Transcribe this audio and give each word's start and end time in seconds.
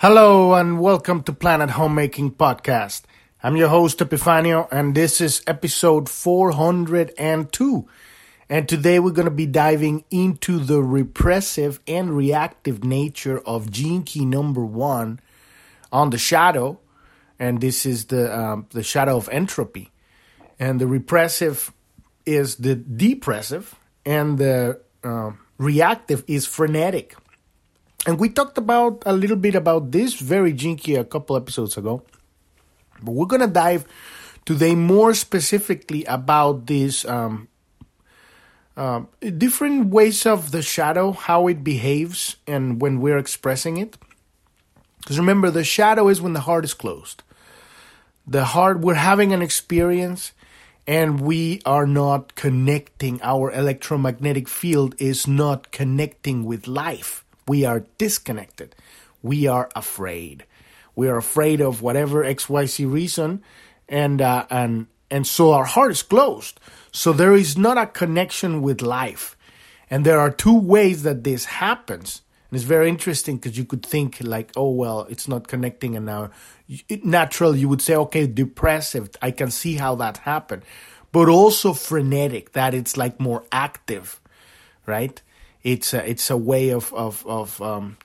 Hello 0.00 0.54
and 0.54 0.78
welcome 0.78 1.24
to 1.24 1.32
Planet 1.32 1.70
Homemaking 1.70 2.30
Podcast. 2.30 3.02
I'm 3.42 3.56
your 3.56 3.66
host 3.66 3.98
Epifanio 3.98 4.68
and 4.70 4.94
this 4.94 5.20
is 5.20 5.42
episode 5.44 6.08
402. 6.08 7.88
And 8.48 8.68
today 8.68 9.00
we're 9.00 9.10
going 9.10 9.24
to 9.24 9.32
be 9.32 9.46
diving 9.46 10.04
into 10.08 10.60
the 10.60 10.84
repressive 10.84 11.80
and 11.88 12.16
reactive 12.16 12.84
nature 12.84 13.40
of 13.40 13.72
gene 13.72 14.04
key 14.04 14.24
number 14.24 14.64
1 14.64 15.18
on 15.90 16.10
the 16.10 16.18
shadow 16.18 16.78
and 17.36 17.60
this 17.60 17.84
is 17.84 18.04
the 18.04 18.32
um, 18.38 18.68
the 18.70 18.84
shadow 18.84 19.16
of 19.16 19.28
entropy. 19.30 19.90
And 20.60 20.80
the 20.80 20.86
repressive 20.86 21.72
is 22.24 22.54
the 22.54 22.76
depressive 22.76 23.74
and 24.06 24.38
the 24.38 24.80
uh, 25.02 25.32
reactive 25.58 26.22
is 26.28 26.46
frenetic. 26.46 27.16
And 28.08 28.18
we 28.18 28.30
talked 28.30 28.56
about 28.56 29.02
a 29.04 29.12
little 29.12 29.36
bit 29.36 29.54
about 29.54 29.92
this 29.92 30.14
very 30.14 30.54
gene 30.54 30.76
key 30.76 30.94
a 30.94 31.04
couple 31.04 31.36
episodes 31.36 31.76
ago. 31.76 32.02
But 33.02 33.12
we're 33.12 33.26
going 33.26 33.42
to 33.42 33.46
dive 33.46 33.84
today 34.46 34.74
more 34.74 35.12
specifically 35.12 36.06
about 36.06 36.68
these 36.68 37.04
um, 37.04 37.48
uh, 38.78 39.02
different 39.36 39.88
ways 39.88 40.24
of 40.24 40.52
the 40.52 40.62
shadow, 40.62 41.12
how 41.12 41.48
it 41.48 41.62
behaves, 41.62 42.36
and 42.46 42.80
when 42.80 43.02
we're 43.02 43.18
expressing 43.18 43.76
it. 43.76 43.98
Because 45.00 45.18
remember, 45.18 45.50
the 45.50 45.62
shadow 45.62 46.08
is 46.08 46.18
when 46.18 46.32
the 46.32 46.48
heart 46.48 46.64
is 46.64 46.72
closed. 46.72 47.22
The 48.26 48.46
heart, 48.56 48.80
we're 48.80 48.94
having 48.94 49.34
an 49.34 49.42
experience 49.42 50.32
and 50.86 51.20
we 51.20 51.60
are 51.66 51.86
not 51.86 52.36
connecting. 52.36 53.20
Our 53.22 53.52
electromagnetic 53.52 54.48
field 54.48 54.94
is 54.96 55.26
not 55.26 55.72
connecting 55.72 56.46
with 56.46 56.66
life 56.66 57.26
we 57.48 57.64
are 57.64 57.84
disconnected. 57.96 58.76
We 59.22 59.46
are 59.46 59.68
afraid. 59.74 60.44
We 60.94 61.08
are 61.08 61.16
afraid 61.16 61.60
of 61.60 61.82
whatever 61.82 62.24
XYZ 62.24 62.90
reason, 62.92 63.42
and 63.88 64.20
uh, 64.20 64.46
and 64.50 64.86
and 65.10 65.26
so 65.26 65.52
our 65.52 65.64
heart 65.64 65.92
is 65.92 66.02
closed. 66.02 66.60
So 66.92 67.12
there 67.12 67.34
is 67.34 67.56
not 67.56 67.78
a 67.78 67.86
connection 67.86 68.62
with 68.62 68.82
life. 68.82 69.36
And 69.90 70.04
there 70.04 70.18
are 70.18 70.30
two 70.30 70.58
ways 70.58 71.02
that 71.04 71.24
this 71.24 71.46
happens. 71.46 72.22
And 72.50 72.56
it's 72.56 72.66
very 72.66 72.88
interesting 72.88 73.36
because 73.36 73.56
you 73.56 73.64
could 73.64 73.84
think 73.84 74.18
like, 74.20 74.52
oh 74.56 74.70
well, 74.70 75.06
it's 75.08 75.28
not 75.28 75.48
connecting, 75.48 75.96
and 75.96 76.06
now 76.06 76.30
natural 77.04 77.56
you 77.56 77.68
would 77.68 77.82
say, 77.82 77.94
okay, 77.94 78.26
depressive. 78.26 79.10
I 79.22 79.30
can 79.30 79.50
see 79.50 79.74
how 79.76 79.94
that 79.96 80.18
happened, 80.18 80.64
but 81.12 81.28
also 81.28 81.72
frenetic. 81.72 82.52
That 82.52 82.74
it's 82.74 82.96
like 82.96 83.20
more 83.20 83.44
active, 83.52 84.20
right? 84.86 85.20
It's 85.72 85.92
a, 85.92 86.08
it's 86.08 86.30
a 86.30 86.36
way 86.36 86.70
of 86.70 86.92
of, 86.94 87.26
of 87.26 87.60
um, 87.60 87.98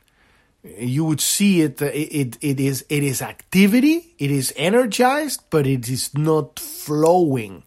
you 0.63 1.05
would 1.05 1.21
see 1.21 1.61
it, 1.61 1.81
it 1.81 1.87
it 1.87 2.37
it 2.41 2.59
is 2.59 2.85
it 2.89 3.03
is 3.03 3.21
activity 3.21 4.15
it 4.19 4.31
is 4.31 4.53
energized 4.57 5.43
but 5.49 5.65
it 5.65 5.89
is 5.89 6.13
not 6.13 6.59
flowing. 6.59 7.63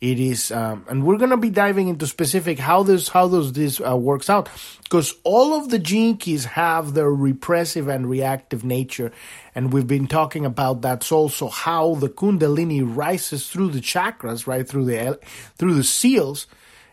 It 0.00 0.18
is 0.18 0.50
um, 0.50 0.84
and 0.88 1.04
we're 1.04 1.16
gonna 1.16 1.36
be 1.36 1.50
diving 1.50 1.86
into 1.86 2.08
specific 2.08 2.58
how 2.58 2.82
this 2.82 3.08
how 3.08 3.28
does 3.28 3.52
this 3.52 3.80
uh, 3.80 3.96
works 3.96 4.28
out 4.28 4.48
because 4.82 5.14
all 5.22 5.54
of 5.54 5.70
the 5.70 5.78
keys 5.78 6.44
have 6.44 6.94
their 6.94 7.12
repressive 7.12 7.86
and 7.86 8.10
reactive 8.10 8.64
nature 8.64 9.12
and 9.54 9.72
we've 9.72 9.86
been 9.86 10.08
talking 10.08 10.44
about 10.44 10.82
that's 10.82 11.12
also 11.12 11.48
how 11.48 11.94
the 11.94 12.08
kundalini 12.08 12.82
rises 12.84 13.48
through 13.48 13.68
the 13.68 13.80
chakras 13.80 14.48
right 14.48 14.68
through 14.68 14.86
the 14.86 15.20
through 15.54 15.74
the 15.74 15.84
seals 15.84 16.48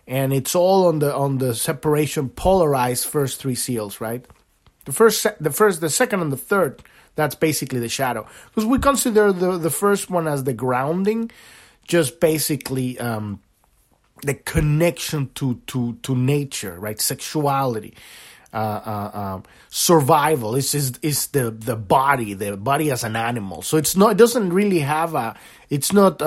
and 0.10 0.34
it's 0.34 0.56
all 0.56 0.88
on 0.88 1.00
the 1.00 1.16
on 1.16 1.38
the 1.38 1.54
separation 1.54 2.30
polarized 2.30 3.06
first 3.06 3.40
three 3.40 3.56
seals, 3.56 4.02
right? 4.02 4.26
The 4.86 4.92
first, 4.92 5.28
the 5.40 5.52
first, 5.52 5.82
the 5.82 5.90
second, 5.90 6.22
and 6.22 6.32
the 6.32 6.38
third. 6.38 6.82
That's 7.16 7.36
basically 7.36 7.80
the 7.80 7.90
shadow, 7.90 8.26
because 8.48 8.66
we 8.66 8.80
consider 8.80 9.32
the 9.32 9.58
the 9.58 9.70
first 9.70 10.10
one 10.10 10.28
as 10.28 10.44
the 10.46 10.54
grounding, 10.54 11.30
just 11.88 12.20
basically 12.20 12.98
um, 13.00 13.40
the 14.24 14.34
connection 14.34 15.30
to 15.36 15.62
to 15.68 15.94
to 16.02 16.16
nature, 16.16 16.80
right? 16.80 17.00
Sexuality. 17.00 17.94
Uh, 18.52 18.58
uh, 18.58 19.12
um, 19.14 19.44
survival 19.70 20.56
is, 20.56 20.74
is 20.74 20.94
is 21.04 21.28
the 21.28 21.52
the 21.52 21.76
body, 21.76 22.34
the 22.34 22.58
body 22.58 22.90
as 22.90 23.04
an 23.04 23.16
animal. 23.16 23.62
So 23.62 23.78
it's 23.78 23.96
not. 23.96 24.14
It 24.14 24.18
doesn't 24.18 24.52
really 24.52 24.80
have 24.80 25.14
a. 25.14 25.36
It's 25.70 25.94
not. 25.94 26.20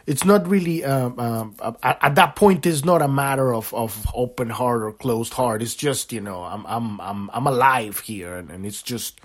Uh, 0.00 0.04
it's 0.06 0.24
not 0.24 0.48
really 0.48 0.84
um, 0.84 1.18
um, 1.18 1.54
at, 1.82 1.98
at, 2.02 2.14
that 2.14 2.36
point 2.36 2.66
it's 2.66 2.84
not 2.84 3.02
a 3.02 3.08
matter 3.08 3.54
of, 3.54 3.72
of 3.74 4.06
open 4.14 4.50
heart 4.50 4.82
or 4.82 4.92
closed 4.92 5.34
heart. 5.34 5.62
It's 5.62 5.74
just 5.74 6.12
you 6.12 6.20
know 6.20 6.42
i'm 6.42 6.66
i'm 6.66 7.00
i'm, 7.00 7.30
I'm 7.32 7.46
alive 7.46 8.00
here 8.00 8.36
and, 8.36 8.50
and 8.50 8.66
it's 8.66 8.82
just 8.82 9.20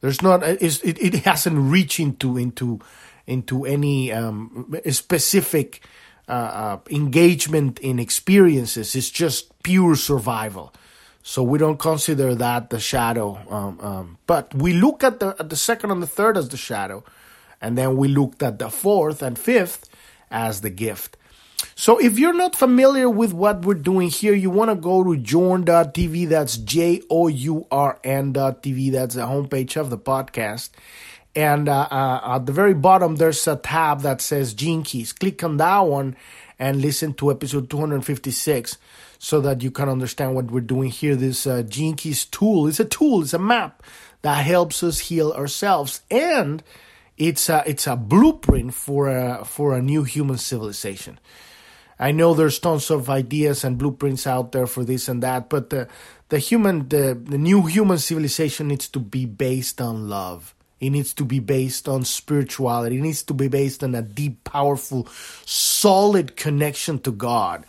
there's 0.00 0.22
not 0.22 0.42
it's, 0.42 0.82
it, 0.82 0.98
it 1.02 1.14
hasn't 1.24 1.58
reached 1.58 2.00
into 2.00 2.36
into 2.36 2.80
into 3.26 3.64
any 3.64 4.12
um, 4.12 4.74
specific 4.90 5.82
uh, 6.28 6.32
uh, 6.32 6.78
engagement 6.90 7.78
in 7.80 7.98
experiences. 7.98 8.94
It's 8.94 9.10
just 9.10 9.62
pure 9.62 9.96
survival. 9.96 10.74
So 11.22 11.42
we 11.42 11.58
don't 11.58 11.78
consider 11.78 12.34
that 12.34 12.68
the 12.68 12.78
shadow 12.78 13.40
um, 13.48 13.80
um, 13.80 14.18
but 14.26 14.54
we 14.54 14.74
look 14.74 15.02
at 15.02 15.20
the 15.20 15.34
at 15.38 15.48
the 15.48 15.56
second 15.56 15.90
and 15.90 16.02
the 16.02 16.06
third 16.06 16.36
as 16.36 16.50
the 16.50 16.58
shadow 16.58 17.02
and 17.64 17.78
then 17.78 17.96
we 17.96 18.08
looked 18.08 18.42
at 18.42 18.58
the 18.58 18.68
fourth 18.68 19.22
and 19.22 19.38
fifth 19.38 19.88
as 20.30 20.60
the 20.60 20.68
gift. 20.68 21.16
So 21.74 21.98
if 21.98 22.18
you're 22.18 22.34
not 22.34 22.54
familiar 22.54 23.08
with 23.08 23.32
what 23.32 23.64
we're 23.64 23.72
doing 23.72 24.10
here, 24.10 24.34
you 24.34 24.50
want 24.50 24.70
to 24.70 24.76
go 24.76 25.02
to 25.02 25.16
journ.tv. 25.16 26.28
That's 26.28 26.58
J 26.58 27.00
O 27.08 27.28
U 27.28 27.66
R 27.70 27.98
N.tv. 28.04 28.92
That's 28.92 29.14
the 29.14 29.22
homepage 29.22 29.80
of 29.80 29.88
the 29.88 29.96
podcast. 29.96 30.70
And 31.34 31.70
uh, 31.70 31.88
uh, 31.90 32.36
at 32.36 32.44
the 32.44 32.52
very 32.52 32.74
bottom, 32.74 33.16
there's 33.16 33.46
a 33.48 33.56
tab 33.56 34.02
that 34.02 34.20
says 34.20 34.52
Gene 34.52 34.82
Keys. 34.82 35.14
Click 35.14 35.42
on 35.42 35.56
that 35.56 35.80
one 35.80 36.16
and 36.58 36.82
listen 36.82 37.14
to 37.14 37.30
episode 37.30 37.70
256 37.70 38.76
so 39.18 39.40
that 39.40 39.62
you 39.62 39.70
can 39.70 39.88
understand 39.88 40.34
what 40.34 40.50
we're 40.50 40.60
doing 40.60 40.90
here. 40.90 41.16
This 41.16 41.46
uh, 41.46 41.62
Gene 41.62 41.96
Keys 41.96 42.26
tool 42.26 42.66
is 42.66 42.78
a 42.78 42.84
tool, 42.84 43.22
it's 43.22 43.32
a 43.32 43.38
map 43.38 43.82
that 44.20 44.44
helps 44.44 44.82
us 44.82 44.98
heal 44.98 45.32
ourselves. 45.32 46.02
And 46.10 46.62
it's 47.16 47.48
a 47.48 47.62
it's 47.66 47.86
a 47.86 47.96
blueprint 47.96 48.74
for 48.74 49.08
a 49.08 49.44
for 49.44 49.74
a 49.76 49.82
new 49.82 50.04
human 50.04 50.38
civilization. 50.38 51.18
I 51.98 52.10
know 52.10 52.34
there's 52.34 52.58
tons 52.58 52.90
of 52.90 53.08
ideas 53.08 53.62
and 53.62 53.78
blueprints 53.78 54.26
out 54.26 54.50
there 54.50 54.66
for 54.66 54.84
this 54.84 55.08
and 55.08 55.22
that, 55.22 55.48
but 55.48 55.70
the 55.70 55.88
the 56.28 56.38
human 56.38 56.88
the, 56.88 57.14
the 57.14 57.38
new 57.38 57.62
human 57.66 57.98
civilization 57.98 58.68
needs 58.68 58.88
to 58.88 58.98
be 58.98 59.26
based 59.26 59.80
on 59.80 60.08
love. 60.08 60.54
It 60.80 60.90
needs 60.90 61.14
to 61.14 61.24
be 61.24 61.38
based 61.38 61.88
on 61.88 62.04
spirituality. 62.04 62.98
It 62.98 63.02
needs 63.02 63.22
to 63.24 63.34
be 63.34 63.48
based 63.48 63.82
on 63.84 63.94
a 63.94 64.02
deep, 64.02 64.44
powerful, 64.44 65.08
solid 65.46 66.36
connection 66.36 66.98
to 67.00 67.12
God. 67.12 67.64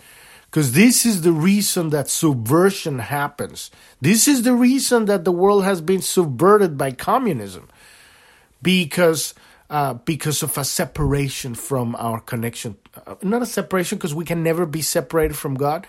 Because 0.46 0.74
this 0.74 1.06
is 1.06 1.22
the 1.22 1.32
reason 1.32 1.90
that 1.90 2.10
subversion 2.10 3.00
happens. 3.00 3.72
This 4.02 4.28
is 4.28 4.42
the 4.42 4.54
reason 4.54 5.06
that 5.06 5.24
the 5.24 5.32
world 5.32 5.64
has 5.64 5.82
been 5.82 6.02
subverted 6.02 6.78
by 6.78 6.92
communism 6.92 7.70
because 8.62 9.34
uh, 9.70 9.94
because 9.94 10.44
of 10.44 10.58
a 10.58 10.64
separation 10.64 11.56
from 11.56 11.96
our 11.96 12.20
connection. 12.20 12.78
Uh, 13.08 13.16
not 13.24 13.42
a 13.42 13.46
separation 13.48 13.98
because 13.98 14.14
we 14.14 14.26
can 14.26 14.44
never 14.44 14.66
be 14.66 14.82
separated 14.82 15.36
from 15.36 15.56
God, 15.56 15.88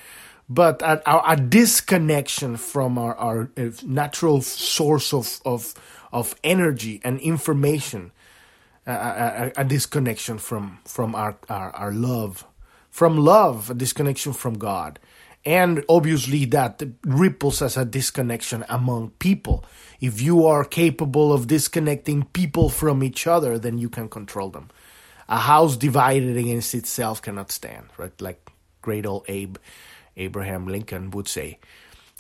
but 0.49 0.81
a, 0.81 1.03
a, 1.11 1.33
a 1.33 1.37
disconnection 1.37 2.57
from 2.57 2.97
our, 2.97 3.15
our 3.17 3.51
uh, 3.57 3.71
natural 3.85 4.41
source 4.41 5.13
of, 5.13 5.41
of, 5.45 5.75
of 6.13 6.35
energy 6.43 7.01
and 7.05 7.21
information. 7.21 8.13
Uh, 8.87 9.51
a, 9.57 9.63
a, 9.63 9.65
disconnection 9.65 10.39
from 10.39 10.79
from 10.85 11.13
our, 11.17 11.37
our, 11.49 11.71
our 11.73 11.93
love, 11.93 12.47
from 12.89 13.19
love, 13.19 13.69
a 13.69 13.75
disconnection 13.75 14.33
from 14.33 14.57
God, 14.57 15.01
and 15.47 15.85
obviously 15.89 16.45
that 16.47 16.83
ripples 17.05 17.63
as 17.63 17.79
a 17.79 17.85
disconnection 17.87 18.65
among 18.69 19.11
people 19.19 19.65
if 20.01 20.21
you 20.21 20.47
are 20.47 20.65
capable 20.65 21.33
of 21.33 21.47
disconnecting 21.47 22.25
people 22.33 22.69
from 22.69 23.03
each 23.03 23.27
other, 23.27 23.59
then 23.59 23.79
you 23.79 23.89
can 23.89 24.09
control 24.09 24.51
them. 24.51 24.71
A 25.29 25.39
house 25.39 25.77
divided 25.77 26.37
against 26.37 26.75
itself 26.75 27.23
cannot 27.23 27.51
stand, 27.51 27.87
right? 27.97 28.19
Like 28.21 28.49
great 28.83 29.07
old 29.07 29.25
Abe, 29.29 29.57
Abraham 30.17 30.67
Lincoln 30.67 31.11
would 31.11 31.29
say. 31.29 31.59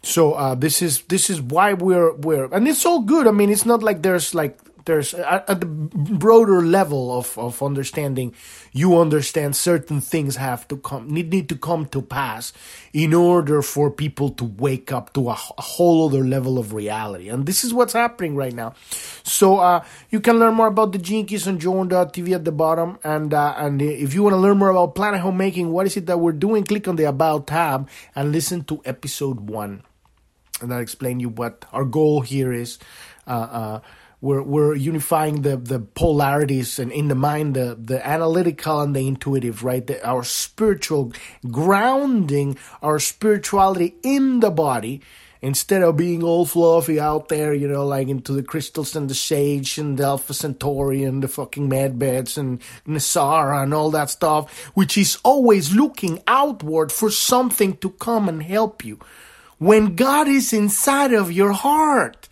So 0.02 0.32
uh, 0.32 0.54
this 0.54 0.82
is 0.82 1.02
this 1.02 1.30
is 1.30 1.40
why 1.40 1.72
we're 1.72 2.14
we're 2.14 2.46
and 2.52 2.66
it's 2.66 2.86
all 2.86 3.00
good. 3.00 3.26
I 3.26 3.30
mean, 3.30 3.50
it's 3.50 3.66
not 3.66 3.82
like 3.82 4.02
there's 4.02 4.34
like 4.34 4.58
there's 4.86 5.12
at, 5.14 5.48
at 5.50 5.60
the 5.60 5.66
broader 5.66 6.62
level 6.62 7.16
of, 7.16 7.36
of 7.38 7.62
understanding 7.62 8.32
you 8.72 8.96
understand 8.96 9.54
certain 9.54 10.00
things 10.00 10.36
have 10.36 10.66
to 10.68 10.76
come 10.78 11.08
need, 11.08 11.30
need 11.30 11.48
to 11.48 11.56
come 11.56 11.86
to 11.86 12.00
pass 12.00 12.52
in 12.92 13.12
order 13.12 13.60
for 13.62 13.90
people 13.90 14.30
to 14.30 14.44
wake 14.44 14.90
up 14.90 15.12
to 15.12 15.28
a, 15.28 15.32
a 15.58 15.62
whole 15.62 16.08
other 16.08 16.24
level 16.24 16.58
of 16.58 16.72
reality. 16.72 17.28
And 17.28 17.44
this 17.44 17.64
is 17.64 17.74
what's 17.74 17.92
happening 17.92 18.36
right 18.36 18.54
now. 18.54 18.74
So 19.22 19.58
uh, 19.58 19.84
you 20.10 20.20
can 20.20 20.38
learn 20.38 20.54
more 20.54 20.68
about 20.68 20.92
the 20.92 20.98
Gene 20.98 21.26
Keys 21.26 21.46
on 21.46 21.58
journ.tv 21.58 22.32
at 22.32 22.44
the 22.44 22.52
bottom. 22.52 22.98
And 23.04 23.34
uh, 23.34 23.54
and 23.58 23.82
if 23.82 24.14
you 24.14 24.22
want 24.22 24.34
to 24.34 24.38
learn 24.40 24.58
more 24.58 24.70
about 24.70 24.94
planet 24.94 25.20
homemaking 25.20 25.72
what 25.72 25.86
is 25.86 25.96
it 25.96 26.06
that 26.06 26.18
we're 26.18 26.32
doing 26.32 26.64
click 26.64 26.88
on 26.88 26.96
the 26.96 27.04
about 27.04 27.46
tab 27.46 27.88
and 28.14 28.32
listen 28.32 28.64
to 28.64 28.80
episode 28.84 29.50
one. 29.50 29.82
And 30.62 30.72
I'll 30.72 30.80
explain 30.80 31.20
you 31.20 31.28
what 31.28 31.64
our 31.72 31.84
goal 31.84 32.22
here 32.22 32.52
is. 32.52 32.78
Uh, 33.26 33.30
uh, 33.30 33.80
we're, 34.20 34.42
we're 34.42 34.74
unifying 34.74 35.42
the, 35.42 35.56
the 35.56 35.78
polarities 35.78 36.78
and 36.78 36.90
in 36.90 37.08
the 37.08 37.14
mind, 37.14 37.54
the, 37.54 37.76
the 37.78 38.06
analytical 38.06 38.80
and 38.80 38.96
the 38.96 39.06
intuitive, 39.06 39.62
right? 39.62 39.86
The, 39.86 40.04
our 40.06 40.24
spiritual 40.24 41.12
grounding, 41.50 42.56
our 42.82 42.98
spirituality 42.98 43.96
in 44.02 44.40
the 44.40 44.50
body 44.50 45.02
instead 45.42 45.82
of 45.82 45.96
being 45.96 46.22
all 46.22 46.46
fluffy 46.46 46.98
out 46.98 47.28
there, 47.28 47.54
you 47.54 47.68
know, 47.68 47.86
like 47.86 48.08
into 48.08 48.32
the 48.32 48.42
crystals 48.42 48.96
and 48.96 49.08
the 49.08 49.14
sage 49.14 49.78
and 49.78 49.98
the 49.98 50.04
Alpha 50.04 50.34
Centauri 50.34 51.04
and 51.04 51.22
the 51.22 51.28
fucking 51.28 51.68
med 51.68 51.98
beds 51.98 52.38
and 52.38 52.60
NESARA 52.86 53.62
and 53.62 53.74
all 53.74 53.90
that 53.90 54.10
stuff, 54.10 54.50
which 54.74 54.96
is 54.96 55.18
always 55.22 55.74
looking 55.74 56.22
outward 56.26 56.90
for 56.90 57.10
something 57.10 57.76
to 57.76 57.90
come 57.90 58.28
and 58.28 58.42
help 58.42 58.84
you. 58.84 58.98
When 59.58 59.94
God 59.94 60.26
is 60.26 60.52
inside 60.52 61.12
of 61.12 61.30
your 61.32 61.52
heart, 61.52 62.28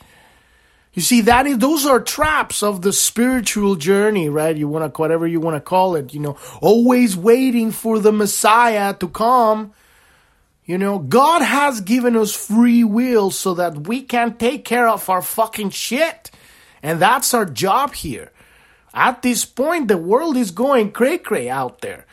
you 0.95 1.03
see, 1.03 1.23
that 1.23 1.47
is, 1.47 1.59
those 1.59 1.85
are 1.85 2.01
traps 2.01 2.63
of 2.63 2.83
the 2.83 2.93
spiritual 2.93 3.75
journey, 3.75 4.29
right? 4.29 4.57
You 4.57 4.69
want 4.69 4.95
to, 4.95 5.01
whatever 5.01 5.27
you 5.27 5.41
want 5.41 5.57
to 5.57 5.61
call 5.61 5.97
it, 5.97 6.15
you 6.15 6.21
know, 6.21 6.37
always 6.61 7.17
waiting 7.17 7.73
for 7.73 7.99
the 7.99 8.13
Messiah 8.13 8.95
to 8.95 9.09
come. 9.09 9.73
You 10.65 10.79
know, 10.79 11.01
God 11.01 11.43
has 11.43 11.81
given 11.81 12.17
us 12.17 12.35
free 12.35 12.85
will 12.85 13.33
so 13.33 13.55
that 13.55 13.89
we 13.89 14.03
can 14.03 14.37
take 14.37 14.65
care 14.65 14.89
of 14.89 15.11
our 15.11 15.21
fucking 15.21 15.71
shit. 15.71 16.31
And 16.81 17.01
that's 17.03 17.35
our 17.35 17.45
job 17.45 17.95
here. 17.95 18.31
At 18.95 19.23
this 19.23 19.45
point, 19.45 19.89
the 19.89 19.99
world 19.99 20.37
is 20.37 20.53
going 20.53 20.93
cray 20.93 21.19
cray 21.19 21.51
out 21.51 21.81
there. 21.81 22.07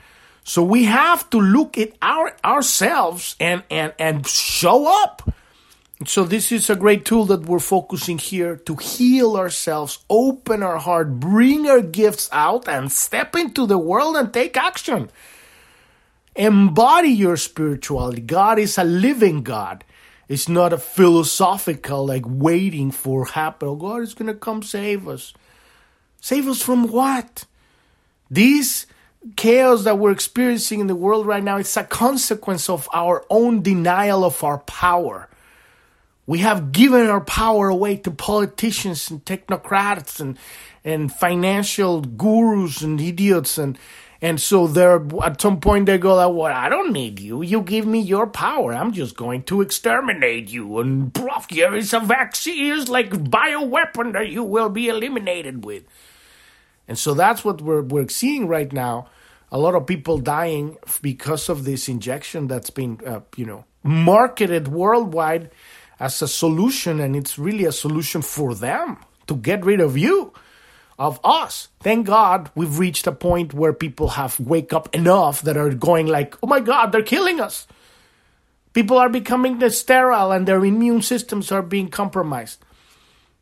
So 0.44 0.64
we 0.64 0.86
have 0.86 1.30
to 1.30 1.40
look 1.40 1.78
at 1.78 1.92
our 2.02 2.36
ourselves 2.44 3.36
and, 3.40 3.62
and, 3.70 3.94
and 4.00 4.26
show 4.26 4.88
up 5.04 5.32
so 6.08 6.24
this 6.24 6.52
is 6.52 6.70
a 6.70 6.76
great 6.76 7.06
tool 7.06 7.26
that 7.26 7.44
we're 7.44 7.60
focusing 7.60 8.18
here 8.18 8.56
to 8.56 8.76
heal 8.76 9.36
ourselves, 9.38 10.00
open 10.10 10.64
our 10.64 10.78
heart, 10.78 11.20
bring 11.20 11.68
our 11.68 11.82
gifts 11.82 12.30
out 12.32 12.68
and 12.68 12.92
step 12.92 13.36
into 13.36 13.66
the 13.66 13.78
world 13.78 14.16
and 14.16 14.34
take 14.34 14.58
action. 14.58 15.12
Embody 16.36 17.10
your 17.10 17.38
spirituality. 17.38 18.22
God 18.22 18.58
is 18.58 18.78
a 18.78 18.84
living 18.84 19.44
God. 19.44 19.84
It's 20.30 20.48
not 20.48 20.72
a 20.72 20.78
philosophical, 20.78 22.08
like 22.08 22.24
waiting 22.26 22.92
for 22.92 23.26
happen. 23.26 23.68
Oh, 23.68 23.76
God 23.76 24.02
is 24.02 24.14
going 24.14 24.28
to 24.28 24.34
come 24.34 24.64
save 24.64 25.08
us. 25.08 25.34
Save 26.22 26.48
us 26.48 26.62
from 26.62 26.88
what? 26.88 27.46
This 28.30 28.86
chaos 29.36 29.84
that 29.84 30.00
we're 30.00 30.12
experiencing 30.12 30.80
in 30.80 30.88
the 30.88 30.96
world 30.96 31.26
right 31.26 31.44
now, 31.44 31.58
it's 31.58 31.76
a 31.76 31.84
consequence 31.84 32.70
of 32.70 32.88
our 32.94 33.26
own 33.30 33.62
denial 33.62 34.24
of 34.24 34.42
our 34.44 34.60
power. 34.60 35.28
We 36.26 36.40
have 36.40 36.72
given 36.72 37.08
our 37.08 37.22
power 37.22 37.70
away 37.70 37.98
to 37.98 38.12
politicians 38.12 39.10
and 39.10 39.24
technocrats 39.26 40.20
and 40.20 40.38
and 40.84 41.12
financial 41.12 42.02
gurus 42.02 42.82
and 42.82 43.00
idiots 43.00 43.58
and 43.58 43.78
and 44.24 44.40
so 44.40 44.68
they're 44.68 45.04
at 45.24 45.42
some 45.42 45.60
point 45.60 45.88
they 45.88 45.98
go 45.98 46.16
like, 46.16 46.36
"Well, 46.36 46.54
I 46.54 46.70
don't 46.70 46.94
need 46.94 47.20
you. 47.20 47.42
You 47.42 47.62
give 47.62 47.88
me 47.88 48.00
your 48.00 48.28
power. 48.28 48.72
I'm 48.72 48.92
just 48.92 49.18
going 49.18 49.44
to 49.44 49.62
exterminate 49.62 50.50
you 50.50 50.78
and 50.80 51.12
prof, 51.12 51.48
here 51.50 51.74
is 51.74 51.92
a 51.92 52.00
vaccine, 52.00 52.74
it's 52.74 52.88
like 52.88 53.10
bioweapon 53.10 54.14
that 54.14 54.30
you 54.30 54.44
will 54.44 54.70
be 54.70 54.90
eliminated 54.90 55.66
with." 55.66 55.84
And 56.88 57.00
so 57.00 57.16
that's 57.16 57.44
what 57.44 57.62
we're 57.62 57.82
we're 57.82 58.10
seeing 58.10 58.48
right 58.48 58.72
now. 58.72 59.08
A 59.52 59.58
lot 59.58 59.76
of 59.76 59.88
people 59.88 60.20
dying 60.20 60.78
because 61.02 61.50
of 61.50 61.66
this 61.66 61.90
injection 61.90 62.48
that's 62.48 62.70
been, 62.70 63.00
uh, 63.06 63.22
you 63.36 63.46
know, 63.46 63.66
marketed 63.84 64.68
worldwide 64.68 65.50
as 66.02 66.20
a 66.24 66.28
solution, 66.28 67.00
and 67.00 67.16
it's 67.16 67.38
really 67.38 67.66
a 67.66 67.72
solution 67.72 68.24
for 68.24 68.56
them 68.56 68.98
to 69.28 69.36
get 69.36 69.64
rid 69.64 69.80
of 69.80 69.96
you, 69.96 70.34
of 70.98 71.20
us. 71.24 71.68
Thank 71.80 72.08
God 72.08 72.50
we've 72.56 72.80
reached 72.80 73.06
a 73.06 73.12
point 73.12 73.54
where 73.54 73.72
people 73.72 74.10
have 74.10 74.40
wake 74.40 74.74
up 74.74 74.94
enough 74.96 75.44
that 75.44 75.58
are 75.58 75.70
going 75.70 76.08
like, 76.08 76.36
oh 76.42 76.48
my 76.48 76.60
God, 76.60 76.92
they're 76.92 77.04
killing 77.04 77.40
us. 77.40 77.68
People 78.74 78.98
are 78.98 79.10
becoming 79.10 79.70
sterile 79.70 80.32
and 80.32 80.48
their 80.48 80.66
immune 80.66 81.04
systems 81.04 81.52
are 81.52 81.62
being 81.62 81.90
compromised, 81.90 82.66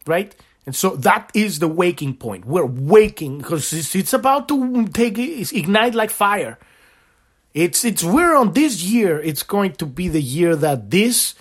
right? 0.05 0.35
And 0.65 0.75
so 0.75 0.97
that 0.97 1.31
is 1.33 1.59
the 1.59 1.67
waking 1.67 2.17
point. 2.17 2.45
We're 2.45 2.65
waking 2.65 3.37
because 3.37 3.71
it's, 3.71 3.95
it's 3.95 4.13
about 4.13 4.49
to 4.49 4.85
take 4.87 5.17
ignite 5.17 5.95
like 5.95 6.09
fire. 6.09 6.59
It's 7.53 7.83
it's 7.83 8.03
we're 8.03 8.35
on 8.35 8.53
this 8.53 8.83
year. 8.83 9.19
It's 9.19 9.43
going 9.43 9.73
to 9.73 9.85
be 9.85 10.07
the 10.07 10.21
year 10.21 10.55
that 10.55 10.91
this 10.91 11.35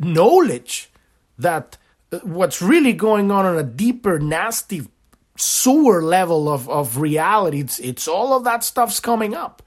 knowledge 0.00 0.90
that 1.38 1.76
uh, 2.12 2.18
what's 2.18 2.60
really 2.60 2.92
going 2.92 3.30
on 3.30 3.46
on 3.46 3.56
a 3.56 3.62
deeper, 3.62 4.18
nasty 4.18 4.88
sewer 5.36 6.02
level 6.02 6.48
of, 6.48 6.68
of 6.68 6.98
reality, 6.98 7.60
it's, 7.60 7.78
it's 7.78 8.08
all 8.08 8.34
of 8.34 8.44
that 8.44 8.64
stuff's 8.64 9.00
coming 9.00 9.34
up. 9.34 9.62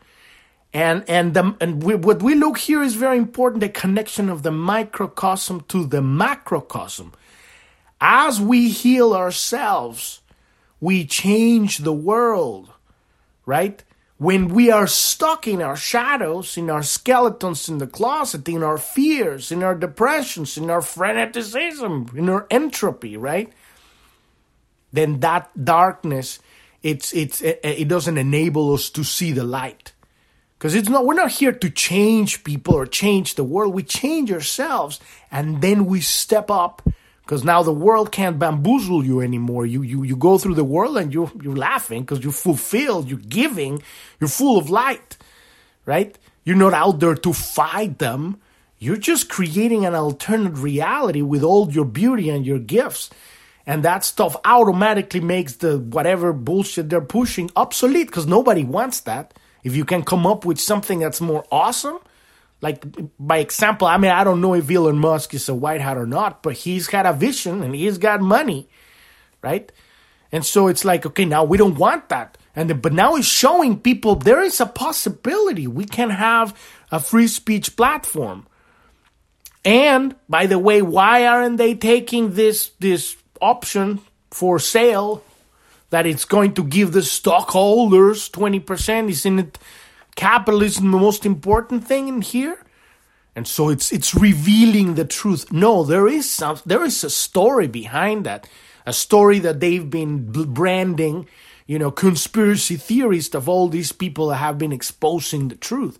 And 0.75 1.07
and 1.07 1.35
the, 1.35 1.55
and 1.61 1.83
we, 1.83 1.93
what 1.93 2.23
we 2.23 2.33
look 2.33 2.57
here 2.57 2.81
is 2.81 2.95
very 2.95 3.19
important: 3.19 3.61
the 3.61 3.69
connection 3.69 4.27
of 4.27 4.41
the 4.41 4.51
microcosm 4.51 5.61
to 5.67 5.85
the 5.85 6.01
macrocosm. 6.01 7.13
As 8.01 8.41
we 8.41 8.69
heal 8.69 9.13
ourselves, 9.13 10.21
we 10.81 11.05
change 11.05 11.77
the 11.77 11.93
world, 11.93 12.71
right? 13.45 13.83
When 14.17 14.49
we 14.49 14.71
are 14.71 14.87
stuck 14.87 15.47
in 15.47 15.61
our 15.61 15.75
shadows, 15.75 16.57
in 16.57 16.69
our 16.69 16.83
skeletons 16.83 17.67
in 17.67 17.79
the 17.79 17.87
closet, 17.87 18.47
in 18.47 18.63
our 18.63 18.77
fears, 18.77 19.51
in 19.51 19.63
our 19.63 19.75
depressions, 19.75 20.57
in 20.57 20.69
our 20.69 20.81
freneticism, 20.81 22.15
in 22.15 22.29
our 22.29 22.47
entropy, 22.49 23.17
right? 23.17 23.51
Then 24.91 25.19
that 25.21 25.49
darkness, 25.65 26.39
it's 26.83 27.13
it's 27.13 27.41
it 27.41 27.87
doesn't 27.87 28.17
enable 28.17 28.73
us 28.73 28.89
to 28.91 29.03
see 29.03 29.31
the 29.31 29.43
light. 29.43 29.93
Because 30.57 30.75
it's 30.75 30.87
not 30.87 31.05
we're 31.05 31.15
not 31.15 31.31
here 31.31 31.51
to 31.51 31.69
change 31.69 32.43
people 32.43 32.75
or 32.75 32.85
change 32.85 33.35
the 33.35 33.43
world. 33.43 33.73
We 33.73 33.83
change 33.83 34.31
ourselves 34.31 34.99
and 35.31 35.61
then 35.61 35.85
we 35.85 35.99
step 35.99 36.51
up 36.51 36.81
because 37.23 37.43
now 37.43 37.63
the 37.63 37.73
world 37.73 38.11
can't 38.11 38.37
bamboozle 38.37 39.03
you 39.05 39.21
anymore. 39.21 39.65
You 39.65 39.81
you 39.81 40.03
you 40.03 40.15
go 40.15 40.37
through 40.37 40.55
the 40.55 40.63
world 40.63 40.97
and 40.97 41.13
you're 41.13 41.31
you're 41.41 41.55
laughing 41.55 42.01
because 42.01 42.23
you're 42.23 42.33
fulfilled, 42.33 43.09
you're 43.09 43.19
giving, 43.19 43.81
you're 44.19 44.27
full 44.27 44.57
of 44.57 44.69
light, 44.69 45.17
right? 45.85 46.17
You're 46.43 46.57
not 46.57 46.73
out 46.73 46.99
there 46.99 47.15
to 47.15 47.33
fight 47.33 47.99
them. 47.99 48.41
You're 48.77 48.97
just 48.97 49.29
creating 49.29 49.85
an 49.85 49.95
alternate 49.95 50.57
reality 50.57 51.21
with 51.21 51.43
all 51.43 51.71
your 51.71 51.85
beauty 51.85 52.29
and 52.29 52.45
your 52.45 52.59
gifts. 52.59 53.09
And 53.65 53.83
that 53.83 54.03
stuff 54.03 54.35
automatically 54.43 55.21
makes 55.21 55.55
the 55.55 55.79
whatever 55.79 56.33
bullshit 56.33 56.89
they're 56.89 56.99
pushing 56.99 57.49
obsolete 57.55 58.07
because 58.07 58.27
nobody 58.27 58.65
wants 58.65 58.99
that. 59.01 59.33
If 59.63 59.73
you 59.77 59.85
can 59.85 60.03
come 60.03 60.27
up 60.27 60.43
with 60.43 60.59
something 60.59 60.99
that's 60.99 61.21
more 61.21 61.45
awesome, 61.49 61.99
like 62.63 62.85
by 63.19 63.39
example, 63.39 63.87
I 63.87 63.97
mean 63.97 64.11
I 64.11 64.23
don't 64.23 64.39
know 64.39 64.53
if 64.55 64.71
Elon 64.71 64.97
Musk 64.97 65.33
is 65.33 65.49
a 65.49 65.53
white 65.53 65.81
hat 65.81 65.97
or 65.97 66.07
not, 66.07 66.41
but 66.41 66.53
he's 66.53 66.87
got 66.87 67.05
a 67.05 67.11
vision 67.11 67.61
and 67.61 67.75
he's 67.75 67.97
got 67.97 68.21
money, 68.21 68.69
right? 69.41 69.69
And 70.31 70.45
so 70.45 70.67
it's 70.69 70.85
like, 70.85 71.05
okay, 71.05 71.25
now 71.25 71.43
we 71.43 71.57
don't 71.57 71.77
want 71.77 72.07
that. 72.07 72.37
And 72.55 72.69
the, 72.69 72.73
but 72.73 72.93
now 72.93 73.15
he's 73.15 73.27
showing 73.27 73.81
people 73.81 74.15
there 74.15 74.41
is 74.41 74.61
a 74.61 74.65
possibility 74.65 75.67
we 75.67 75.83
can 75.83 76.09
have 76.09 76.57
a 76.89 77.01
free 77.01 77.27
speech 77.27 77.75
platform. 77.75 78.47
And 79.65 80.15
by 80.29 80.45
the 80.45 80.57
way, 80.57 80.81
why 80.81 81.27
aren't 81.27 81.57
they 81.57 81.75
taking 81.75 82.33
this 82.33 82.71
this 82.79 83.17
option 83.41 83.99
for 84.31 84.57
sale 84.57 85.21
that 85.89 86.05
it's 86.05 86.25
going 86.25 86.53
to 86.53 86.63
give 86.63 86.93
the 86.93 87.03
stockholders 87.03 88.29
20%? 88.29 89.09
Isn't 89.09 89.39
it 89.39 89.59
capitalism 90.15 90.91
the 90.91 90.97
most 90.97 91.25
important 91.25 91.85
thing 91.85 92.07
in 92.07 92.21
here? 92.21 92.59
And 93.35 93.47
so 93.47 93.69
it's 93.69 93.91
it's 93.91 94.13
revealing 94.13 94.95
the 94.95 95.05
truth. 95.05 95.51
No, 95.51 95.83
there 95.83 96.07
is 96.07 96.29
some 96.29 96.59
there 96.65 96.83
is 96.83 97.03
a 97.03 97.09
story 97.09 97.67
behind 97.67 98.25
that. 98.25 98.47
A 98.85 98.93
story 98.93 99.39
that 99.39 99.59
they've 99.61 99.89
been 99.89 100.31
branding, 100.53 101.27
you 101.65 101.79
know, 101.79 101.89
conspiracy 101.89 102.75
theorists 102.75 103.33
of 103.33 103.47
all 103.47 103.69
these 103.69 103.93
people 103.93 104.27
that 104.27 104.35
have 104.35 104.57
been 104.57 104.73
exposing 104.73 105.47
the 105.47 105.55
truth. 105.55 105.97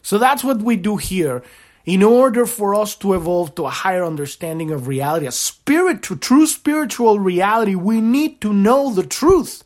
So 0.00 0.16
that's 0.16 0.44
what 0.44 0.62
we 0.62 0.76
do 0.76 0.96
here. 0.96 1.42
In 1.84 2.02
order 2.02 2.46
for 2.46 2.74
us 2.74 2.94
to 2.96 3.14
evolve 3.14 3.54
to 3.56 3.66
a 3.66 3.70
higher 3.70 4.04
understanding 4.04 4.70
of 4.70 4.86
reality, 4.86 5.26
a 5.26 5.32
spirit 5.32 6.02
to 6.04 6.16
true 6.16 6.46
spiritual 6.46 7.18
reality, 7.18 7.74
we 7.74 8.00
need 8.00 8.40
to 8.42 8.52
know 8.52 8.92
the 8.92 9.02
truth. 9.02 9.64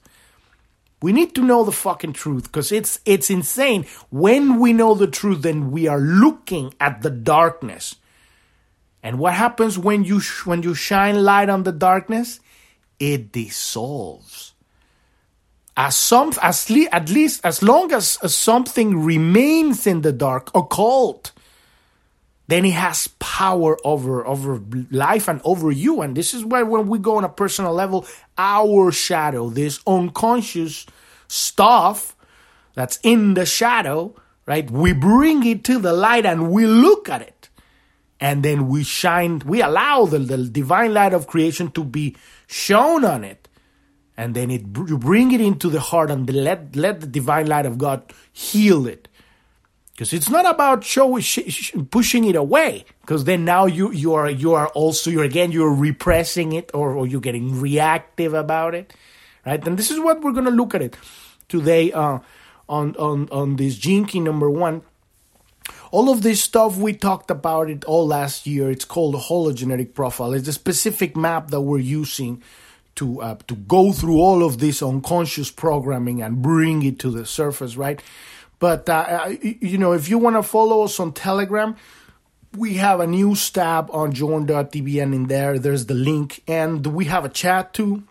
We 1.03 1.13
need 1.13 1.35
to 1.35 1.43
know 1.43 1.65
the 1.65 1.73
fucking 1.73 2.15
truth 2.15 2.45
because 2.45 2.73
it's 2.73 2.99
it's 3.05 3.29
insane. 3.29 3.85
When 4.11 4.59
we 4.59 4.73
know 4.73 4.95
the 4.95 5.07
truth, 5.07 5.43
then 5.43 5.71
we 5.71 5.87
are 5.87 6.01
looking 6.01 6.73
at 6.81 7.03
the 7.03 7.11
darkness. 7.11 7.97
And 9.03 9.19
what 9.19 9.35
happens 9.35 9.79
when 9.79 10.05
you 10.05 10.21
sh- 10.21 10.47
when 10.47 10.63
you 10.63 10.75
shine 10.75 11.23
light 11.23 11.51
on 11.51 11.65
the 11.65 11.73
darkness? 11.73 12.41
It 12.99 13.33
dissolves. 13.33 14.55
As 15.77 15.95
some 15.97 16.33
as 16.41 16.71
le- 16.71 16.89
at 16.91 17.11
least 17.11 17.45
as 17.45 17.63
long 17.63 17.93
as, 17.93 18.17
as 18.23 18.35
something 18.35 19.05
remains 19.05 19.87
in 19.87 20.01
the 20.01 20.13
dark, 20.13 20.51
occult, 20.55 21.33
then 22.47 22.65
it 22.65 22.73
has 22.73 23.09
power 23.19 23.79
over 23.85 24.27
over 24.27 24.61
life 24.91 25.29
and 25.29 25.41
over 25.45 25.71
you. 25.71 26.03
And 26.03 26.17
this 26.17 26.35
is 26.35 26.45
where 26.45 26.67
when 26.67 26.89
we 26.89 26.99
go 26.99 27.17
on 27.17 27.25
a 27.25 27.29
personal 27.29 27.73
level 27.73 28.07
our 28.37 28.93
shadow 28.93 29.49
this 29.49 29.81
unconscious 29.87 30.87
stuff 31.29 32.15
that's 32.75 32.99
in 33.03 33.35
the 33.35 33.47
shadow 33.47 34.15
right? 34.47 34.71
We 34.71 34.93
bring 34.93 35.47
it 35.47 35.65
to 35.65 35.79
the 35.79 35.93
light 35.93 36.27
and 36.27 36.51
we 36.51 36.67
look 36.67 37.09
at 37.09 37.23
it. 37.23 37.49
And 38.21 38.43
then 38.43 38.69
we 38.69 38.85
shine 38.85 39.41
we 39.45 39.61
allow 39.61 40.07
the, 40.07 40.19
the 40.19 40.39
divine 40.49 40.95
light 40.95 41.13
of 41.13 41.27
creation 41.27 41.71
to 41.73 41.85
be 41.85 42.17
shown 42.47 43.05
on 43.05 43.25
it. 43.25 43.49
And 44.17 44.35
then 44.35 44.51
it 44.51 44.63
you 44.87 44.97
bring 44.97 45.33
it 45.33 45.41
into 45.41 45.69
the 45.69 45.81
heart 45.81 46.11
and 46.11 46.33
let 46.33 46.77
let 46.77 47.01
the 47.01 47.07
divine 47.07 47.47
light 47.47 47.67
of 47.67 47.77
god 47.77 48.13
heal 48.33 48.87
it 48.87 49.09
because 49.95 50.13
it's 50.13 50.29
not 50.29 50.45
about 50.45 50.85
show, 50.85 51.19
sh- 51.21 51.39
sh- 51.49 51.75
pushing 51.91 52.25
it 52.25 52.37
away 52.37 52.85
because 53.01 53.25
then 53.25 53.45
now 53.45 53.65
you 53.67 53.91
you 53.93 54.15
are 54.15 54.29
you 54.29 54.53
are 54.55 54.69
also 54.69 55.11
you're 55.11 55.25
again 55.25 55.53
you're 55.53 55.73
repressing 55.73 56.53
it 56.53 56.71
or, 56.75 56.93
or 56.93 57.07
you're 57.07 57.21
getting 57.21 57.61
reactive 57.61 58.35
about 58.35 58.75
it 58.75 58.93
right? 59.47 59.67
And 59.67 59.79
this 59.79 59.91
is 59.91 60.01
what 60.01 60.23
we're 60.23 60.33
going 60.33 60.47
to 60.47 60.51
look 60.51 60.75
at 60.75 60.83
it 60.83 60.97
today 61.49 61.93
uh, 61.93 62.19
on 62.69 62.97
on 62.97 63.29
on 63.31 63.57
this 63.57 63.79
key 63.79 64.21
number 64.21 64.51
one. 64.51 64.83
All 65.91 66.11
of 66.11 66.23
this 66.23 66.43
stuff 66.43 66.77
we 66.77 66.93
talked 66.93 67.31
about 67.31 67.71
it 67.71 67.85
all 67.85 68.07
last 68.07 68.47
year. 68.47 68.71
It's 68.71 68.85
called 68.85 69.15
the 69.15 69.19
hologenetic 69.19 69.95
profile. 69.95 70.33
It's 70.33 70.49
a 70.49 70.53
specific 70.53 71.17
map 71.17 71.51
that 71.51 71.61
we're 71.61 71.79
using 71.79 72.43
to 72.97 73.21
uh, 73.21 73.37
to 73.47 73.55
go 73.55 73.93
through 73.93 74.19
all 74.19 74.43
of 74.43 74.59
this 74.59 74.83
unconscious 74.83 75.51
programming 75.51 76.23
and 76.23 76.43
bring 76.43 76.83
it 76.83 76.99
to 77.01 77.11
the 77.11 77.27
surface 77.27 77.77
right 77.77 78.03
but, 78.65 78.89
uh, 78.89 79.29
you 79.43 79.77
know, 79.77 79.93
if 79.93 80.09
you 80.09 80.17
want 80.17 80.37
to 80.37 80.43
follow 80.43 80.85
us 80.85 80.99
on 80.99 81.13
Telegram, 81.13 81.77
we 82.57 82.77
have 82.77 82.99
a 82.99 83.07
news 83.07 83.51
tab 83.51 83.91
on 83.91 84.13
journ.tv 84.13 85.03
and 85.03 85.15
in 85.15 85.27
there. 85.27 85.59
There's 85.59 85.85
the 85.85 85.93
link. 85.93 86.43
And 86.49 86.87
we 86.87 87.05
have 87.05 87.27
a 87.27 87.29
chat 87.29 87.75
too. 87.75 88.05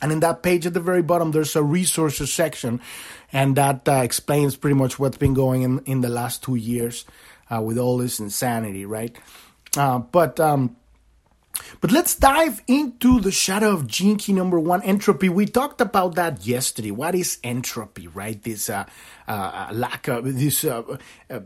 And 0.00 0.10
in 0.10 0.20
that 0.20 0.42
page 0.42 0.64
at 0.64 0.72
the 0.72 0.80
very 0.80 1.02
bottom 1.02 1.32
there's 1.32 1.54
a 1.54 1.62
resources 1.62 2.32
section. 2.32 2.80
And 3.30 3.56
that 3.56 3.86
uh, 3.86 3.96
explains 3.96 4.56
pretty 4.56 4.74
much 4.74 4.98
what's 4.98 5.18
been 5.18 5.34
going 5.34 5.60
in 5.60 5.80
in 5.80 6.00
the 6.00 6.08
last 6.08 6.42
two 6.42 6.54
years 6.54 7.04
uh, 7.54 7.60
with 7.60 7.76
all 7.76 7.98
this 7.98 8.20
insanity 8.20 8.86
right? 8.86 9.14
Uh, 9.76 9.98
but 9.98 10.40
um, 10.40 10.76
but 11.80 11.92
let's 11.92 12.14
dive 12.14 12.62
into 12.66 13.20
the 13.20 13.30
shadow 13.30 13.72
of 13.72 13.88
key 13.88 14.32
number 14.32 14.58
one, 14.58 14.82
entropy. 14.82 15.28
We 15.28 15.46
talked 15.46 15.80
about 15.80 16.14
that 16.16 16.46
yesterday. 16.46 16.90
What 16.90 17.14
is 17.14 17.38
entropy, 17.42 18.08
right? 18.08 18.42
This 18.42 18.68
uh, 18.70 18.84
uh, 19.28 19.70
lack 19.72 20.08
of 20.08 20.24
this 20.24 20.64
uh, 20.64 20.82
uh 21.30 21.40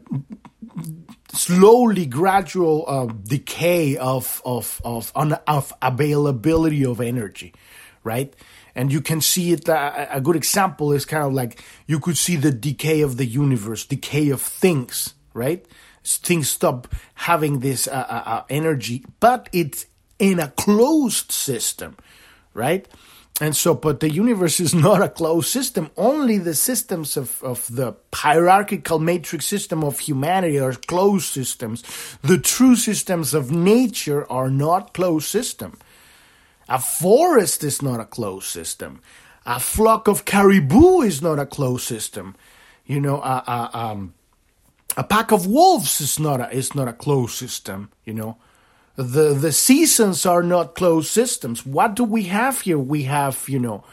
slowly 1.33 2.07
gradual 2.07 2.85
uh, 2.87 3.07
decay 3.07 3.97
of 3.97 4.43
of 4.45 4.81
of, 4.85 5.13
un- 5.15 5.39
of 5.47 5.73
availability 5.83 6.85
of 6.85 7.01
energy, 7.01 7.55
right? 8.05 8.35
And 8.75 8.93
you 8.93 9.01
can 9.01 9.21
see 9.21 9.53
it. 9.53 9.69
Uh, 9.69 10.07
a 10.11 10.21
good 10.21 10.37
example 10.37 10.93
is 10.93 11.05
kind 11.05 11.25
of 11.25 11.33
like 11.33 11.63
you 11.87 11.99
could 12.01 12.17
see 12.17 12.37
the 12.37 12.53
decay 12.53 13.01
of 13.03 13.17
the 13.17 13.27
universe, 13.27 13.85
decay 13.85 14.31
of 14.31 14.41
things, 14.41 15.15
right? 15.35 15.67
Things 16.05 16.49
stop 16.49 16.89
having 17.15 17.59
this 17.59 17.87
energy, 18.49 19.05
but 19.21 19.51
it's 19.53 19.85
in 20.19 20.39
a 20.39 20.49
closed 20.49 21.33
system, 21.33 21.97
right? 22.55 22.89
And 23.41 23.55
so, 23.55 23.75
but 23.75 24.01
the 24.01 24.11
universe 24.11 24.59
is 24.59 24.75
not 24.89 25.03
a 25.03 25.09
closed 25.09 25.49
system. 25.49 25.91
Only 25.97 26.39
the 26.39 26.55
systems 26.55 27.17
of, 27.17 27.43
of 27.43 27.67
the 27.75 27.95
hierarchical 28.13 28.99
matrix 28.99 29.47
system 29.47 29.85
of 29.85 30.01
humanity 30.01 30.59
are 30.59 30.73
closed 30.73 31.33
systems. 31.33 31.85
The 32.23 32.39
true 32.39 32.77
systems 32.77 33.35
of 33.35 33.51
nature 33.51 34.31
are 34.31 34.51
not 34.51 34.95
closed 34.95 35.29
system. 35.29 35.79
A 36.69 36.79
forest 36.79 37.65
is 37.65 37.81
not 37.81 38.01
a 38.01 38.05
closed 38.05 38.47
system. 38.47 39.01
A 39.47 39.59
flock 39.59 40.09
of 40.09 40.25
caribou 40.25 41.01
is 41.01 41.23
not 41.23 41.39
a 41.39 41.47
closed 41.47 41.87
system. 41.87 42.37
You 42.85 43.01
know, 43.01 43.23
a, 43.23 43.43
a, 43.47 43.71
um, 43.79 44.15
a 44.97 45.05
pack 45.05 45.31
of 45.33 45.47
wolves 45.47 46.01
is 46.01 46.19
not 46.19 46.41
a, 46.41 46.51
is 46.51 46.75
not 46.75 46.89
a 46.89 46.93
closed 46.93 47.35
system. 47.35 47.91
You 48.05 48.15
know, 48.15 48.37
the 48.99 49.33
the 49.33 49.53
seasons 49.53 50.27
are 50.27 50.43
not 50.43 50.75
closed 50.75 51.09
systems. 51.09 51.65
What 51.65 51.95
do 51.95 52.03
we 52.03 52.25
have 52.25 52.63
here? 52.63 52.81
We 52.81 53.05
have 53.05 53.49
you 53.49 53.61
know 53.61 53.85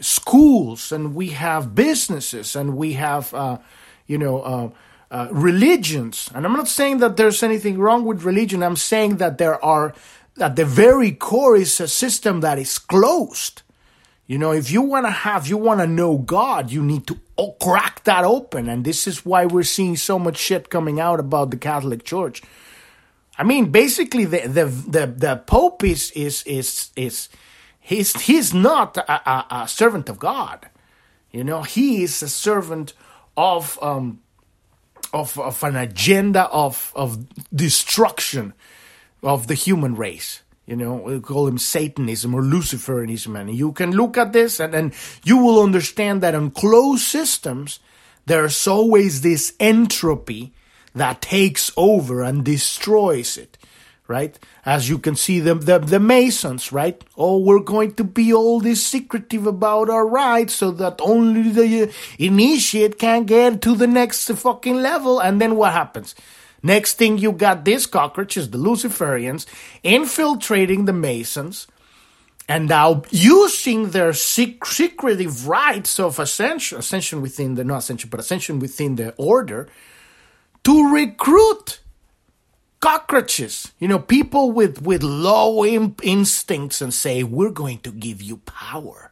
schools 0.00 0.90
and 0.90 1.14
we 1.14 1.28
have 1.28 1.74
businesses 1.74 2.56
and 2.56 2.74
we 2.74 2.94
have 2.94 3.34
uh, 3.34 3.58
you 4.06 4.16
know 4.16 4.40
uh, 4.40 4.70
uh, 5.10 5.28
religions. 5.30 6.30
And 6.34 6.46
I'm 6.46 6.54
not 6.54 6.68
saying 6.68 6.98
that 6.98 7.18
there's 7.18 7.42
anything 7.42 7.78
wrong 7.78 8.06
with 8.06 8.24
religion. 8.24 8.62
I'm 8.62 8.76
saying 8.76 9.18
that 9.18 9.36
there 9.36 9.62
are 9.62 9.94
at 10.40 10.56
the 10.56 10.64
very 10.64 11.12
core 11.12 11.56
is 11.56 11.78
a 11.78 11.86
system 11.86 12.40
that 12.40 12.58
is 12.58 12.78
closed. 12.78 13.60
You 14.26 14.38
know, 14.38 14.52
if 14.52 14.70
you 14.70 14.80
want 14.80 15.04
to 15.04 15.10
have, 15.10 15.46
you 15.46 15.58
want 15.58 15.80
to 15.80 15.86
know 15.86 16.16
God, 16.16 16.72
you 16.72 16.82
need 16.82 17.06
to 17.08 17.18
crack 17.60 18.04
that 18.04 18.24
open. 18.24 18.70
And 18.70 18.82
this 18.82 19.06
is 19.06 19.26
why 19.26 19.44
we're 19.44 19.62
seeing 19.62 19.98
so 19.98 20.18
much 20.18 20.38
shit 20.38 20.70
coming 20.70 20.98
out 20.98 21.20
about 21.20 21.50
the 21.50 21.58
Catholic 21.58 22.02
Church 22.04 22.40
I 23.36 23.42
mean, 23.42 23.70
basically, 23.70 24.24
the 24.24 24.46
the 24.46 24.64
the, 24.66 25.06
the 25.06 25.36
Pope 25.46 25.82
is 25.84 26.10
is 26.12 26.42
is 26.44 26.90
is 26.96 27.28
he's 27.80 28.12
he's 28.22 28.54
not 28.54 28.96
a, 28.96 29.30
a, 29.30 29.46
a 29.62 29.68
servant 29.68 30.08
of 30.08 30.18
God. 30.18 30.68
You 31.32 31.42
know, 31.42 31.62
he 31.62 32.04
is 32.04 32.22
a 32.22 32.28
servant 32.28 32.92
of 33.36 33.78
um 33.82 34.20
of 35.12 35.38
of 35.38 35.62
an 35.64 35.76
agenda 35.76 36.42
of 36.44 36.92
of 36.94 37.26
destruction 37.54 38.54
of 39.22 39.48
the 39.48 39.54
human 39.54 39.96
race. 39.96 40.42
You 40.66 40.76
know, 40.76 40.94
we 40.94 41.20
call 41.20 41.46
him 41.46 41.58
Satanism 41.58 42.34
or 42.34 42.40
Luciferianism, 42.42 43.38
and 43.38 43.54
you 43.54 43.72
can 43.72 43.92
look 43.92 44.16
at 44.16 44.32
this 44.32 44.60
and 44.60 44.72
then 44.72 44.92
you 45.24 45.36
will 45.38 45.62
understand 45.62 46.22
that 46.22 46.34
in 46.34 46.52
closed 46.52 47.02
systems 47.02 47.80
there's 48.26 48.66
always 48.66 49.20
this 49.20 49.54
entropy 49.60 50.54
that 50.94 51.20
takes 51.20 51.70
over 51.76 52.22
and 52.22 52.44
destroys 52.44 53.36
it 53.36 53.58
right? 54.06 54.38
As 54.66 54.88
you 54.88 54.98
can 54.98 55.16
see, 55.16 55.40
the, 55.40 55.54
the, 55.54 55.78
the 55.78 56.00
Masons, 56.00 56.72
right? 56.72 57.02
Oh, 57.16 57.38
we're 57.38 57.60
going 57.60 57.94
to 57.94 58.04
be 58.04 58.32
all 58.32 58.60
this 58.60 58.86
secretive 58.86 59.46
about 59.46 59.88
our 59.88 60.06
rites 60.06 60.54
so 60.54 60.70
that 60.72 61.00
only 61.00 61.50
the 61.50 61.92
initiate 62.18 62.98
can 62.98 63.24
get 63.24 63.62
to 63.62 63.74
the 63.74 63.86
next 63.86 64.30
fucking 64.30 64.76
level. 64.76 65.20
And 65.20 65.40
then 65.40 65.56
what 65.56 65.72
happens? 65.72 66.14
Next 66.62 66.94
thing 66.94 67.18
you 67.18 67.32
got 67.32 67.64
these 67.64 67.86
cockroaches, 67.86 68.50
the 68.50 68.58
Luciferians, 68.58 69.46
infiltrating 69.82 70.84
the 70.84 70.92
Masons 70.92 71.66
and 72.48 72.68
now 72.68 73.02
using 73.10 73.90
their 73.90 74.12
sec- 74.12 74.64
secretive 74.64 75.46
rites 75.46 75.98
of 75.98 76.18
ascension, 76.18 76.78
ascension 76.78 77.22
within 77.22 77.54
the, 77.54 77.64
not 77.64 77.78
ascension, 77.78 78.10
but 78.10 78.20
ascension 78.20 78.58
within 78.58 78.96
the 78.96 79.14
order, 79.16 79.68
to 80.64 80.92
recruit 80.92 81.80
cockroaches, 82.80 83.72
you 83.78 83.88
know, 83.88 83.98
people 83.98 84.52
with, 84.52 84.82
with 84.82 85.02
low 85.02 85.64
instincts 85.64 86.82
and 86.82 86.92
say, 86.92 87.22
we're 87.22 87.50
going 87.50 87.78
to 87.78 87.90
give 87.90 88.20
you 88.20 88.38
power. 88.38 89.10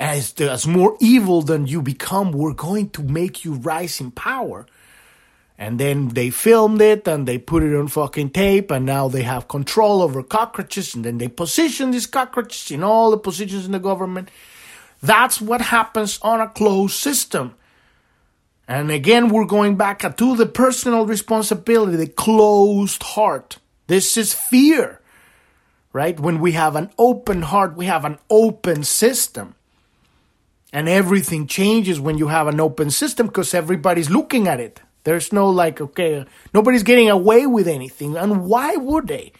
As, 0.00 0.32
as 0.40 0.66
more 0.66 0.96
evil 1.00 1.42
than 1.42 1.66
you 1.66 1.82
become, 1.82 2.32
we're 2.32 2.54
going 2.54 2.90
to 2.90 3.02
make 3.02 3.44
you 3.44 3.54
rise 3.54 4.00
in 4.00 4.10
power. 4.10 4.66
And 5.56 5.78
then 5.78 6.08
they 6.08 6.30
filmed 6.30 6.80
it 6.80 7.06
and 7.06 7.26
they 7.26 7.38
put 7.38 7.64
it 7.64 7.76
on 7.76 7.88
fucking 7.88 8.30
tape 8.30 8.70
and 8.70 8.86
now 8.86 9.08
they 9.08 9.22
have 9.22 9.48
control 9.48 10.02
over 10.02 10.22
cockroaches 10.22 10.94
and 10.94 11.04
then 11.04 11.18
they 11.18 11.28
position 11.28 11.90
these 11.90 12.06
cockroaches 12.06 12.70
in 12.70 12.84
all 12.84 13.10
the 13.10 13.18
positions 13.18 13.66
in 13.66 13.72
the 13.72 13.80
government. 13.80 14.28
That's 15.02 15.40
what 15.40 15.60
happens 15.60 16.18
on 16.22 16.40
a 16.40 16.48
closed 16.48 16.94
system. 16.94 17.54
And 18.68 18.90
again, 18.90 19.30
we're 19.30 19.46
going 19.46 19.76
back 19.76 20.00
to 20.00 20.36
the 20.36 20.44
personal 20.44 21.06
responsibility, 21.06 21.96
the 21.96 22.06
closed 22.06 23.02
heart. 23.02 23.56
This 23.86 24.18
is 24.18 24.34
fear, 24.34 25.00
right? 25.94 26.20
When 26.20 26.38
we 26.38 26.52
have 26.52 26.76
an 26.76 26.90
open 26.98 27.40
heart, 27.40 27.74
we 27.74 27.86
have 27.86 28.04
an 28.04 28.18
open 28.28 28.84
system. 28.84 29.54
And 30.70 30.86
everything 30.86 31.46
changes 31.46 31.98
when 31.98 32.18
you 32.18 32.28
have 32.28 32.46
an 32.46 32.60
open 32.60 32.90
system 32.90 33.28
because 33.28 33.54
everybody's 33.54 34.10
looking 34.10 34.46
at 34.46 34.60
it. 34.60 34.82
There's 35.04 35.32
no 35.32 35.48
like, 35.48 35.80
okay, 35.80 36.26
nobody's 36.52 36.82
getting 36.82 37.08
away 37.08 37.46
with 37.46 37.66
anything. 37.66 38.18
And 38.18 38.44
why 38.44 38.76
would 38.76 39.08
they? 39.08 39.32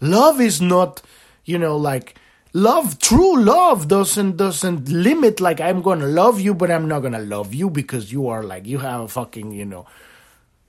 Love 0.00 0.40
is 0.40 0.60
not, 0.60 1.02
you 1.44 1.58
know, 1.58 1.76
like, 1.76 2.14
love 2.52 2.98
true 2.98 3.40
love 3.40 3.86
doesn't 3.88 4.36
doesn't 4.36 4.88
limit 4.88 5.40
like 5.40 5.60
i'm 5.60 5.82
gonna 5.82 6.06
love 6.06 6.40
you 6.40 6.52
but 6.54 6.70
i'm 6.70 6.88
not 6.88 7.00
gonna 7.00 7.20
love 7.20 7.54
you 7.54 7.70
because 7.70 8.10
you 8.12 8.26
are 8.28 8.42
like 8.42 8.66
you 8.66 8.78
have 8.78 9.00
a 9.02 9.08
fucking 9.08 9.52
you 9.52 9.64
know 9.64 9.86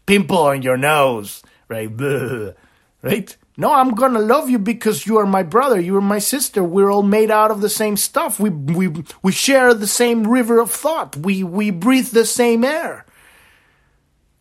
pimple 0.05 0.37
on 0.37 0.61
your 0.61 0.77
nose 0.77 1.41
right 1.69 1.95
Blah. 1.95 2.51
right 3.01 3.35
no 3.57 3.73
i'm 3.73 3.91
gonna 3.95 4.19
love 4.19 4.49
you 4.49 4.59
because 4.59 5.07
you 5.07 5.17
are 5.17 5.25
my 5.25 5.41
brother 5.41 5.79
you 5.79 5.95
are 5.97 6.01
my 6.01 6.19
sister 6.19 6.63
we're 6.63 6.91
all 6.91 7.01
made 7.03 7.31
out 7.31 7.49
of 7.49 7.61
the 7.61 7.69
same 7.69 7.97
stuff 7.97 8.39
we 8.39 8.49
we 8.51 9.03
we 9.23 9.31
share 9.31 9.73
the 9.73 9.87
same 9.87 10.27
river 10.27 10.59
of 10.59 10.69
thought 10.71 11.15
we 11.17 11.43
we 11.43 11.71
breathe 11.71 12.09
the 12.09 12.25
same 12.25 12.63
air 12.63 13.05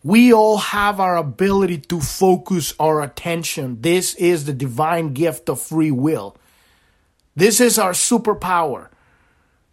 We 0.03 0.33
all 0.33 0.57
have 0.57 0.99
our 0.99 1.15
ability 1.15 1.77
to 1.93 2.01
focus 2.01 2.73
our 2.79 3.03
attention. 3.03 3.81
This 3.81 4.15
is 4.15 4.45
the 4.45 4.53
divine 4.53 5.13
gift 5.13 5.47
of 5.47 5.61
free 5.61 5.91
will. 5.91 6.35
This 7.35 7.59
is 7.59 7.79
our 7.79 7.91
superpower. 7.91 8.89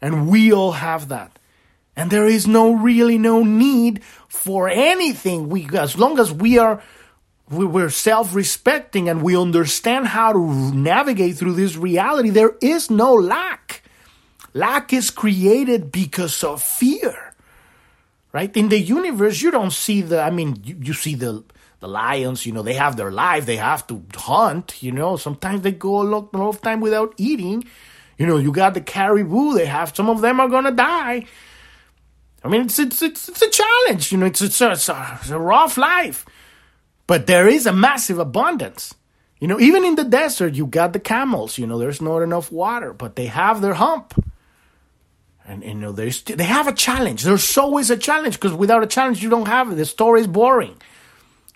And 0.00 0.28
we 0.28 0.52
all 0.52 0.72
have 0.72 1.08
that. 1.08 1.38
And 1.96 2.10
there 2.10 2.26
is 2.26 2.46
no 2.46 2.74
really 2.74 3.18
no 3.18 3.42
need 3.42 4.04
for 4.28 4.68
anything. 4.68 5.48
We, 5.48 5.68
as 5.76 5.98
long 5.98 6.20
as 6.20 6.32
we 6.32 6.58
are, 6.58 6.80
we're 7.50 7.90
self-respecting 7.90 9.08
and 9.08 9.22
we 9.22 9.36
understand 9.36 10.06
how 10.06 10.32
to 10.32 10.74
navigate 10.74 11.36
through 11.36 11.54
this 11.54 11.76
reality, 11.76 12.30
there 12.30 12.54
is 12.60 12.90
no 12.90 13.14
lack. 13.14 13.82
Lack 14.54 14.92
is 14.92 15.10
created 15.10 15.90
because 15.90 16.44
of 16.44 16.62
fear. 16.62 17.34
Right? 18.32 18.54
In 18.56 18.68
the 18.68 18.78
universe, 18.78 19.40
you 19.42 19.50
don't 19.50 19.72
see 19.72 20.02
the, 20.02 20.20
I 20.20 20.30
mean, 20.30 20.60
you, 20.62 20.76
you 20.80 20.92
see 20.92 21.16
the, 21.16 21.42
the 21.80 21.88
lions, 21.88 22.44
you 22.44 22.52
know, 22.52 22.62
they 22.62 22.74
have 22.74 22.96
their 22.96 23.10
life, 23.10 23.46
they 23.46 23.56
have 23.56 23.86
to 23.86 24.02
hunt, 24.14 24.82
you 24.82 24.92
know, 24.92 25.16
sometimes 25.16 25.62
they 25.62 25.72
go 25.72 26.02
a 26.02 26.04
lot 26.04 26.28
of 26.34 26.60
time 26.60 26.80
without 26.80 27.14
eating. 27.16 27.64
You 28.18 28.26
know, 28.26 28.36
you 28.36 28.50
got 28.50 28.74
the 28.74 28.80
caribou, 28.80 29.54
they 29.54 29.66
have, 29.66 29.94
some 29.94 30.10
of 30.10 30.20
them 30.20 30.40
are 30.40 30.48
gonna 30.48 30.72
die. 30.72 31.26
I 32.42 32.48
mean, 32.48 32.62
it's, 32.62 32.78
it's, 32.78 33.00
it's, 33.02 33.28
it's 33.28 33.42
a 33.42 33.50
challenge, 33.50 34.10
you 34.10 34.18
know, 34.18 34.26
it's, 34.26 34.42
it's, 34.42 34.60
a, 34.60 34.72
it's, 34.72 34.88
a, 34.88 35.18
it's 35.20 35.30
a 35.30 35.38
rough 35.38 35.76
life. 35.76 36.26
But 37.06 37.26
there 37.26 37.48
is 37.48 37.66
a 37.66 37.72
massive 37.72 38.18
abundance. 38.18 38.94
You 39.40 39.46
know, 39.46 39.60
even 39.60 39.84
in 39.84 39.94
the 39.94 40.04
desert, 40.04 40.54
you 40.54 40.66
got 40.66 40.92
the 40.92 40.98
camels, 40.98 41.58
you 41.58 41.66
know, 41.66 41.78
there's 41.78 42.02
not 42.02 42.22
enough 42.22 42.50
water, 42.50 42.92
but 42.92 43.14
they 43.14 43.26
have 43.26 43.60
their 43.60 43.74
hump. 43.74 44.14
And, 45.46 45.62
and 45.62 45.74
you 45.74 45.86
know, 45.86 45.92
they 45.92 46.10
they 46.10 46.44
have 46.44 46.66
a 46.66 46.74
challenge. 46.74 47.22
There's 47.22 47.56
always 47.56 47.88
a 47.88 47.96
challenge 47.96 48.34
because 48.34 48.52
without 48.52 48.82
a 48.82 48.86
challenge, 48.86 49.22
you 49.22 49.30
don't 49.30 49.46
have 49.46 49.72
it. 49.72 49.76
The 49.76 49.86
story 49.86 50.20
is 50.20 50.26
boring. 50.26 50.76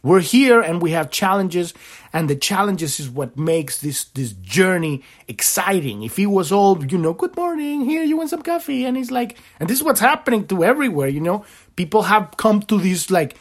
We're 0.02 0.20
here 0.20 0.60
and 0.60 0.82
we 0.82 0.90
have 0.90 1.10
challenges, 1.10 1.74
and 2.12 2.28
the 2.28 2.34
challenges 2.34 2.98
is 2.98 3.08
what 3.08 3.38
makes 3.38 3.80
this 3.80 4.04
this 4.04 4.32
journey 4.32 5.04
exciting. 5.28 6.02
If 6.02 6.16
he 6.16 6.26
was 6.26 6.50
all, 6.50 6.84
you 6.84 6.98
know, 6.98 7.12
good 7.12 7.36
morning, 7.36 7.84
here 7.84 8.02
you 8.02 8.16
want 8.16 8.30
some 8.30 8.42
coffee, 8.42 8.84
and 8.84 8.96
he's 8.96 9.12
like, 9.12 9.38
and 9.60 9.68
this 9.68 9.78
is 9.78 9.84
what's 9.84 10.00
happening 10.00 10.46
to 10.48 10.64
everywhere, 10.64 11.06
you 11.06 11.20
know, 11.20 11.44
people 11.76 12.02
have 12.02 12.36
come 12.36 12.62
to 12.62 12.80
this 12.80 13.10
like 13.12 13.36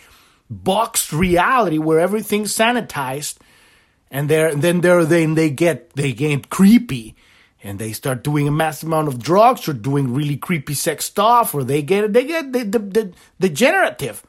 boxed 0.51 1.11
reality 1.11 1.79
where 1.79 1.99
everything's 1.99 2.55
sanitized, 2.55 3.37
and 4.11 4.29
they're 4.29 4.53
then 4.53 4.81
they're 4.81 5.03
then 5.03 5.33
they 5.33 5.49
get 5.49 5.89
they 5.93 6.13
get 6.13 6.51
creepy, 6.51 7.15
and 7.63 7.79
they 7.79 7.91
start 7.91 8.23
doing 8.23 8.47
a 8.47 8.51
massive 8.51 8.85
amount 8.85 9.07
of 9.07 9.17
drugs 9.17 9.67
or 9.67 9.73
doing 9.73 10.13
really 10.13 10.37
creepy 10.37 10.75
sex 10.75 11.05
stuff, 11.05 11.55
or 11.55 11.63
they 11.63 11.81
get 11.81 12.13
they 12.13 12.25
get 12.25 12.53
the, 12.53 12.63
the, 12.65 12.79
the 12.79 13.13
degenerative 13.39 14.21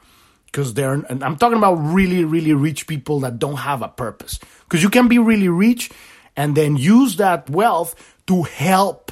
because 0.53 0.75
they're 0.75 0.93
and 0.93 1.25
I'm 1.25 1.37
talking 1.37 1.59
about 1.59 1.75
really 1.75 2.25
really 2.25 2.53
rich 2.53 2.87
people 2.87 3.21
that 3.21 3.39
don't 3.39 3.57
have 3.57 3.83
a 3.83 3.89
purpose. 3.89 4.39
Because 4.61 4.83
you 4.83 4.91
can 4.91 5.09
be 5.09 5.19
really 5.19 5.49
rich 5.49 5.91
and 6.37 6.55
then 6.55 6.77
use 6.77 7.17
that 7.17 7.51
wealth 7.51 7.95
to 8.27 8.43
help 8.45 9.11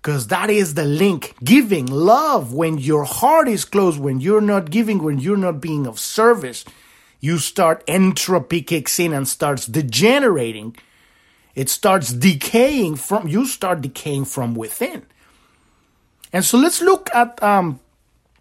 because 0.00 0.28
that 0.28 0.48
is 0.48 0.74
the 0.74 0.84
link. 0.84 1.34
Giving 1.44 1.86
love 1.86 2.54
when 2.54 2.78
your 2.78 3.04
heart 3.04 3.48
is 3.48 3.64
closed 3.64 4.00
when 4.00 4.20
you're 4.20 4.40
not 4.40 4.70
giving 4.70 5.02
when 5.02 5.18
you're 5.18 5.36
not 5.36 5.60
being 5.60 5.86
of 5.86 5.98
service 5.98 6.64
you 7.20 7.38
start 7.38 7.82
entropy 7.88 8.62
kicks 8.62 8.98
in 8.98 9.12
and 9.12 9.26
starts 9.26 9.66
degenerating. 9.66 10.76
It 11.54 11.68
starts 11.68 12.12
decaying 12.12 12.96
from 12.96 13.28
you 13.28 13.46
start 13.46 13.80
decaying 13.80 14.26
from 14.26 14.54
within. 14.54 15.06
And 16.32 16.44
so 16.44 16.58
let's 16.58 16.82
look 16.82 17.08
at 17.14 17.42
um, 17.42 17.80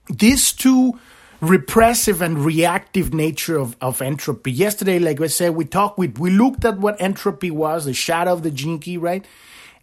these 0.09 0.51
two 0.51 0.99
repressive 1.41 2.21
and 2.21 2.43
reactive 2.43 3.13
nature 3.13 3.57
of, 3.57 3.75
of 3.81 4.01
entropy. 4.01 4.51
Yesterday, 4.51 4.99
like 4.99 5.21
I 5.21 5.27
said, 5.27 5.55
we 5.55 5.65
talked, 5.65 5.97
we, 5.97 6.07
we 6.07 6.29
looked 6.29 6.65
at 6.65 6.77
what 6.77 6.99
entropy 7.01 7.51
was, 7.51 7.85
the 7.85 7.93
shadow 7.93 8.33
of 8.33 8.43
the 8.43 8.51
gene 8.51 8.79
key, 8.79 8.97
right? 8.97 9.25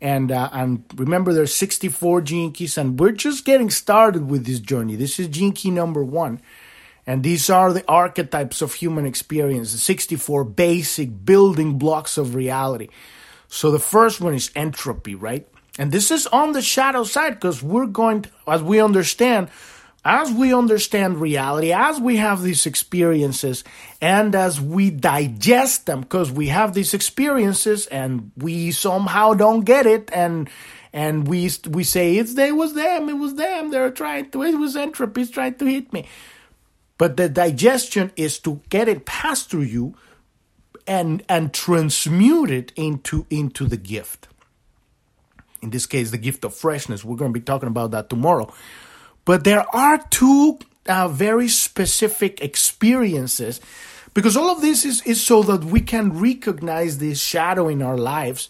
And, 0.01 0.33
uh, 0.33 0.49
and 0.53 0.85
remember, 0.97 1.33
there's 1.33 1.55
64 1.55 2.23
gene 2.23 2.53
keys, 2.53 2.77
and 2.77 2.99
we're 2.99 3.13
just 3.13 3.45
getting 3.45 3.71
started 3.71 4.29
with 4.29 4.47
this 4.47 4.59
journey. 4.59 4.97
This 4.97 5.21
is 5.21 5.29
gene 5.29 5.53
key 5.53 5.71
number 5.71 6.03
one. 6.03 6.41
And 7.07 7.23
these 7.23 7.51
are 7.51 7.73
the 7.73 7.85
archetypes 7.89 8.63
of 8.63 8.75
human 8.75 9.07
experience, 9.07 9.73
the 9.73 9.79
64 9.79 10.45
basic 10.45 11.25
building 11.25 11.79
blocks 11.79 12.17
of 12.17 12.35
reality. 12.35 12.89
So 13.49 13.71
the 13.71 13.79
first 13.79 14.21
one 14.21 14.35
is 14.35 14.51
entropy, 14.55 15.15
right? 15.15 15.47
And 15.79 15.91
this 15.91 16.11
is 16.11 16.27
on 16.29 16.53
the 16.53 16.63
shadow 16.63 17.05
side 17.05 17.35
because 17.35 17.63
we're 17.63 17.87
going 17.87 18.23
to, 18.23 18.31
as 18.47 18.63
we 18.63 18.81
understand, 18.81 19.51
as 20.05 20.33
we 20.33 20.53
understand 20.53 21.21
reality, 21.21 21.73
as 21.73 22.01
we 22.01 22.17
have 22.17 22.43
these 22.43 22.67
experiences, 22.67 23.63
and 24.01 24.35
as 24.35 24.61
we 24.61 24.91
digest 24.91 25.87
them, 25.87 26.01
because 26.01 26.31
we 26.31 26.49
have 26.49 26.75
these 26.75 26.93
experiences 26.93 27.87
and 27.87 28.33
we 28.37 28.73
somehow 28.73 29.35
don't 29.35 29.65
get 29.65 29.87
it, 29.87 30.11
and 30.13 30.51
and 30.93 31.29
we 31.29 31.51
we 31.71 31.85
say 31.85 32.17
it's 32.17 32.35
they 32.35 32.51
was 32.51 32.75
them, 32.75 33.09
it 33.09 33.15
was 33.15 33.35
them, 33.37 33.71
they're 33.71 33.91
trying 33.91 34.31
to, 34.31 34.43
it 34.43 34.59
was 34.59 34.77
entropy, 34.77 35.25
trying 35.27 35.55
to 35.55 35.67
hit 35.67 35.93
me. 35.93 36.09
But 36.99 37.17
the 37.17 37.29
digestion 37.29 38.13
is 38.17 38.39
to 38.41 38.61
get 38.69 38.89
it 38.89 39.07
passed 39.07 39.51
through 39.51 39.63
you 39.63 39.95
and 40.87 41.23
and 41.29 41.55
transmute 41.55 42.51
it 42.51 42.73
into 42.75 43.25
into 43.31 43.67
the 43.67 43.77
gift. 43.77 44.29
In 45.63 45.71
this 45.71 45.87
case, 45.87 46.11
the 46.11 46.19
gift 46.19 46.45
of 46.45 46.55
freshness. 46.55 47.05
We're 47.05 47.17
going 47.17 47.33
to 47.33 47.39
be 47.39 47.45
talking 47.45 47.69
about 47.69 47.93
that 47.93 48.11
tomorrow. 48.11 48.53
But 49.25 49.45
there 49.45 49.65
are 49.75 49.99
two 50.11 50.59
uh, 50.87 51.09
very 51.09 51.49
specific 51.49 52.41
experiences 52.41 53.61
because 54.15 54.37
all 54.37 54.51
of 54.51 54.61
this 54.61 54.85
is, 54.85 55.03
is 55.03 55.25
so 55.25 55.43
that 55.45 55.65
we 55.65 55.81
can 55.81 56.19
recognize 56.19 56.99
this 56.99 57.21
shadow 57.21 57.69
in 57.69 57.83
our 57.83 57.97
lives 57.97 58.49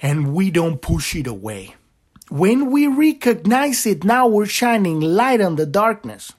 and 0.00 0.34
we 0.34 0.50
don't 0.50 0.82
push 0.82 1.14
it 1.14 1.26
away. 1.26 1.74
When 2.28 2.70
we 2.70 2.86
recognize 2.86 3.86
it, 3.86 4.04
now 4.04 4.26
we're 4.26 4.46
shining 4.46 5.00
light 5.00 5.40
on 5.40 5.56
the 5.56 5.66
darkness. 5.66 6.32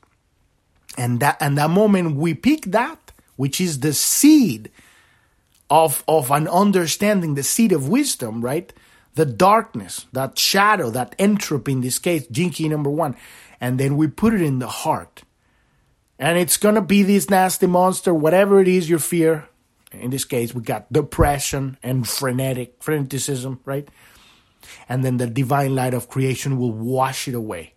And 0.98 1.20
that 1.22 1.38
and 1.40 1.58
that 1.58 1.70
moment 1.70 2.18
we 2.18 2.34
pick 2.34 2.66
that, 2.66 3.12
which 3.36 3.60
is 3.60 3.80
the 3.80 3.94
seed 3.94 4.70
of, 5.70 6.04
of 6.08 6.30
an 6.30 6.48
understanding, 6.48 7.34
the 7.34 7.44
seed 7.44 7.72
of 7.72 7.90
wisdom, 7.90 8.42
right? 8.42 8.72
The 9.16 9.26
darkness, 9.26 10.06
that 10.14 10.38
shadow, 10.38 10.90
that 10.90 11.16
entropy 11.20 11.74
in 11.74 11.82
this 11.82 12.00
case, 12.00 12.26
key 12.32 12.70
number 12.70 12.90
one, 12.90 13.16
and 13.62 13.80
then 13.80 13.98
we 13.98 14.08
put 14.08 14.34
it 14.34 14.42
in 14.42 14.60
the 14.60 14.68
heart. 14.68 15.24
And 16.20 16.38
it's 16.38 16.58
gonna 16.58 16.82
be 16.82 17.04
this 17.04 17.30
nasty 17.30 17.68
monster, 17.68 18.14
whatever 18.14 18.60
it 18.60 18.68
is 18.68 18.90
you 18.90 19.00
fear. 19.00 19.48
In 19.92 20.10
this 20.10 20.26
case, 20.26 20.56
we 20.56 20.62
got 20.62 20.92
depression 20.92 21.78
and 21.84 22.08
frenetic, 22.08 22.80
freneticism, 22.80 23.60
right? 23.66 23.88
And 24.90 25.04
then 25.04 25.18
the 25.18 25.28
divine 25.28 25.76
light 25.76 25.94
of 25.94 26.10
creation 26.10 26.58
will 26.58 26.72
wash 26.72 27.28
it 27.28 27.36
away. 27.36 27.74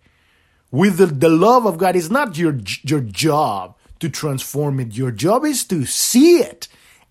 With 0.71 0.97
the, 0.97 1.05
the 1.05 1.29
love 1.29 1.65
of 1.65 1.77
God, 1.77 1.95
it's 1.95 2.09
not 2.09 2.37
your, 2.37 2.57
your 2.83 3.01
job 3.01 3.75
to 3.99 4.09
transform 4.09 4.79
it. 4.79 4.95
Your 4.95 5.11
job 5.11 5.45
is 5.45 5.63
to 5.65 5.85
see 5.85 6.39
it 6.39 6.67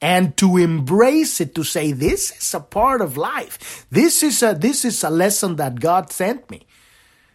and 0.06 0.36
to 0.36 0.56
embrace 0.56 1.40
it 1.40 1.52
to 1.56 1.64
say 1.64 1.90
this 1.90 2.30
is 2.30 2.54
a 2.54 2.60
part 2.60 3.00
of 3.00 3.16
life. 3.16 3.84
This 3.90 4.22
is 4.22 4.40
a 4.40 4.54
this 4.54 4.84
is 4.84 5.02
a 5.02 5.10
lesson 5.10 5.56
that 5.56 5.80
god 5.80 6.12
sent 6.12 6.48
me. 6.48 6.64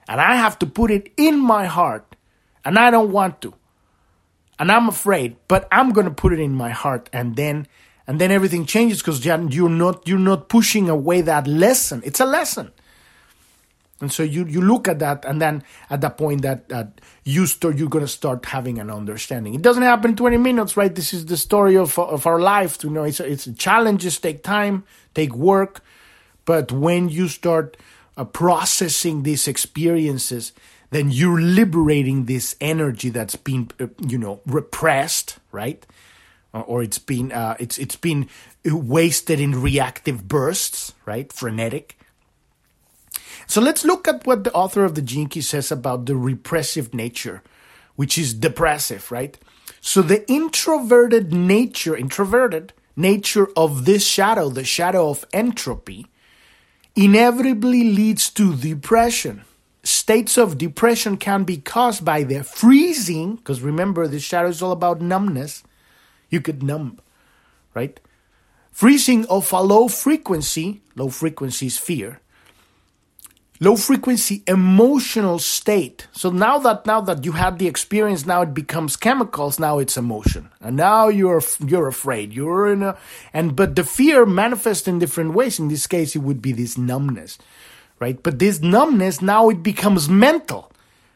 And 0.07 0.21
i 0.21 0.35
have 0.35 0.57
to 0.59 0.65
put 0.65 0.89
it 0.89 1.11
in 1.17 1.37
my 1.37 1.65
heart. 1.65 2.15
And 2.63 2.79
i 2.79 2.89
don't 2.89 3.11
want 3.11 3.41
to. 3.41 3.53
And 4.57 4.71
i'm 4.71 4.87
afraid 4.87 5.35
but 5.49 5.67
i'm 5.69 5.91
going 5.91 6.07
to 6.07 6.13
put 6.23 6.31
it 6.31 6.39
in 6.39 6.53
my 6.53 6.69
heart. 6.69 7.09
And 7.11 7.35
then 7.35 7.67
and 8.07 8.21
then 8.21 8.31
everything 8.31 8.65
changes 8.65 9.01
because 9.01 9.25
you're 9.25 9.67
not 9.67 10.07
you're 10.07 10.27
not 10.31 10.47
pushing 10.47 10.87
away 10.87 11.19
that 11.19 11.47
lesson. 11.47 12.01
It's 12.05 12.21
a 12.21 12.25
lesson 12.25 12.71
and 14.01 14.11
so 14.11 14.23
you, 14.23 14.45
you 14.45 14.61
look 14.61 14.87
at 14.87 14.99
that, 14.99 15.23
and 15.25 15.39
then 15.39 15.63
at 15.89 16.01
that 16.01 16.17
point 16.17 16.41
that, 16.41 16.67
that 16.69 16.99
you 17.23 17.45
start, 17.45 17.77
you're 17.77 17.87
going 17.87 18.03
to 18.03 18.11
start 18.11 18.45
having 18.45 18.79
an 18.79 18.89
understanding. 18.89 19.53
It 19.53 19.61
doesn't 19.61 19.83
happen 19.83 20.11
in 20.11 20.17
20 20.17 20.37
minutes, 20.37 20.75
right? 20.75 20.93
This 20.93 21.13
is 21.13 21.27
the 21.27 21.37
story 21.37 21.77
of, 21.77 21.97
of 21.99 22.25
our 22.25 22.39
life. 22.39 22.83
You 22.83 22.89
know, 22.89 23.03
it's, 23.03 23.19
it's 23.19 23.47
challenges 23.53 24.17
take 24.17 24.43
time, 24.43 24.83
take 25.13 25.35
work. 25.35 25.83
But 26.45 26.71
when 26.71 27.09
you 27.09 27.27
start 27.27 27.77
uh, 28.17 28.25
processing 28.25 29.21
these 29.21 29.47
experiences, 29.47 30.51
then 30.89 31.11
you're 31.11 31.39
liberating 31.39 32.25
this 32.25 32.55
energy 32.59 33.09
that's 33.09 33.35
been, 33.35 33.69
uh, 33.79 33.87
you 34.07 34.17
know, 34.17 34.41
repressed, 34.47 35.37
right? 35.51 35.85
Or, 36.53 36.63
or 36.63 36.83
it's 36.83 36.97
been, 36.97 37.31
uh, 37.31 37.55
it's, 37.59 37.77
it's 37.77 37.95
been 37.95 38.27
wasted 38.65 39.39
in 39.39 39.61
reactive 39.61 40.27
bursts, 40.27 40.93
right? 41.05 41.31
Frenetic 41.31 41.97
so 43.51 43.59
let's 43.59 43.83
look 43.83 44.07
at 44.07 44.25
what 44.25 44.45
the 44.45 44.53
author 44.53 44.85
of 44.85 44.95
the 44.95 45.01
Key 45.01 45.41
says 45.41 45.73
about 45.73 46.05
the 46.05 46.15
repressive 46.15 46.93
nature, 46.93 47.43
which 47.97 48.17
is 48.17 48.33
depressive, 48.33 49.11
right? 49.11 49.37
So 49.81 50.01
the 50.01 50.23
introverted 50.31 51.33
nature, 51.33 51.93
introverted 51.93 52.71
nature 52.95 53.49
of 53.57 53.83
this 53.83 54.05
shadow, 54.05 54.47
the 54.47 54.63
shadow 54.63 55.09
of 55.09 55.25
entropy, 55.33 56.07
inevitably 56.95 57.83
leads 57.83 58.29
to 58.29 58.55
depression. 58.55 59.43
states 59.83 60.37
of 60.37 60.57
depression 60.57 61.17
can 61.17 61.43
be 61.43 61.57
caused 61.57 62.05
by 62.05 62.23
the 62.23 62.43
freezing, 62.43 63.35
because 63.35 63.61
remember, 63.61 64.07
the 64.07 64.19
shadow 64.19 64.47
is 64.47 64.61
all 64.61 64.71
about 64.71 65.01
numbness. 65.01 65.63
You 66.29 66.39
could 66.39 66.63
numb, 66.63 66.99
right? 67.73 67.99
Freezing 68.71 69.25
of 69.25 69.51
a 69.51 69.61
low 69.61 69.89
frequency, 69.89 70.81
low 70.95 71.09
frequency 71.09 71.65
is 71.65 71.77
fear, 71.77 72.21
low 73.61 73.75
frequency 73.75 74.43
emotional 74.47 75.37
state. 75.37 76.07
So 76.11 76.31
now 76.31 76.57
that 76.59 76.85
now 76.85 76.99
that 77.01 77.23
you 77.23 77.31
had 77.33 77.59
the 77.59 77.67
experience, 77.67 78.25
now 78.25 78.41
it 78.41 78.53
becomes 78.53 78.97
chemicals. 78.97 79.59
Now 79.59 79.79
it's 79.79 79.95
emotion, 79.95 80.49
and 80.59 80.75
now 80.75 81.07
you're 81.07 81.41
you're 81.65 81.87
afraid. 81.87 82.33
You're 82.33 82.73
in 82.73 82.83
a 82.83 82.97
and 83.31 83.55
but 83.55 83.75
the 83.77 83.85
fear 83.85 84.25
manifests 84.25 84.87
in 84.87 84.99
different 84.99 85.33
ways. 85.33 85.59
In 85.59 85.69
this 85.69 85.87
case, 85.87 86.15
it 86.15 86.23
would 86.23 86.41
be 86.41 86.51
this 86.51 86.77
numbness, 86.77 87.37
right? 87.99 88.21
But 88.21 88.39
this 88.39 88.59
numbness 88.59 89.21
now 89.21 89.47
it 89.49 89.63
becomes 89.63 90.09
mental. 90.09 90.67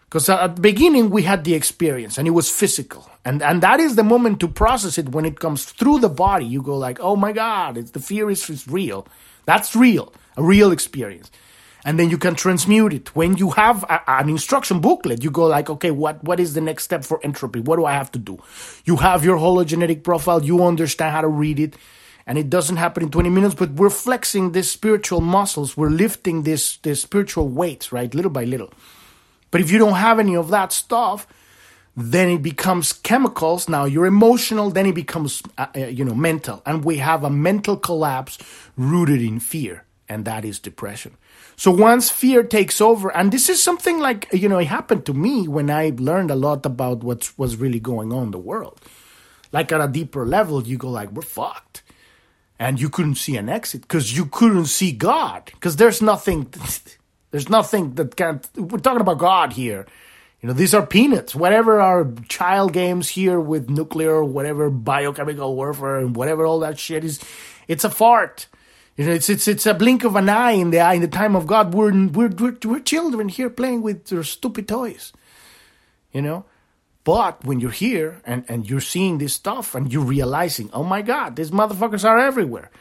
Because 0.05 0.29
at 0.29 0.55
the 0.55 0.61
beginning 0.61 1.09
we 1.09 1.23
had 1.23 1.43
the 1.43 1.55
experience 1.55 2.17
and 2.17 2.27
it 2.27 2.31
was 2.31 2.49
physical. 2.49 3.09
And 3.25 3.41
and 3.41 3.61
that 3.63 3.79
is 3.79 3.95
the 3.95 4.03
moment 4.03 4.39
to 4.41 4.47
process 4.47 4.99
it 4.99 5.09
when 5.09 5.25
it 5.25 5.39
comes 5.39 5.65
through 5.65 5.99
the 5.99 6.09
body. 6.09 6.45
You 6.45 6.61
go 6.61 6.77
like, 6.77 6.99
oh 7.01 7.15
my 7.15 7.33
God, 7.33 7.75
it's, 7.75 7.91
the 7.91 7.99
fear 7.99 8.29
is, 8.29 8.47
is 8.49 8.67
real. 8.67 9.07
That's 9.45 9.75
real, 9.75 10.13
a 10.37 10.43
real 10.43 10.71
experience 10.71 11.31
and 11.85 11.99
then 11.99 12.09
you 12.09 12.17
can 12.17 12.33
transmute 12.33 12.93
it. 12.93 13.15
When 13.15 13.37
you 13.37 13.51
have 13.51 13.83
a, 13.83 14.01
an 14.09 14.27
instruction 14.27 14.81
booklet, 14.81 15.23
you 15.23 15.29
go 15.29 15.45
like, 15.45 15.69
okay, 15.69 15.91
what, 15.91 16.21
what 16.23 16.39
is 16.39 16.55
the 16.55 16.61
next 16.61 16.83
step 16.83 17.05
for 17.05 17.19
entropy? 17.23 17.59
What 17.59 17.75
do 17.77 17.85
I 17.85 17.93
have 17.93 18.11
to 18.13 18.19
do? 18.19 18.39
You 18.85 18.97
have 18.97 19.23
your 19.23 19.37
hologenetic 19.37 20.03
profile, 20.03 20.43
you 20.43 20.63
understand 20.65 21.13
how 21.13 21.21
to 21.21 21.27
read 21.27 21.59
it, 21.59 21.75
and 22.25 22.39
it 22.39 22.49
doesn't 22.49 22.77
happen 22.77 23.03
in 23.03 23.11
20 23.11 23.29
minutes, 23.29 23.53
but 23.53 23.69
we're 23.73 23.91
flexing 23.91 24.51
these 24.51 24.69
spiritual 24.69 25.21
muscles, 25.21 25.77
we're 25.77 25.89
lifting 25.89 26.41
this, 26.41 26.77
this 26.77 27.03
spiritual 27.03 27.47
weights, 27.47 27.91
right, 27.91 28.13
little 28.15 28.31
by 28.31 28.45
little. 28.45 28.73
But 29.51 29.61
if 29.61 29.69
you 29.69 29.77
don't 29.77 29.93
have 29.93 30.19
any 30.19 30.35
of 30.35 30.49
that 30.49 30.73
stuff, 30.73 31.27
then 31.95 32.29
it 32.29 32.41
becomes 32.41 32.91
chemicals. 32.91 33.69
Now 33.69 33.85
you're 33.85 34.07
emotional, 34.07 34.71
then 34.71 34.87
it 34.87 34.95
becomes, 34.95 35.43
uh, 35.57 35.67
uh, 35.75 35.79
you 35.81 36.03
know, 36.03 36.15
mental. 36.15 36.63
And 36.65 36.83
we 36.83 36.97
have 36.97 37.23
a 37.23 37.29
mental 37.29 37.77
collapse 37.77 38.39
rooted 38.75 39.21
in 39.21 39.39
fear, 39.39 39.85
and 40.09 40.25
that 40.25 40.43
is 40.43 40.59
depression. 40.59 41.15
So 41.57 41.71
once 41.71 42.09
fear 42.09 42.43
takes 42.43 42.81
over, 42.81 43.15
and 43.15 43.31
this 43.31 43.49
is 43.49 43.63
something 43.63 43.99
like, 43.99 44.27
you 44.33 44.49
know, 44.49 44.57
it 44.57 44.67
happened 44.67 45.05
to 45.05 45.13
me 45.13 45.47
when 45.47 45.69
I 45.69 45.93
learned 45.97 46.31
a 46.31 46.35
lot 46.35 46.65
about 46.65 47.03
what 47.03 47.31
was 47.37 47.55
really 47.55 47.79
going 47.79 48.11
on 48.11 48.23
in 48.23 48.31
the 48.31 48.37
world. 48.37 48.79
Like 49.51 49.71
at 49.71 49.79
a 49.79 49.87
deeper 49.87 50.25
level, 50.25 50.63
you 50.63 50.77
go 50.77 50.89
like, 50.89 51.11
we're 51.11 51.21
fucked. 51.21 51.83
And 52.59 52.79
you 52.79 52.89
couldn't 52.89 53.15
see 53.15 53.37
an 53.37 53.49
exit 53.49 53.81
because 53.81 54.15
you 54.15 54.25
couldn't 54.25 54.65
see 54.65 54.91
God. 54.91 55.45
Because 55.45 55.77
there's 55.77 56.01
nothing, 56.01 56.53
there's 57.31 57.49
nothing 57.49 57.95
that 57.95 58.15
can't, 58.15 58.47
we're 58.55 58.79
talking 58.79 59.01
about 59.01 59.17
God 59.17 59.53
here. 59.53 59.85
You 60.41 60.47
know, 60.47 60.53
these 60.53 60.73
are 60.73 60.85
peanuts. 60.85 61.33
Whatever 61.33 61.79
our 61.79 62.11
child 62.27 62.73
games 62.73 63.09
here 63.09 63.39
with 63.39 63.69
nuclear, 63.69 64.23
whatever 64.23 64.69
biochemical 64.69 65.55
warfare 65.55 65.97
and 65.97 66.15
whatever 66.15 66.45
all 66.45 66.59
that 66.59 66.77
shit 66.77 67.03
is, 67.03 67.19
it's 67.67 67.83
a 67.83 67.89
fart 67.89 68.47
you 68.97 69.05
know, 69.05 69.11
it's 69.11 69.29
it's 69.29 69.47
it's 69.47 69.65
a 69.65 69.73
blink 69.73 70.03
of 70.03 70.15
an 70.15 70.29
eye 70.29 70.51
in 70.51 70.71
the 70.71 70.79
eye 70.79 70.93
in 70.93 71.01
the 71.01 71.07
time 71.07 71.35
of 71.35 71.47
God. 71.47 71.73
We're 71.73 71.91
we're 72.07 72.29
we're, 72.29 72.57
we're 72.63 72.79
children 72.79 73.29
here 73.29 73.49
playing 73.49 73.81
with 73.81 74.05
their 74.05 74.23
stupid 74.23 74.67
toys. 74.67 75.11
You 76.11 76.21
know, 76.21 76.45
but 77.03 77.43
when 77.43 77.59
you're 77.59 77.71
here 77.71 78.21
and 78.25 78.45
and 78.47 78.69
you're 78.69 78.79
seeing 78.79 79.17
this 79.17 79.33
stuff 79.33 79.75
and 79.75 79.91
you're 79.91 80.03
realizing, 80.03 80.69
oh 80.71 80.83
my 80.83 81.01
God, 81.01 81.35
these 81.35 81.51
motherfuckers 81.51 82.05
are 82.05 82.19
everywhere, 82.19 82.71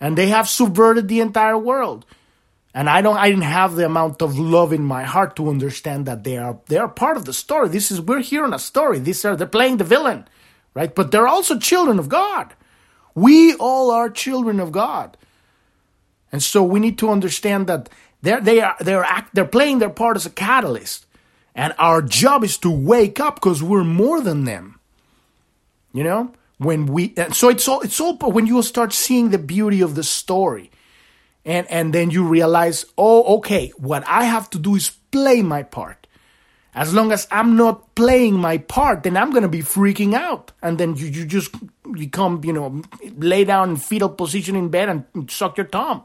and 0.00 0.16
they 0.16 0.28
have 0.28 0.48
subverted 0.48 1.08
the 1.08 1.20
entire 1.20 1.58
world. 1.58 2.06
And 2.72 2.88
I 2.88 3.02
don't, 3.02 3.16
I 3.16 3.28
didn't 3.28 3.42
have 3.42 3.74
the 3.74 3.84
amount 3.84 4.22
of 4.22 4.38
love 4.38 4.72
in 4.72 4.84
my 4.84 5.02
heart 5.02 5.34
to 5.36 5.48
understand 5.48 6.06
that 6.06 6.22
they 6.22 6.38
are, 6.38 6.60
they 6.66 6.78
are 6.78 6.88
part 6.88 7.16
of 7.16 7.24
the 7.24 7.32
story. 7.32 7.68
This 7.68 7.90
is, 7.90 8.00
we're 8.00 8.20
here 8.20 8.44
in 8.44 8.54
a 8.54 8.60
story. 8.60 9.00
These 9.00 9.24
are, 9.24 9.34
they're 9.34 9.48
playing 9.48 9.78
the 9.78 9.84
villain, 9.84 10.28
right? 10.72 10.94
But 10.94 11.10
they're 11.10 11.26
also 11.26 11.58
children 11.58 11.98
of 11.98 12.08
God. 12.08 12.54
We 13.12 13.54
all 13.54 13.90
are 13.90 14.08
children 14.08 14.60
of 14.60 14.70
God. 14.70 15.16
And 16.32 16.42
so 16.42 16.62
we 16.62 16.80
need 16.80 16.98
to 16.98 17.10
understand 17.10 17.66
that 17.66 17.88
they're, 18.22 18.40
they 18.40 18.60
are, 18.60 18.76
they're, 18.80 19.04
act, 19.04 19.34
they're 19.34 19.44
playing 19.44 19.78
their 19.78 19.90
part 19.90 20.16
as 20.16 20.26
a 20.26 20.30
catalyst. 20.30 21.06
And 21.54 21.74
our 21.78 22.02
job 22.02 22.44
is 22.44 22.58
to 22.58 22.70
wake 22.70 23.18
up 23.18 23.36
because 23.36 23.62
we're 23.62 23.84
more 23.84 24.20
than 24.20 24.44
them. 24.44 24.78
You 25.92 26.04
know? 26.04 26.32
When 26.58 26.86
we, 26.86 27.14
so 27.32 27.48
it's 27.48 27.66
all, 27.66 27.80
it's 27.80 28.00
all, 28.00 28.16
when 28.16 28.46
you 28.46 28.62
start 28.62 28.92
seeing 28.92 29.30
the 29.30 29.38
beauty 29.38 29.80
of 29.80 29.94
the 29.94 30.04
story 30.04 30.70
and, 31.44 31.66
and 31.70 31.92
then 31.94 32.10
you 32.10 32.24
realize, 32.24 32.84
oh, 32.98 33.38
okay, 33.38 33.72
what 33.78 34.04
I 34.06 34.24
have 34.24 34.50
to 34.50 34.58
do 34.58 34.74
is 34.76 34.90
play 35.10 35.42
my 35.42 35.62
part. 35.62 35.99
As 36.74 36.94
long 36.94 37.10
as 37.10 37.26
I'm 37.30 37.56
not 37.56 37.94
playing 37.96 38.34
my 38.34 38.58
part, 38.58 39.02
then 39.02 39.16
I'm 39.16 39.30
going 39.30 39.42
to 39.42 39.48
be 39.48 39.60
freaking 39.60 40.14
out. 40.14 40.52
And 40.62 40.78
then 40.78 40.94
you, 40.96 41.06
you 41.06 41.24
just 41.24 41.54
become, 41.92 42.42
you 42.44 42.52
know, 42.52 42.82
lay 43.16 43.44
down 43.44 43.70
in 43.70 43.76
fetal 43.76 44.08
position 44.08 44.54
in 44.54 44.68
bed 44.68 44.88
and 44.88 45.30
suck 45.30 45.56
your 45.56 45.66
thumb 45.66 46.04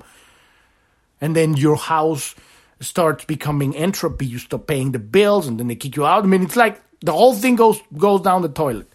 and 1.22 1.36
then 1.36 1.56
your 1.56 1.76
house 1.76 2.36
starts 2.80 3.26
becoming 3.26 3.76
entropy. 3.76 4.26
You 4.26 4.38
stop 4.38 4.68
paying 4.68 4.92
the 4.92 5.00
bills, 5.00 5.48
and 5.48 5.60
then 5.60 5.68
they 5.68 5.76
kick 5.76 5.96
you 5.96 6.06
out. 6.06 6.24
I 6.24 6.28
mean, 6.28 6.44
it's 6.44 6.56
like 6.56 6.82
the 7.02 7.14
whole 7.14 7.34
thing 7.34 7.56
goes 7.56 7.80
goes 7.98 8.22
down 8.22 8.42
the 8.42 8.50
toilet. 8.50 8.88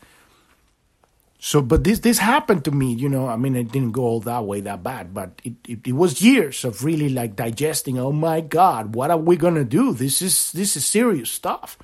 So, 1.42 1.62
but 1.62 1.84
this 1.84 2.00
this 2.00 2.18
happened 2.18 2.66
to 2.66 2.70
me, 2.70 2.92
you 2.92 3.08
know. 3.08 3.26
I 3.26 3.36
mean, 3.36 3.56
it 3.56 3.72
didn't 3.72 3.92
go 3.92 4.02
all 4.02 4.20
that 4.20 4.44
way 4.44 4.60
that 4.60 4.82
bad, 4.82 5.14
but 5.14 5.40
it, 5.42 5.54
it, 5.66 5.86
it 5.88 5.92
was 5.92 6.20
years 6.20 6.64
of 6.66 6.84
really 6.84 7.08
like 7.08 7.34
digesting. 7.34 7.98
Oh 7.98 8.12
my 8.12 8.42
God, 8.42 8.94
what 8.94 9.10
are 9.10 9.16
we 9.16 9.36
gonna 9.36 9.64
do? 9.64 9.94
This 9.94 10.20
is 10.20 10.52
this 10.52 10.76
is 10.76 10.84
serious 10.84 11.30
stuff. 11.30 11.78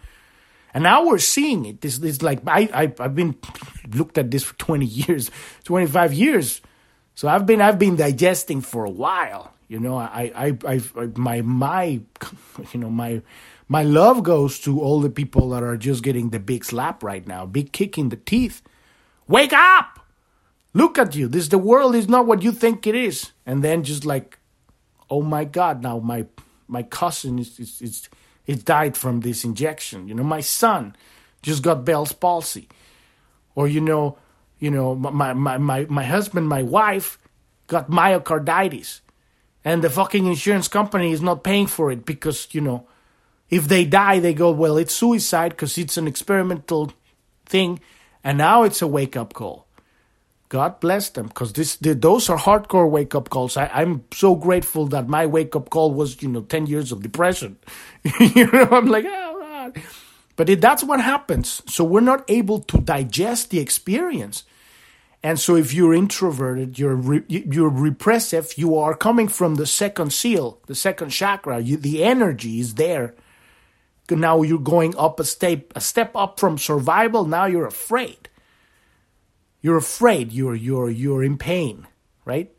And 0.75 0.83
now 0.85 1.07
we're 1.07 1.17
seeing 1.19 1.65
it. 1.65 1.81
This 1.81 1.99
is 1.99 2.23
like 2.23 2.41
I, 2.47 2.69
I 2.75 2.93
I've 3.03 3.15
been 3.15 3.35
looked 3.95 4.19
at 4.19 4.31
this 4.31 4.45
for 4.45 4.55
twenty 4.57 4.85
years, 4.85 5.31
twenty 5.65 5.87
five 5.87 6.13
years. 6.13 6.61
So 7.15 7.27
I've 7.27 7.47
been 7.47 7.63
I've 7.63 7.79
been 7.79 7.97
digesting 7.97 8.61
for 8.61 8.85
a 8.85 8.91
while. 8.91 9.55
You 9.69 9.81
know, 9.81 9.97
I, 9.97 10.31
I, 10.37 10.59
I, 10.65 10.81
my, 11.17 11.41
my, 11.43 11.85
you 12.73 12.79
know, 12.79 12.91
my, 12.91 13.21
my 13.67 13.83
love 13.83 14.23
goes 14.23 14.61
to 14.61 14.81
all 14.81 15.01
the 15.01 15.11
people 15.11 15.51
that 15.51 15.65
are 15.65 15.77
just 15.77 16.05
getting 16.05 16.31
the 16.31 16.39
big 16.39 16.65
slap 16.65 17.03
right 17.03 17.27
now, 17.27 17.47
big 17.47 17.73
kick 17.73 17.99
in 17.99 18.11
the 18.11 18.17
teeth. 18.17 18.63
Wake 19.29 19.53
up! 19.53 20.01
Look 20.75 20.99
at 20.99 21.15
you. 21.15 21.29
This 21.29 21.49
the 21.49 21.59
world 21.59 21.95
is 21.95 22.09
not 22.09 22.27
what 22.27 22.43
you 22.43 22.53
think 22.53 22.87
it 22.87 22.95
is. 22.95 23.33
And 23.45 23.63
then 23.63 23.83
just 23.83 24.05
like, 24.05 24.39
oh 25.09 25.23
my 25.23 25.45
God! 25.45 25.83
Now 25.83 25.99
my 25.99 26.27
my 26.69 26.83
cousin 26.83 27.39
is 27.39 27.59
is 27.59 27.81
is, 27.81 28.09
is 28.47 28.63
died 28.63 28.97
from 28.97 29.21
this 29.21 29.45
injection. 29.45 30.09
You 30.09 30.15
know, 30.15 30.25
my 30.25 30.41
son 30.41 30.95
just 31.43 31.63
got 31.63 31.85
Bell's 31.85 32.13
palsy, 32.13 32.69
or 33.55 33.69
you 33.69 33.81
know, 33.81 34.19
you 34.59 34.71
know, 34.71 34.95
my 34.95 35.33
my 35.33 35.59
my 35.59 35.87
my 35.87 36.05
husband, 36.05 36.49
my 36.49 36.63
wife 36.63 37.19
got 37.67 37.91
myocarditis 37.91 39.01
and 39.67 39.83
the 39.83 39.91
fucking 39.91 40.27
insurance 40.27 40.69
company 40.69 41.11
is 41.11 41.21
not 41.21 41.43
paying 41.43 41.67
for 41.67 41.91
it 41.91 42.07
because 42.07 42.47
you 42.53 42.61
know 42.61 42.87
if 43.51 43.67
they 43.67 43.85
die 43.85 44.21
they 44.21 44.33
go 44.33 44.51
well 44.51 44.77
it's 44.77 44.95
suicide 44.95 45.51
because 45.51 45.77
it's 45.77 45.97
an 45.97 46.07
experimental 46.07 46.93
thing 47.45 47.81
and 48.27 48.39
now 48.39 48.65
it's 48.65 48.83
a 48.83 48.89
wake 48.89 49.17
up 49.17 49.35
call. 49.35 49.67
God 50.49 50.81
bless 50.81 51.11
them 51.11 51.29
because 51.29 51.53
this 51.53 51.77
those 51.81 52.29
are 52.29 52.37
hardcore 52.37 52.91
wake 52.91 53.15
up 53.15 53.31
calls. 53.31 53.57
I, 53.57 53.67
i'm 53.73 54.05
so 54.13 54.35
grateful 54.35 54.87
that 54.89 55.09
my 55.09 55.27
wake 55.27 55.55
up 55.55 55.71
call 55.71 55.95
was 55.95 56.21
you 56.23 56.29
know 56.29 56.43
10 56.43 56.67
years 56.67 56.93
of 56.93 57.03
depression. 57.03 57.57
You 58.21 58.51
know 58.51 58.69
i'm 58.73 58.87
like 58.87 59.05
oh 59.07 59.39
god. 59.41 59.83
But 60.35 60.51
it, 60.51 60.61
that's 60.61 60.85
what 60.85 61.01
happens. 61.01 61.63
So 61.67 61.83
we're 61.83 62.01
not 62.13 62.25
able 62.29 62.59
to 62.61 62.79
digest 62.79 63.51
the 63.51 63.59
experience. 63.59 64.45
And 65.23 65.41
so 65.41 65.57
if 65.57 65.73
you're 65.73 65.95
introverted, 65.95 66.79
you're 66.79 66.95
re- 66.95 67.25
you're 67.29 67.71
repressive, 67.71 68.53
you 68.57 68.77
are 68.77 68.95
coming 68.95 69.29
from 69.29 69.55
the 69.55 69.67
second 69.67 70.13
seal, 70.13 70.61
the 70.67 70.75
second 70.75 71.11
chakra. 71.11 71.61
You, 71.61 71.77
the 71.79 72.05
energy 72.05 72.61
is 72.61 72.75
there. 72.75 73.15
Now 74.11 74.43
you're 74.43 74.59
going 74.59 74.97
up 74.97 75.21
a 75.21 75.25
step 75.25 75.73
a 75.75 75.81
step 75.81 76.13
up 76.15 76.39
from 76.39 76.59
survival. 76.59 77.25
Now 77.25 77.47
you're 77.47 77.67
afraid. 77.67 78.29
You're 79.61 79.77
afraid. 79.77 80.33
You're 80.33 80.55
you're 80.55 80.91
you're 80.91 81.25
in 81.25 81.39
pain, 81.39 81.87
right? 82.25 82.53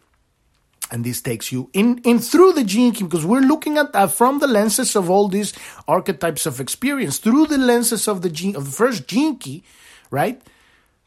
And 0.90 1.04
this 1.04 1.22
takes 1.22 1.52
you 1.52 1.70
in 1.74 2.00
in 2.00 2.20
through 2.20 2.54
the 2.54 2.64
gene 2.64 2.94
key 2.94 3.04
because 3.04 3.26
we're 3.26 3.42
looking 3.42 3.78
at 3.78 3.94
that 3.94 4.12
from 4.12 4.40
the 4.40 4.48
lenses 4.48 4.96
of 4.96 5.10
all 5.10 5.28
these 5.28 5.54
archetypes 5.88 6.46
of 6.46 6.60
experience 6.60 7.18
through 7.18 7.48
the 7.48 7.58
lenses 7.58 8.08
of 8.08 8.22
the 8.22 8.30
gene 8.30 8.56
of 8.56 8.66
the 8.66 8.72
first 8.72 9.08
gene 9.08 9.38
key, 9.38 9.64
right? 10.12 10.42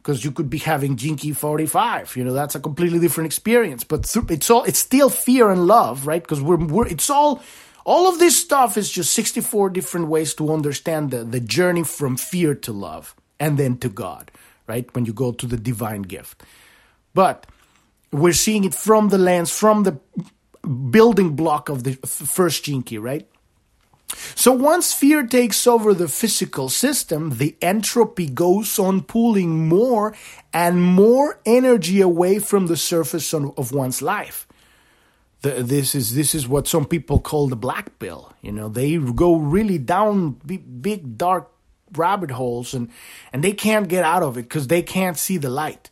because 0.03 0.24
you 0.24 0.33
could 0.33 0.48
be 0.48 0.59
having 0.59 0.96
Gene 0.96 1.16
Key 1.16 1.33
45. 1.33 2.16
You 2.16 2.24
know, 2.24 2.33
that's 2.33 2.55
a 2.55 2.61
completely 2.61 2.98
different 2.98 3.26
experience. 3.26 3.85
But 3.85 4.11
it's 4.31 4.48
all, 4.50 4.64
it's 4.64 4.79
still 4.79 5.11
fear 5.11 5.50
and 5.50 5.66
love, 5.66 6.07
right? 6.07 6.22
Because 6.22 6.40
we're, 6.40 6.57
we're, 6.57 6.87
it's 6.87 7.11
all, 7.11 7.42
all 7.90 8.07
of 8.09 8.20
this 8.20 8.40
stuff 8.40 8.76
is 8.76 8.88
just 8.88 9.12
64 9.14 9.70
different 9.70 10.07
ways 10.07 10.33
to 10.35 10.53
understand 10.53 11.11
the, 11.11 11.24
the 11.24 11.40
journey 11.40 11.83
from 11.83 12.16
fear 12.16 12.55
to 12.55 12.72
love 12.72 13.16
and 13.40 13.59
then 13.59 13.79
to 13.79 13.88
God, 13.88 14.31
right? 14.68 14.87
When 14.94 15.07
you 15.07 15.12
go 15.12 15.33
to 15.33 15.44
the 15.44 15.57
divine 15.57 16.03
gift. 16.03 16.44
But 17.14 17.46
we're 18.12 18.33
seeing 18.33 18.62
it 18.62 18.76
from 18.76 19.09
the 19.09 19.18
lens, 19.18 19.50
from 19.50 19.83
the 19.83 19.98
building 20.62 21.35
block 21.35 21.68
of 21.68 21.83
the 21.83 21.94
first 22.05 22.62
Gene 22.62 22.85
Key, 22.85 22.98
right? 22.98 23.29
So 24.37 24.53
once 24.53 24.94
fear 24.94 25.26
takes 25.26 25.66
over 25.66 25.92
the 25.92 26.07
physical 26.07 26.68
system, 26.68 27.38
the 27.38 27.57
entropy 27.61 28.29
goes 28.29 28.79
on 28.79 29.03
pulling 29.03 29.66
more 29.66 30.14
and 30.53 30.81
more 30.81 31.40
energy 31.44 32.00
away 32.00 32.38
from 32.38 32.68
the 32.68 32.76
surface 32.76 33.35
of 33.35 33.72
one's 33.72 34.00
life. 34.00 34.46
The, 35.42 35.62
this 35.62 35.94
is 35.94 36.14
this 36.14 36.35
is 36.35 36.46
what 36.46 36.68
some 36.68 36.85
people 36.85 37.18
call 37.18 37.48
the 37.48 37.57
black 37.57 37.98
pill. 37.98 38.33
You 38.42 38.53
know, 38.53 38.68
they 38.68 38.96
go 38.96 39.37
really 39.37 39.79
down 39.79 40.33
big, 40.44 40.83
big 40.83 41.16
dark 41.16 41.50
rabbit 41.96 42.31
holes 42.31 42.74
and 42.74 42.88
and 43.33 43.42
they 43.42 43.53
can't 43.53 43.88
get 43.88 44.05
out 44.05 44.22
of 44.22 44.37
it 44.37 44.42
because 44.42 44.68
they 44.68 44.83
can't 44.83 45.18
see 45.18 45.38
the 45.38 45.50
light 45.50 45.90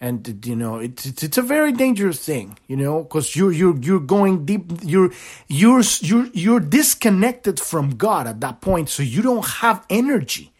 and 0.00 0.44
you 0.46 0.54
know 0.54 0.76
it's 0.76 1.06
it's, 1.06 1.22
it's 1.22 1.38
a 1.38 1.42
very 1.42 1.72
dangerous 1.72 2.24
thing 2.24 2.58
you 2.66 2.76
know 2.76 3.02
because 3.02 3.34
you're 3.34 3.52
you're 3.52 3.76
you're 3.78 4.00
going 4.00 4.44
deep 4.44 4.70
you're 4.82 5.10
you're 5.48 5.82
you're 6.00 6.26
you're 6.34 6.60
disconnected 6.60 7.58
from 7.58 7.96
god 7.96 8.26
at 8.26 8.40
that 8.40 8.60
point 8.60 8.88
so 8.88 9.02
you 9.02 9.22
don't 9.22 9.46
have 9.46 9.84
energy 9.88 10.52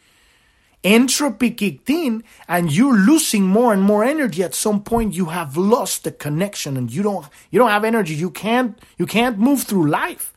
entropy 0.94 1.51
kicked 1.51 1.90
in 1.90 2.22
and 2.49 2.72
you're 2.72 2.96
losing 2.96 3.44
more 3.44 3.72
and 3.72 3.83
more 3.83 4.05
energy 4.05 4.42
at 4.42 4.55
some 4.55 4.83
point 4.83 5.14
you 5.14 5.27
have 5.27 5.57
lost 5.57 6.05
the 6.05 6.12
connection 6.12 6.77
and 6.77 6.92
you 6.92 7.03
don't 7.03 7.27
you 7.51 7.59
don't 7.59 7.70
have 7.70 7.85
energy 7.85 8.14
you 8.14 8.31
can't 8.31 8.79
you 8.96 9.07
can't 9.07 9.38
move 9.38 9.62
through 9.62 9.87
life 9.88 10.33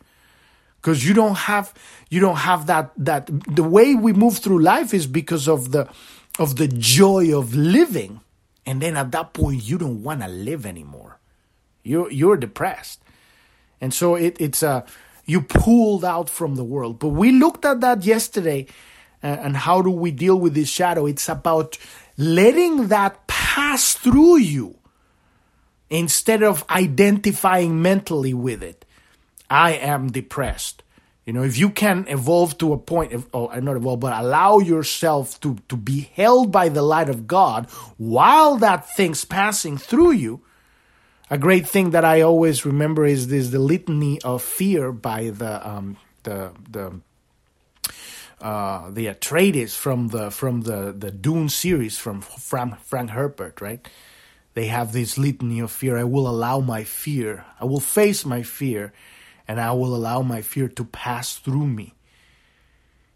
because 0.78 1.06
you 1.08 1.14
don't 1.14 1.38
have 1.38 1.74
you 2.10 2.20
don't 2.20 2.38
have 2.38 2.66
that 2.66 2.92
that 2.98 3.30
the 3.56 3.64
way 3.64 3.96
we 3.96 4.12
move 4.14 4.38
through 4.40 4.60
life 4.60 4.94
is 4.94 5.08
because 5.08 5.48
of 5.48 5.72
the 5.72 5.88
of 6.40 6.56
the 6.56 6.68
joy 6.68 7.38
of 7.38 7.54
living 7.56 8.22
and 8.70 8.84
then 8.84 8.98
at 8.98 9.12
that 9.14 9.34
point, 9.34 9.68
you 9.68 9.80
don't 9.80 10.04
want 10.04 10.22
to 10.22 10.28
live 10.28 10.64
anymore. 10.64 11.18
You're, 11.82 12.12
you're 12.12 12.38
depressed. 12.38 13.02
And 13.82 13.92
so 13.92 14.14
it, 14.14 14.38
it's 14.40 14.62
a, 14.62 14.86
you 15.26 15.42
pulled 15.42 16.06
out 16.06 16.30
from 16.30 16.54
the 16.54 16.64
world. 16.64 17.00
But 17.00 17.10
we 17.10 17.32
looked 17.32 17.66
at 17.66 17.82
that 17.82 18.06
yesterday 18.06 18.68
uh, 18.68 18.74
and 19.22 19.58
how 19.58 19.82
do 19.82 19.92
we 19.92 20.12
deal 20.12 20.40
with 20.40 20.54
this 20.54 20.70
shadow? 20.70 21.06
It's 21.06 21.28
about 21.30 21.78
letting 22.18 22.88
that 22.88 23.28
pass 23.28 23.94
through 23.94 24.38
you 24.38 24.78
instead 25.90 26.44
of 26.44 26.66
identifying 26.70 27.82
mentally 27.82 28.34
with 28.34 28.64
it. 28.64 28.86
I 29.50 29.72
am 29.74 30.12
depressed. 30.12 30.84
You 31.26 31.34
know, 31.34 31.44
if 31.44 31.58
you 31.60 31.70
can 31.70 32.06
evolve 32.08 32.58
to 32.58 32.74
a 32.74 32.78
point, 32.78 33.14
of, 33.14 33.28
oh, 33.34 33.48
not 33.60 33.76
evolve, 33.76 34.00
but 34.00 34.20
allow 34.20 34.60
yourself 34.60 35.40
to, 35.42 35.58
to 35.68 35.78
be 35.78 36.10
held 36.16 36.52
by 36.52 36.70
the 36.70 36.82
light 36.82 37.10
of 37.10 37.28
God 37.28 37.70
while 37.98 38.56
that 38.58 38.90
thing's 38.96 39.26
passing 39.26 39.78
through 39.78 40.14
you, 40.14 40.42
a 41.30 41.38
great 41.38 41.68
thing 41.68 41.92
that 41.92 42.04
I 42.04 42.22
always 42.22 42.66
remember 42.66 43.06
is 43.06 43.28
this 43.28 43.50
the 43.50 43.60
litany 43.60 44.20
of 44.22 44.42
fear 44.42 44.92
by 44.92 45.30
the 45.30 45.68
um, 45.68 45.98
the 46.24 46.52
the 46.68 47.00
uh, 48.42 48.90
the 48.92 49.08
Atreides 49.08 49.76
from 49.76 50.10
the 50.10 50.32
from 50.32 50.62
the 50.62 50.94
the 50.98 51.12
Dune 51.12 51.50
series 51.50 51.98
from 51.98 52.22
Frank, 52.22 52.80
Frank 52.80 53.12
Herbert, 53.12 53.62
right? 53.62 53.88
They 54.54 54.68
have 54.68 54.92
this 54.92 55.18
litany 55.18 55.60
of 55.60 55.72
fear. 55.72 55.98
I 55.98 56.04
will 56.04 56.28
allow 56.28 56.60
my 56.60 56.84
fear. 56.84 57.46
I 57.60 57.66
will 57.66 57.80
face 57.80 58.26
my 58.26 58.44
fear 58.44 58.94
and 59.48 59.60
I 59.60 59.72
will 59.72 59.96
allow 59.96 60.22
my 60.22 60.42
fear 60.42 60.68
to 60.68 60.86
pass 60.86 61.36
through 61.36 61.68
me. 61.68 61.94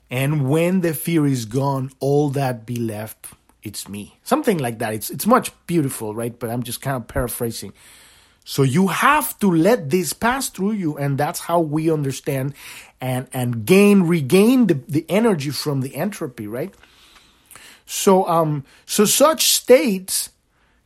And 0.09 0.47
when 0.47 0.81
the 0.81 0.93
fear 0.93 1.25
is 1.25 1.45
gone, 1.45 1.91
all 1.99 2.29
that 2.29 2.65
be 2.65 2.75
left, 2.75 3.27
it's 3.63 3.89
me. 3.89 4.19
Something 4.23 4.57
like 4.57 4.79
that. 4.79 4.93
It's 4.93 5.09
it's 5.09 5.25
much 5.25 5.51
beautiful, 5.67 6.13
right? 6.13 6.37
But 6.37 6.49
I'm 6.49 6.63
just 6.63 6.81
kind 6.81 6.97
of 6.97 7.07
paraphrasing. 7.07 7.73
So 8.45 8.63
you 8.63 8.87
have 8.87 9.39
to 9.39 9.49
let 9.49 9.89
this 9.89 10.11
pass 10.11 10.49
through 10.49 10.73
you, 10.73 10.97
and 10.97 11.17
that's 11.17 11.39
how 11.39 11.59
we 11.61 11.89
understand 11.89 12.53
and 12.99 13.27
and 13.33 13.65
gain 13.65 14.03
regain 14.03 14.67
the, 14.67 14.75
the 14.75 15.05
energy 15.09 15.49
from 15.49 15.81
the 15.81 15.95
entropy, 15.95 16.47
right? 16.47 16.73
So 17.85 18.27
um 18.27 18.63
so 18.85 19.05
such 19.05 19.49
states 19.49 20.29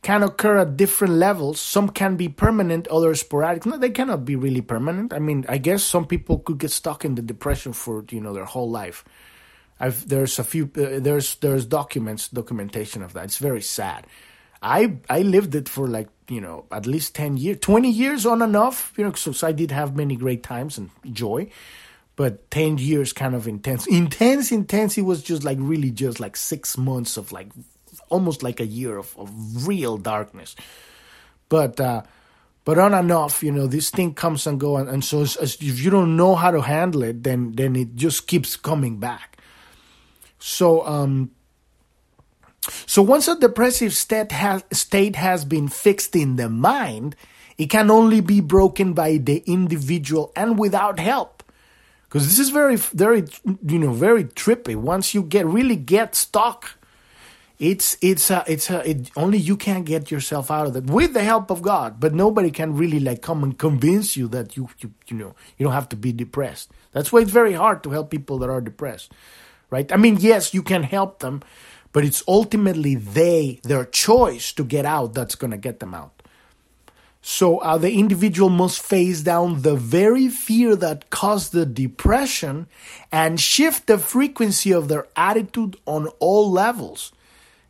can 0.02 0.22
occur 0.22 0.58
at 0.58 0.76
different 0.76 1.14
levels. 1.14 1.60
Some 1.60 1.88
can 1.88 2.16
be 2.16 2.28
permanent, 2.28 2.86
others 2.88 3.20
sporadic. 3.20 3.66
No, 3.66 3.76
they 3.76 3.90
cannot 3.90 4.24
be 4.24 4.36
really 4.36 4.62
permanent. 4.62 5.12
I 5.12 5.18
mean, 5.18 5.44
I 5.48 5.58
guess 5.58 5.82
some 5.82 6.06
people 6.06 6.38
could 6.38 6.58
get 6.58 6.70
stuck 6.70 7.04
in 7.04 7.14
the 7.14 7.22
depression 7.22 7.72
for 7.72 8.04
you 8.10 8.20
know 8.20 8.32
their 8.32 8.44
whole 8.44 8.70
life. 8.70 9.04
I've 9.80 10.08
there's 10.08 10.38
a 10.38 10.44
few 10.44 10.70
uh, 10.76 10.98
there's 11.00 11.36
there's 11.36 11.66
documents 11.66 12.28
documentation 12.28 13.02
of 13.02 13.12
that. 13.12 13.24
It's 13.24 13.38
very 13.38 13.62
sad. 13.62 14.06
I 14.62 14.98
I 15.08 15.22
lived 15.22 15.54
it 15.54 15.68
for 15.68 15.86
like 15.86 16.08
you 16.28 16.40
know 16.40 16.66
at 16.70 16.86
least 16.86 17.14
ten 17.14 17.36
years, 17.36 17.58
twenty 17.60 17.90
years 17.90 18.26
on 18.26 18.42
and 18.42 18.56
off. 18.56 18.92
You 18.96 19.04
know, 19.04 19.12
so, 19.12 19.32
so 19.32 19.46
I 19.46 19.52
did 19.52 19.70
have 19.70 19.96
many 19.96 20.16
great 20.16 20.42
times 20.42 20.78
and 20.78 20.90
joy, 21.12 21.50
but 22.16 22.50
ten 22.50 22.78
years 22.78 23.12
kind 23.12 23.34
of 23.34 23.46
intense, 23.46 23.86
intense, 23.86 24.50
intense. 24.52 24.98
It 24.98 25.02
was 25.02 25.22
just 25.22 25.44
like 25.44 25.58
really 25.60 25.90
just 25.90 26.20
like 26.20 26.36
six 26.36 26.76
months 26.76 27.16
of 27.16 27.32
like 27.32 27.48
almost 28.08 28.42
like 28.42 28.60
a 28.60 28.66
year 28.66 28.96
of, 28.98 29.16
of 29.18 29.66
real 29.66 29.96
darkness. 29.96 30.56
But 31.48 31.80
uh, 31.80 32.02
but 32.64 32.78
on 32.78 32.92
and 32.92 33.10
off, 33.10 33.42
you 33.42 33.52
know, 33.52 33.66
this 33.66 33.90
thing 33.90 34.12
comes 34.12 34.46
and 34.46 34.60
go, 34.60 34.76
and, 34.76 34.88
and 34.88 35.02
so 35.02 35.22
as, 35.22 35.36
as 35.36 35.54
if 35.54 35.80
you 35.80 35.90
don't 35.90 36.16
know 36.16 36.34
how 36.34 36.50
to 36.50 36.60
handle 36.60 37.02
it, 37.02 37.22
then 37.22 37.52
then 37.52 37.76
it 37.76 37.94
just 37.94 38.26
keeps 38.26 38.56
coming 38.56 38.98
back. 38.98 39.38
So 40.38 40.86
um, 40.86 41.30
so 42.86 43.02
once 43.02 43.28
a 43.28 43.38
depressive 43.38 43.94
state 43.94 44.32
has 44.32 44.64
state 44.72 45.16
has 45.16 45.44
been 45.44 45.68
fixed 45.68 46.14
in 46.16 46.36
the 46.36 46.48
mind, 46.48 47.16
it 47.56 47.66
can 47.66 47.90
only 47.90 48.20
be 48.20 48.40
broken 48.40 48.92
by 48.92 49.16
the 49.16 49.42
individual 49.46 50.32
and 50.36 50.58
without 50.58 50.98
help 50.98 51.42
because 52.04 52.26
this 52.26 52.38
is 52.38 52.50
very 52.50 52.76
very 52.76 53.24
you 53.66 53.78
know 53.78 53.92
very 53.92 54.24
trippy 54.24 54.76
once 54.76 55.14
you 55.14 55.22
get 55.22 55.46
really 55.46 55.76
get 55.76 56.14
stuck 56.14 56.78
it's 57.58 57.96
it's 58.00 58.30
a, 58.30 58.44
it's 58.46 58.70
a, 58.70 58.88
it, 58.88 59.10
only 59.16 59.38
you 59.38 59.56
can't 59.56 59.84
get 59.84 60.10
yourself 60.10 60.50
out 60.50 60.68
of 60.68 60.76
it 60.76 60.84
with 60.84 61.12
the 61.12 61.24
help 61.24 61.50
of 61.50 61.60
God. 61.60 61.98
But 61.98 62.14
nobody 62.14 62.50
can 62.50 62.76
really 62.76 63.00
like 63.00 63.20
come 63.20 63.42
and 63.42 63.58
convince 63.58 64.16
you 64.16 64.28
that 64.28 64.56
you 64.56 64.68
you 64.78 64.92
you 65.08 65.16
know 65.16 65.34
you 65.56 65.64
don't 65.64 65.72
have 65.72 65.88
to 65.88 65.96
be 65.96 66.12
depressed. 66.12 66.70
That's 66.92 67.12
why 67.12 67.20
it's 67.20 67.32
very 67.32 67.54
hard 67.54 67.82
to 67.82 67.90
help 67.90 68.10
people 68.10 68.38
that 68.38 68.48
are 68.48 68.60
depressed, 68.60 69.12
right? 69.70 69.90
I 69.92 69.96
mean, 69.96 70.18
yes, 70.20 70.54
you 70.54 70.62
can 70.62 70.84
help 70.84 71.18
them, 71.18 71.42
but 71.92 72.04
it's 72.04 72.22
ultimately 72.28 72.94
they 72.94 73.60
their 73.62 73.84
choice 73.84 74.52
to 74.52 74.64
get 74.64 74.84
out 74.84 75.14
that's 75.14 75.34
going 75.34 75.50
to 75.50 75.56
get 75.56 75.80
them 75.80 75.94
out. 75.94 76.12
So 77.20 77.58
uh, 77.58 77.76
the 77.78 77.92
individual 77.92 78.48
must 78.48 78.80
face 78.80 79.22
down 79.22 79.62
the 79.62 79.74
very 79.74 80.28
fear 80.28 80.76
that 80.76 81.10
caused 81.10 81.52
the 81.52 81.66
depression 81.66 82.68
and 83.12 83.40
shift 83.40 83.86
the 83.86 83.98
frequency 83.98 84.72
of 84.72 84.88
their 84.88 85.06
attitude 85.16 85.76
on 85.84 86.06
all 86.20 86.50
levels 86.50 87.12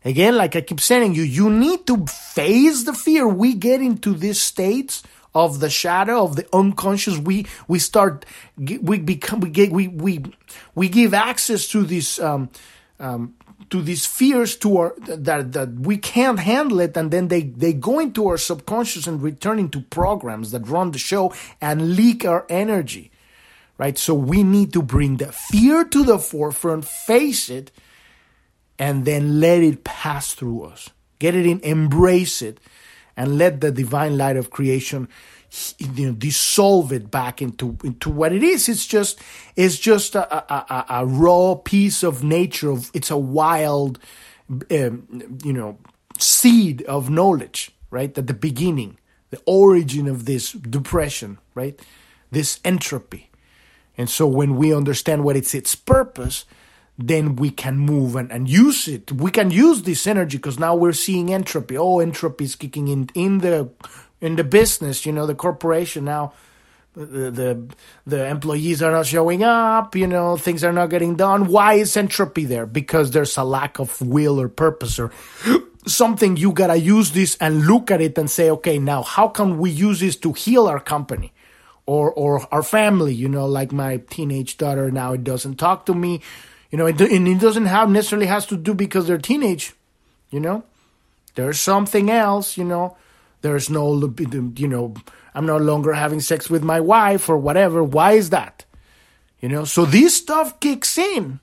Again, 0.05 0.37
like 0.37 0.55
I 0.55 0.61
keep 0.61 0.79
saying 0.79 1.15
you, 1.15 1.23
you 1.23 1.49
need 1.49 1.85
to 1.87 2.05
face 2.05 2.83
the 2.83 2.93
fear. 2.93 3.27
We 3.27 3.53
get 3.53 3.81
into 3.81 4.13
these 4.13 4.39
states 4.39 5.03
of 5.35 5.59
the 5.59 5.69
shadow 5.69 6.23
of 6.23 6.37
the 6.37 6.47
unconscious. 6.53 7.17
We 7.17 7.45
we 7.67 7.79
start 7.79 8.25
we 8.57 8.99
become 8.99 9.41
we 9.41 9.49
get 9.49 9.71
we 9.71 9.89
we 9.89 10.23
we 10.73 10.87
give 10.87 11.13
access 11.13 11.67
to 11.67 11.83
these 11.83 12.17
um, 12.19 12.49
um, 12.99 13.35
to 13.69 13.81
these 13.81 14.05
fears 14.05 14.55
to 14.57 14.77
our 14.77 14.95
that 14.99 15.53
that 15.53 15.69
we 15.73 15.97
can't 15.97 16.39
handle 16.39 16.79
it, 16.79 16.97
and 16.97 17.11
then 17.11 17.27
they 17.27 17.43
they 17.43 17.73
go 17.73 17.99
into 17.99 18.27
our 18.27 18.37
subconscious 18.37 19.07
and 19.07 19.21
return 19.21 19.59
into 19.59 19.81
programs 19.81 20.51
that 20.51 20.67
run 20.67 20.91
the 20.91 20.99
show 20.99 21.33
and 21.61 21.95
leak 21.95 22.25
our 22.25 22.45
energy, 22.49 23.11
right? 23.77 23.97
So 23.97 24.13
we 24.13 24.43
need 24.43 24.73
to 24.73 24.81
bring 24.81 25.17
the 25.17 25.31
fear 25.31 25.83
to 25.85 26.03
the 26.03 26.19
forefront, 26.19 26.85
face 26.85 27.49
it 27.49 27.71
and 28.79 29.03
then 29.03 29.41
let 29.41 29.61
it 29.61 29.83
pass 29.83 30.33
through 30.33 30.63
us. 30.63 30.89
Get 31.19 31.35
it 31.35 31.45
in, 31.45 31.59
embrace 31.59 32.41
it, 32.41 32.59
and 33.17 33.37
let 33.37 33.59
the 33.59 33.71
divine 33.71 34.17
light 34.17 34.37
of 34.37 34.49
creation 34.49 35.09
you 35.77 36.07
know, 36.07 36.13
dissolve 36.13 36.91
it 36.91 37.09
back 37.09 37.41
into 37.41 37.77
into 37.83 38.09
what 38.09 38.33
it 38.33 38.43
is. 38.43 38.69
It's 38.69 38.85
just 38.85 39.19
it's 39.55 39.77
just 39.77 40.15
a, 40.15 40.53
a, 40.53 40.85
a 40.89 41.05
raw 41.05 41.55
piece 41.55 42.03
of 42.03 42.23
nature. 42.23 42.71
Of 42.71 42.91
it's 42.93 43.09
a 43.09 43.17
wild, 43.17 43.99
um, 44.49 45.39
you 45.43 45.53
know, 45.53 45.77
seed 46.17 46.83
of 46.83 47.09
knowledge. 47.09 47.71
Right 47.91 48.15
at 48.15 48.27
the 48.27 48.35
beginning, 48.35 48.99
the 49.31 49.41
origin 49.45 50.07
of 50.07 50.25
this 50.25 50.51
depression. 50.51 51.39
Right, 51.55 51.79
this 52.31 52.59
entropy, 52.63 53.31
and 53.97 54.09
so 54.09 54.27
when 54.27 54.55
we 54.55 54.73
understand 54.73 55.23
what 55.23 55.35
it's 55.35 55.55
its 55.55 55.73
purpose, 55.73 56.45
then 56.99 57.37
we 57.37 57.49
can 57.49 57.77
move 57.77 58.15
and, 58.15 58.31
and 58.31 58.47
use 58.47 58.87
it. 58.87 59.11
We 59.11 59.31
can 59.31 59.49
use 59.49 59.83
this 59.83 60.05
energy 60.05 60.37
because 60.37 60.59
now 60.59 60.75
we're 60.75 60.93
seeing 60.93 61.33
entropy. 61.33 61.77
Oh, 61.77 61.99
entropy 61.99 62.43
is 62.43 62.55
kicking 62.55 62.89
in 62.89 63.09
in 63.15 63.39
the 63.39 63.71
in 64.21 64.35
the 64.35 64.43
business. 64.43 65.05
You 65.05 65.11
know, 65.11 65.25
the 65.25 65.35
corporation 65.35 66.05
now. 66.05 66.33
The, 66.95 67.31
the 67.31 67.75
the 68.07 68.25
employees 68.27 68.81
are 68.81 68.91
not 68.91 69.05
showing 69.05 69.43
up. 69.43 69.95
You 69.95 70.07
know, 70.07 70.37
things 70.37 70.63
are 70.63 70.73
not 70.73 70.89
getting 70.89 71.15
done. 71.15 71.45
Why 71.47 71.75
is 71.75 71.95
entropy 71.95 72.45
there? 72.45 72.65
Because 72.65 73.11
there's 73.11 73.37
a 73.37 73.43
lack 73.43 73.79
of 73.79 74.01
will 74.01 74.41
or 74.41 74.49
purpose 74.49 74.97
or 74.97 75.11
something. 75.85 76.35
You 76.35 76.51
gotta 76.51 76.77
use 76.77 77.11
this 77.11 77.37
and 77.39 77.67
look 77.67 77.91
at 77.91 78.01
it 78.01 78.17
and 78.17 78.29
say, 78.29 78.49
okay, 78.49 78.79
now 78.79 79.03
how 79.03 79.27
can 79.27 79.59
we 79.59 79.69
use 79.69 79.99
this 79.99 80.15
to 80.17 80.33
heal 80.33 80.67
our 80.67 80.79
company? 80.79 81.31
or 81.89 82.13
or 82.13 82.47
our 82.53 82.61
family 82.61 83.15
you 83.15 83.27
know 83.27 83.47
like 83.47 83.71
my 83.71 83.97
teenage 84.11 84.57
daughter 84.57 84.91
now 84.91 85.13
it 85.13 85.23
doesn't 85.23 85.55
talk 85.55 85.87
to 85.87 85.95
me 85.95 86.21
you 86.69 86.77
know 86.77 86.85
it, 86.85 87.01
and 87.01 87.27
it 87.27 87.39
doesn't 87.39 87.65
have 87.65 87.89
necessarily 87.89 88.27
has 88.27 88.45
to 88.45 88.55
do 88.55 88.75
because 88.75 89.07
they're 89.07 89.17
teenage 89.17 89.73
you 90.29 90.39
know 90.39 90.63
there's 91.33 91.59
something 91.59 92.11
else 92.11 92.57
you 92.57 92.63
know 92.63 92.95
there's 93.41 93.69
no 93.69 93.93
you 94.55 94.67
know 94.67 94.93
i'm 95.33 95.45
no 95.45 95.57
longer 95.57 95.93
having 95.93 96.19
sex 96.19 96.49
with 96.49 96.63
my 96.63 96.79
wife 96.79 97.29
or 97.29 97.37
whatever. 97.37 97.83
Why 97.83 98.13
is 98.13 98.29
that? 98.31 98.65
You 99.39 99.49
know 99.49 99.65
so 99.65 99.85
this 99.85 100.15
stuff 100.15 100.59
kicks 100.59 100.97
in. 100.97 101.39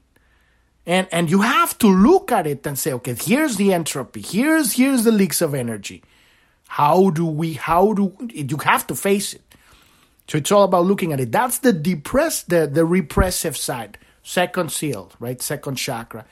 And 0.88 1.08
and 1.10 1.30
you 1.30 1.40
have 1.40 1.76
to 1.78 1.88
look 1.88 2.30
at 2.30 2.46
it 2.46 2.66
and 2.66 2.78
say 2.78 2.92
okay 2.92 3.14
here's 3.14 3.56
the 3.56 3.72
entropy. 3.72 4.20
Here's 4.22 4.74
here's 4.74 5.04
the 5.04 5.12
leaks 5.12 5.40
of 5.40 5.54
energy. 5.54 6.02
How 6.68 7.10
do 7.10 7.26
we 7.26 7.54
how 7.54 7.92
do 7.92 8.14
you 8.32 8.58
have 8.58 8.86
to 8.88 8.94
face 8.94 9.34
it. 9.34 9.42
So 10.28 10.38
it's 10.38 10.50
all 10.50 10.64
about 10.64 10.84
looking 10.84 11.12
at 11.12 11.20
it. 11.20 11.32
That's 11.32 11.58
the 11.58 11.72
depressed 11.72 12.50
the 12.50 12.66
the 12.66 12.84
repressive 12.84 13.56
side. 13.56 13.98
Second 14.22 14.70
seal 14.70 15.12
right? 15.18 15.40
Second 15.40 15.76
chakra 15.76 16.24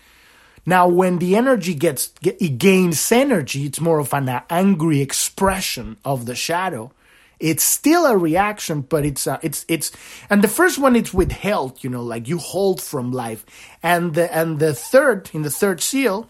now 0.66 0.88
when 0.88 1.18
the 1.18 1.37
energy 1.37 1.74
gets 1.74 2.12
it 2.22 2.59
gains 2.59 3.12
energy 3.12 3.66
it's 3.66 3.81
more 3.81 3.98
of 3.98 4.12
an 4.14 4.42
angry 4.50 5.00
expression 5.00 5.96
of 6.05 6.27
the 6.27 6.35
shadow. 6.35 6.92
It's 7.40 7.64
still 7.64 8.07
a 8.07 8.16
reaction 8.16 8.83
but 8.83 9.05
it's 9.05 9.27
uh, 9.27 9.38
it's 9.42 9.64
it's 9.68 9.92
and 10.31 10.42
the 10.42 10.48
first 10.48 10.79
one 10.79 10.96
it's 10.96 11.12
withheld, 11.12 11.83
you 11.85 11.90
know 11.90 12.03
like 12.03 12.29
you 12.29 12.38
hold 12.38 12.81
from 12.81 13.12
life. 13.12 13.44
And 13.83 14.14
the 14.14 14.35
and 14.35 14.59
the 14.59 14.74
third 14.74 15.31
in 15.33 15.42
the 15.42 15.50
third 15.50 15.81
seal 15.83 16.29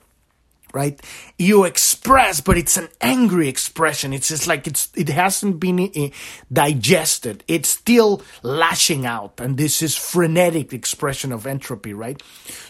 right? 0.75 1.01
You 1.39 1.65
express, 1.65 2.41
but 2.41 2.59
it's 2.59 2.77
an 2.77 2.89
angry 3.01 3.49
expression. 3.49 4.13
It's 4.13 4.29
just 4.29 4.47
like 4.47 4.67
it's 4.67 4.89
it 4.97 5.09
hasn't 5.09 5.61
been 5.61 5.79
uh, 5.81 6.09
digested. 6.53 7.45
It's 7.47 7.69
still 7.69 8.23
lashing 8.43 9.07
out, 9.07 9.41
and 9.41 9.57
this 9.57 9.81
is 9.81 9.97
frenetic 9.97 10.73
expression 10.73 11.33
of 11.33 11.47
entropy, 11.47 11.95
right? 11.95 12.21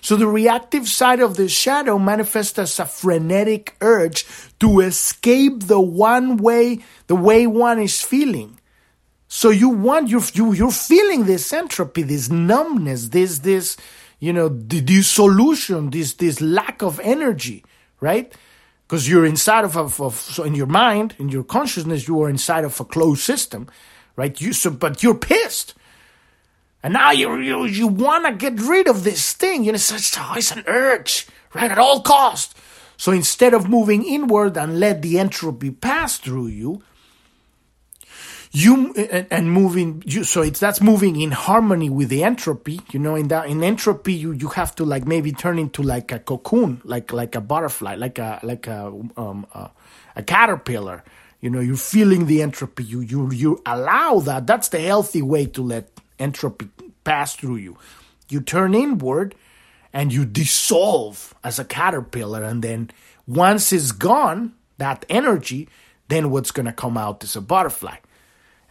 So 0.03 0.17
the 0.17 0.29
reactive 0.29 0.87
side 0.87 1.21
of 1.21 1.37
the 1.37 1.49
shadow 1.49 1.99
manifests 1.99 2.59
as 2.59 2.79
a 2.79 2.85
frenetic 2.85 3.75
urge 3.81 4.27
to 4.61 4.81
escape 4.81 5.64
the 5.64 5.81
one 5.81 6.37
way, 6.37 6.81
the 7.07 7.17
way 7.17 7.47
one 7.47 7.81
is 7.81 8.03
feeling. 8.03 8.61
So 9.29 9.49
you 9.51 9.71
want 9.71 10.11
you 10.11 10.23
you 10.35 10.53
you're 10.53 10.71
feeling 10.71 11.25
this 11.25 11.53
entropy, 11.53 12.03
this 12.03 12.31
numbness, 12.31 13.09
this 13.09 13.40
this 13.40 13.77
you 14.21 14.33
know 14.33 14.49
the 14.49 14.81
dissolution, 14.81 15.90
this 15.90 16.14
this 16.14 16.40
lack 16.40 16.83
of 16.83 17.01
energy 17.01 17.64
right? 18.00 18.33
Because 18.87 19.09
you're 19.09 19.24
inside 19.24 19.64
of, 19.64 19.76
of, 19.76 20.00
of, 20.00 20.14
so 20.14 20.44
in 20.44 20.54
your 20.54 20.66
mind, 20.66 21.14
in 21.18 21.28
your 21.28 21.44
consciousness, 21.44 22.07
you 22.07 22.20
are 22.22 22.28
inside 22.28 22.64
of 22.64 22.78
a 22.80 22.85
closed 22.85 23.22
system, 23.22 23.68
right? 24.16 24.38
You 24.40 24.52
so, 24.52 24.70
but 24.70 25.02
you're 25.02 25.14
pissed, 25.14 25.74
and 26.83 26.92
now 26.92 27.11
you 27.11 27.38
you 27.38 27.64
you 27.64 27.87
want 27.87 28.26
to 28.26 28.33
get 28.33 28.61
rid 28.61 28.88
of 28.88 29.04
this 29.04 29.33
thing. 29.33 29.64
You 29.64 29.72
know, 29.72 29.76
it's, 29.76 29.90
it's 29.90 30.50
an 30.50 30.64
urge, 30.66 31.26
right? 31.54 31.70
At 31.70 31.78
all 31.78 32.02
cost. 32.02 32.57
So 32.96 33.11
instead 33.12 33.54
of 33.54 33.68
moving 33.68 34.04
inward 34.04 34.57
and 34.57 34.78
let 34.78 35.02
the 35.02 35.18
entropy 35.18 35.70
pass 35.70 36.18
through 36.18 36.48
you, 36.48 36.83
you 38.55 38.95
and, 38.95 39.27
and 39.33 39.53
moving 39.53 40.01
you 40.07 40.23
so 40.23 40.40
it's 40.40 40.61
that's 40.61 40.81
moving 40.81 41.21
in 41.21 41.33
harmony 41.33 41.90
with 41.90 42.09
the 42.09 42.23
entropy 42.23 42.81
you 42.93 43.01
know 43.01 43.17
in 43.17 43.27
that 43.27 43.49
in 43.49 43.64
entropy 43.64 44.12
you 44.12 44.31
you 44.31 44.47
have 44.47 44.73
to 44.73 44.85
like 44.85 45.05
maybe 45.07 45.33
turn 45.33 45.59
into 45.59 45.83
like 45.83 46.12
a 46.12 46.21
cocoon 46.21 46.81
like 46.85 47.12
like 47.12 47.35
a 47.35 47.40
butterfly 47.40 47.97
like 47.97 48.17
a 48.21 48.38
like 48.45 48.69
a 48.69 48.87
um 49.17 49.45
a, 49.55 49.71
a 50.17 50.23
caterpillar. 50.23 51.03
You 51.40 51.51
know 51.51 51.61
you're 51.61 51.77
feeling 51.77 52.27
the 52.27 52.43
entropy 52.43 52.85
you 52.85 53.01
you 53.01 53.31
you 53.33 53.62
allow 53.67 54.21
that. 54.21 54.47
That's 54.47 54.69
the 54.69 54.81
healthy 54.81 55.21
way 55.21 55.47
to 55.47 55.62
let 55.62 55.90
entropy 56.19 56.71
pass 57.03 57.35
through 57.35 57.57
you. 57.57 57.77
You 58.31 58.40
turn 58.40 58.75
inward 58.75 59.35
and 59.93 60.12
you 60.12 60.25
dissolve 60.25 61.35
as 61.43 61.59
a 61.59 61.64
caterpillar 61.64 62.45
and 62.45 62.62
then 62.62 62.90
once 63.27 63.73
it's 63.73 63.90
gone 63.90 64.55
that 64.79 65.05
energy 65.09 65.69
then 66.09 66.31
what's 66.31 66.51
going 66.53 66.67
to 66.67 66.73
come 66.73 66.97
out 66.97 67.25
is 67.25 67.35
a 67.37 67.40
butterfly 67.40 67.97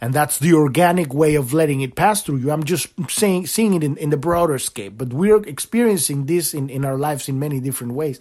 and 0.04 0.12
that's 0.12 0.38
the 0.38 0.52
organic 0.52 1.14
way 1.14 1.34
of 1.34 1.54
letting 1.54 1.80
it 1.80 1.96
pass 1.96 2.22
through 2.22 2.36
you. 2.36 2.50
I'm 2.50 2.64
just 2.64 2.88
saying, 3.08 3.46
seeing 3.46 3.72
it 3.72 3.82
in, 3.82 3.96
in 3.96 4.10
the 4.10 4.18
broader 4.18 4.58
scape, 4.58 4.98
but 4.98 5.14
we're 5.14 5.42
experiencing 5.44 6.26
this 6.26 6.52
in, 6.52 6.68
in 6.68 6.84
our 6.84 6.98
lives 6.98 7.26
in 7.26 7.38
many 7.38 7.58
different 7.58 7.94
ways, 7.94 8.20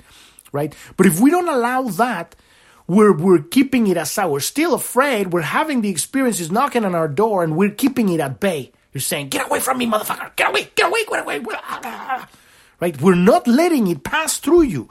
right? 0.54 0.74
But 0.96 1.08
if 1.08 1.20
we 1.20 1.30
don't 1.30 1.50
allow 1.50 1.82
that, 1.82 2.38
we're, 2.88 3.12
we're 3.12 3.42
keeping 3.42 3.88
it 3.88 3.98
aside. 3.98 4.28
We're 4.28 4.40
still 4.40 4.74
afraid. 4.74 5.34
We're 5.34 5.42
having 5.42 5.82
the 5.82 5.90
experiences 5.90 6.54
knocking 6.54 6.86
on 6.86 6.96
our 6.96 7.10
door 7.10 7.44
and 7.44 7.58
we're 7.58 7.72
keeping 7.72 8.08
it 8.08 8.22
at 8.22 8.40
bay. 8.40 8.72
You're 8.94 9.02
saying, 9.02 9.28
get 9.28 9.48
away 9.48 9.60
from 9.60 9.78
me, 9.78 9.86
motherfucker. 9.86 10.34
Get 10.38 10.52
away, 10.52 10.70
get 10.76 10.88
away, 10.88 11.04
get 11.04 11.26
away. 11.26 11.42
Right? 12.80 13.02
We're 13.02 13.16
not 13.16 13.46
letting 13.46 13.88
it 13.88 14.06
pass 14.06 14.38
through 14.38 14.62
you. 14.62 14.88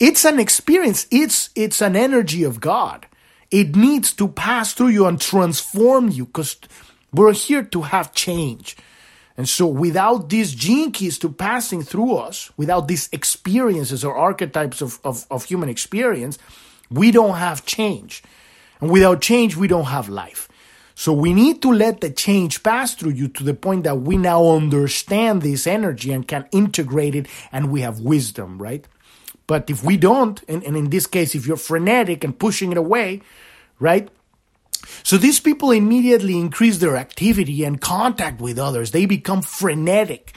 It's 0.00 0.24
an 0.24 0.40
experience. 0.40 1.06
It's, 1.10 1.50
it's 1.54 1.82
an 1.82 1.96
energy 1.96 2.44
of 2.44 2.60
God. 2.60 3.07
It 3.50 3.76
needs 3.76 4.12
to 4.14 4.28
pass 4.28 4.74
through 4.74 4.88
you 4.88 5.06
and 5.06 5.20
transform 5.20 6.10
you 6.10 6.26
because 6.26 6.56
we're 7.12 7.32
here 7.32 7.62
to 7.62 7.82
have 7.82 8.12
change. 8.12 8.76
And 9.36 9.48
so 9.48 9.66
without 9.66 10.28
these 10.28 10.52
gene 10.52 10.92
keys 10.92 11.18
to 11.20 11.30
passing 11.30 11.82
through 11.82 12.16
us, 12.16 12.50
without 12.56 12.88
these 12.88 13.08
experiences 13.12 14.04
or 14.04 14.16
archetypes 14.16 14.82
of, 14.82 14.98
of, 15.04 15.26
of 15.30 15.44
human 15.44 15.68
experience, 15.68 16.38
we 16.90 17.10
don't 17.10 17.36
have 17.36 17.64
change. 17.64 18.22
And 18.80 18.90
without 18.90 19.20
change, 19.20 19.56
we 19.56 19.68
don't 19.68 19.86
have 19.86 20.08
life. 20.08 20.48
So 20.94 21.12
we 21.12 21.32
need 21.32 21.62
to 21.62 21.72
let 21.72 22.00
the 22.00 22.10
change 22.10 22.64
pass 22.64 22.94
through 22.94 23.12
you 23.12 23.28
to 23.28 23.44
the 23.44 23.54
point 23.54 23.84
that 23.84 24.00
we 24.00 24.16
now 24.16 24.44
understand 24.50 25.42
this 25.42 25.68
energy 25.68 26.12
and 26.12 26.26
can 26.26 26.48
integrate 26.50 27.14
it 27.14 27.28
and 27.52 27.70
we 27.70 27.82
have 27.82 28.00
wisdom, 28.00 28.60
right? 28.60 28.84
But 29.48 29.68
if 29.68 29.82
we 29.82 29.96
don't, 29.96 30.40
and, 30.46 30.62
and 30.62 30.76
in 30.76 30.90
this 30.90 31.08
case, 31.08 31.34
if 31.34 31.46
you're 31.46 31.56
frenetic 31.56 32.22
and 32.22 32.38
pushing 32.38 32.70
it 32.70 32.78
away, 32.78 33.22
right? 33.80 34.08
So 35.02 35.16
these 35.16 35.40
people 35.40 35.72
immediately 35.72 36.38
increase 36.38 36.78
their 36.78 36.96
activity 36.96 37.64
and 37.64 37.80
contact 37.80 38.40
with 38.40 38.58
others. 38.58 38.92
They 38.92 39.06
become 39.06 39.42
frenetic 39.42 40.34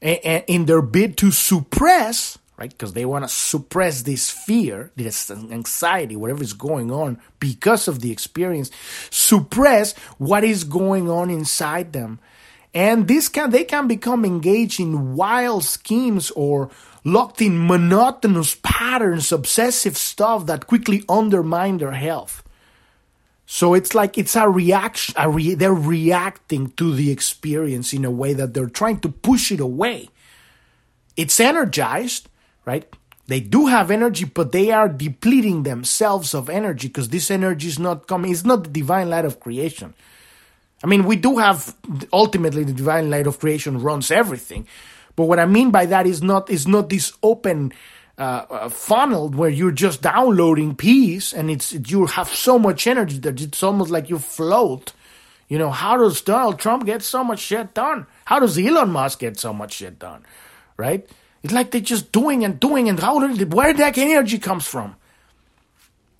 in 0.00 0.66
their 0.66 0.82
bid 0.82 1.16
to 1.18 1.30
suppress, 1.30 2.38
right? 2.58 2.70
Because 2.70 2.92
they 2.92 3.06
want 3.06 3.24
to 3.24 3.28
suppress 3.28 4.02
this 4.02 4.30
fear, 4.30 4.92
this 4.96 5.30
anxiety, 5.30 6.14
whatever 6.14 6.42
is 6.42 6.52
going 6.52 6.92
on 6.92 7.18
because 7.38 7.88
of 7.88 8.00
the 8.00 8.12
experience, 8.12 8.70
suppress 9.10 9.96
what 10.18 10.44
is 10.44 10.64
going 10.64 11.08
on 11.08 11.30
inside 11.30 11.94
them. 11.94 12.20
And 12.72 13.08
this 13.08 13.28
can 13.28 13.50
they 13.50 13.64
can 13.64 13.88
become 13.88 14.24
engaged 14.24 14.78
in 14.78 15.16
wild 15.16 15.64
schemes 15.64 16.30
or 16.32 16.70
locked 17.04 17.40
in 17.40 17.66
monotonous 17.66 18.56
patterns, 18.62 19.32
obsessive 19.32 19.96
stuff 19.96 20.46
that 20.46 20.66
quickly 20.66 21.04
undermine 21.08 21.78
their 21.78 21.92
health. 21.92 22.42
So 23.46 23.74
it's 23.74 23.94
like 23.94 24.16
it's 24.16 24.36
a 24.36 24.48
reaction. 24.48 25.14
A 25.18 25.28
re- 25.28 25.54
they're 25.54 25.74
reacting 25.74 26.70
to 26.72 26.94
the 26.94 27.10
experience 27.10 27.92
in 27.92 28.04
a 28.04 28.10
way 28.10 28.32
that 28.32 28.54
they're 28.54 28.68
trying 28.68 29.00
to 29.00 29.08
push 29.08 29.50
it 29.50 29.58
away. 29.60 30.08
It's 31.16 31.40
energized, 31.40 32.28
right? 32.64 32.86
They 33.26 33.40
do 33.40 33.66
have 33.66 33.90
energy, 33.90 34.24
but 34.24 34.52
they 34.52 34.70
are 34.70 34.88
depleting 34.88 35.64
themselves 35.64 36.34
of 36.34 36.48
energy 36.48 36.88
because 36.88 37.08
this 37.08 37.30
energy 37.30 37.68
is 37.68 37.78
not 37.78 38.06
coming. 38.06 38.30
It's 38.30 38.44
not 38.44 38.64
the 38.64 38.70
divine 38.70 39.10
light 39.10 39.24
of 39.24 39.40
creation. 39.40 39.94
I 40.82 40.86
mean, 40.86 41.04
we 41.04 41.16
do 41.16 41.38
have 41.38 41.76
ultimately 42.12 42.64
the 42.64 42.72
divine 42.72 43.10
light 43.10 43.26
of 43.26 43.38
creation 43.38 43.80
runs 43.80 44.10
everything, 44.10 44.66
but 45.20 45.26
what 45.26 45.38
I 45.38 45.44
mean 45.44 45.70
by 45.70 45.84
that 45.84 46.06
is 46.06 46.22
not 46.22 46.48
is 46.48 46.66
not 46.66 46.88
this 46.88 47.12
open 47.22 47.74
uh, 48.16 48.46
uh, 48.48 48.68
funnel 48.70 49.28
where 49.28 49.50
you're 49.50 49.70
just 49.70 50.00
downloading 50.00 50.74
peace 50.74 51.34
and 51.34 51.50
it's 51.50 51.74
you 51.74 52.06
have 52.06 52.30
so 52.30 52.58
much 52.58 52.86
energy 52.86 53.18
that 53.18 53.38
it's 53.38 53.62
almost 53.62 53.90
like 53.90 54.08
you 54.08 54.18
float. 54.18 54.94
You 55.46 55.58
know, 55.58 55.68
how 55.68 55.98
does 55.98 56.22
Donald 56.22 56.58
Trump 56.58 56.86
get 56.86 57.02
so 57.02 57.22
much 57.22 57.40
shit 57.40 57.74
done? 57.74 58.06
How 58.24 58.38
does 58.38 58.56
Elon 58.56 58.88
Musk 58.88 59.18
get 59.18 59.38
so 59.38 59.52
much 59.52 59.74
shit 59.74 59.98
done? 59.98 60.24
Right? 60.78 61.06
It's 61.42 61.52
like 61.52 61.70
they're 61.70 61.82
just 61.82 62.12
doing 62.12 62.42
and 62.42 62.58
doing 62.58 62.88
and 62.88 62.98
how 62.98 63.20
where 63.20 63.74
that 63.74 63.98
energy 63.98 64.38
comes 64.38 64.66
from. 64.66 64.96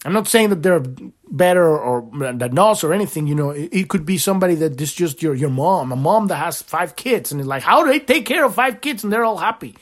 I'm 0.04 0.14
not 0.14 0.28
saying 0.28 0.48
that 0.48 0.62
they're 0.62 0.82
better 1.30 1.78
or, 1.78 2.08
than 2.32 2.58
us 2.58 2.82
or 2.82 2.94
anything. 2.94 3.26
You 3.26 3.34
know, 3.34 3.50
it, 3.50 3.68
it, 3.72 3.88
could 3.88 4.06
be 4.06 4.16
somebody 4.16 4.54
that 4.56 4.80
is 4.80 4.94
just 4.94 5.22
your 5.22 5.34
your 5.34 5.50
mom, 5.50 5.92
a 5.92 5.96
mom 5.96 6.28
that 6.28 6.36
has 6.36 6.62
five 6.62 6.96
kids, 6.96 7.32
and 7.32 7.40
it's 7.40 7.48
like, 7.48 7.62
how 7.62 7.84
do 7.84 7.90
they 7.90 8.00
take 8.00 8.24
care 8.24 8.44
of 8.44 8.54
five 8.54 8.80
kids 8.80 9.04
and 9.04 9.12
they're 9.12 9.24
all 9.24 9.36
happy? 9.36 9.76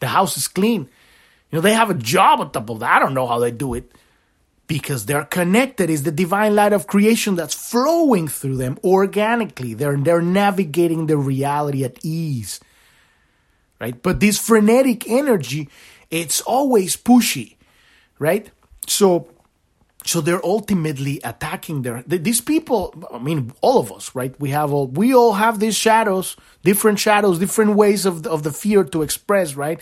The 0.00 0.08
house 0.08 0.36
is 0.36 0.48
clean. 0.48 0.82
You 1.50 1.56
know, 1.56 1.60
they 1.60 1.72
have 1.72 1.90
a 1.90 1.94
job 1.94 2.40
on 2.40 2.50
top 2.50 2.68
of 2.68 2.80
that. 2.80 2.96
I 2.96 2.98
don't 2.98 3.14
know 3.14 3.26
how 3.26 3.38
they 3.38 3.50
do 3.50 3.72
it 3.72 3.92
because 4.66 5.06
they're 5.06 5.24
connected. 5.24 5.88
Is 5.88 6.02
the 6.02 6.12
divine 6.12 6.54
light 6.54 6.74
of 6.74 6.86
creation 6.86 7.34
that's 7.34 7.54
flowing 7.54 8.28
through 8.28 8.56
them 8.56 8.78
organically. 8.84 9.72
They're 9.72 9.96
they're 9.96 10.20
navigating 10.20 11.06
the 11.06 11.16
reality 11.16 11.84
at 11.84 11.98
ease, 12.04 12.60
right? 13.80 14.00
But 14.02 14.20
this 14.20 14.38
frenetic 14.38 15.08
energy, 15.08 15.70
it's 16.10 16.42
always 16.42 16.98
pushy, 16.98 17.56
right? 18.18 18.50
So 18.86 19.28
so 20.04 20.20
they're 20.20 20.44
ultimately 20.44 21.20
attacking 21.22 21.82
their 21.82 22.02
these 22.06 22.40
people 22.40 22.92
i 23.12 23.18
mean 23.18 23.52
all 23.60 23.78
of 23.78 23.92
us 23.92 24.14
right? 24.14 24.38
We 24.40 24.50
have 24.50 24.72
all 24.72 24.88
we 24.88 25.14
all 25.14 25.34
have 25.34 25.60
these 25.60 25.76
shadows 25.76 26.36
different 26.62 26.98
shadows 26.98 27.38
different 27.38 27.76
ways 27.76 28.04
of 28.06 28.24
the, 28.24 28.30
of 28.30 28.42
the 28.42 28.52
fear 28.52 28.84
to 28.84 29.02
express 29.02 29.54
right? 29.54 29.80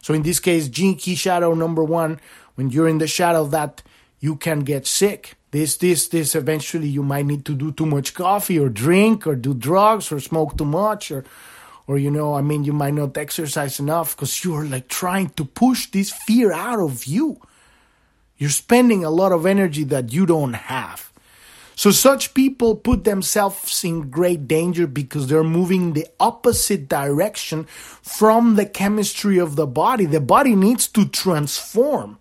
So 0.00 0.14
in 0.14 0.22
this 0.22 0.40
case 0.40 0.68
gene 0.68 0.96
key 0.96 1.14
shadow 1.14 1.54
number 1.54 1.84
one 1.84 2.20
when 2.54 2.70
you're 2.70 2.88
in 2.88 2.98
the 2.98 3.06
shadow 3.06 3.44
that 3.46 3.82
you 4.20 4.36
can 4.36 4.60
get 4.60 4.86
sick 4.86 5.36
this 5.52 5.76
this 5.76 6.08
this 6.08 6.34
eventually 6.34 6.88
you 6.88 7.02
might 7.02 7.26
need 7.26 7.44
to 7.44 7.54
do 7.54 7.72
too 7.72 7.86
much 7.86 8.14
coffee 8.14 8.58
or 8.58 8.68
drink 8.68 9.26
or 9.26 9.36
do 9.36 9.54
drugs 9.54 10.10
or 10.10 10.18
smoke 10.18 10.56
too 10.56 10.64
much 10.64 11.10
or 11.10 11.24
or 11.86 11.98
you 11.98 12.10
know 12.10 12.34
i 12.34 12.40
mean 12.40 12.64
you 12.64 12.72
might 12.72 12.94
not 12.94 13.16
exercise 13.16 13.78
enough 13.78 14.16
because 14.16 14.44
you're 14.44 14.66
like 14.66 14.88
trying 14.88 15.28
to 15.30 15.44
push 15.44 15.90
this 15.90 16.10
fear 16.10 16.52
out 16.52 16.80
of 16.80 17.04
you 17.04 17.40
you're 18.42 18.50
spending 18.50 19.04
a 19.04 19.10
lot 19.10 19.30
of 19.30 19.46
energy 19.46 19.84
that 19.84 20.12
you 20.12 20.26
don't 20.26 20.54
have. 20.54 21.12
So 21.76 21.92
such 21.92 22.34
people 22.34 22.74
put 22.74 23.04
themselves 23.04 23.84
in 23.84 24.10
great 24.10 24.48
danger 24.48 24.88
because 24.88 25.28
they're 25.28 25.44
moving 25.44 25.92
the 25.92 26.08
opposite 26.18 26.88
direction 26.88 27.66
from 28.02 28.56
the 28.56 28.66
chemistry 28.66 29.38
of 29.38 29.54
the 29.54 29.68
body. 29.68 30.06
The 30.06 30.20
body 30.20 30.56
needs 30.56 30.88
to 30.88 31.06
transform. 31.06 32.18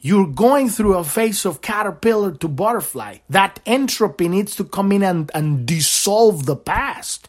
You're 0.00 0.26
going 0.26 0.68
through 0.68 0.94
a 0.94 1.04
phase 1.04 1.46
of 1.46 1.62
caterpillar 1.62 2.32
to 2.32 2.48
butterfly. 2.48 3.18
That 3.30 3.60
entropy 3.66 4.26
needs 4.26 4.56
to 4.56 4.64
come 4.64 4.90
in 4.90 5.04
and, 5.04 5.30
and 5.32 5.64
dissolve 5.64 6.44
the 6.46 6.56
past. 6.56 7.28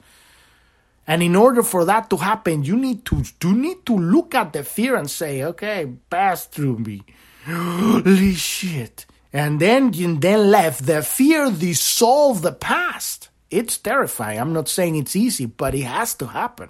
And 1.06 1.22
in 1.22 1.36
order 1.36 1.62
for 1.62 1.86
that 1.86 2.10
to 2.10 2.18
happen, 2.18 2.64
you 2.64 2.78
need 2.78 3.06
to 3.06 3.24
you 3.44 3.54
need 3.54 3.86
to 3.86 3.96
look 3.96 4.34
at 4.34 4.54
the 4.54 4.64
fear 4.64 4.96
and 4.96 5.08
say, 5.08 5.44
okay, 5.44 5.94
pass 6.10 6.48
through 6.48 6.80
me. 6.80 7.04
Holy 7.48 8.34
shit. 8.34 9.06
And 9.32 9.60
then 9.60 9.94
you 9.94 10.18
then 10.18 10.52
left 10.52 10.86
the 10.86 11.02
fear 11.02 11.50
dissolve 11.50 12.42
the 12.42 12.52
past. 12.52 13.30
It's 13.50 13.78
terrifying. 13.78 14.40
I'm 14.40 14.52
not 14.52 14.68
saying 14.68 14.96
it's 14.96 15.16
easy, 15.16 15.46
but 15.46 15.74
it 15.74 15.84
has 15.84 16.14
to 16.16 16.28
happen. 16.28 16.70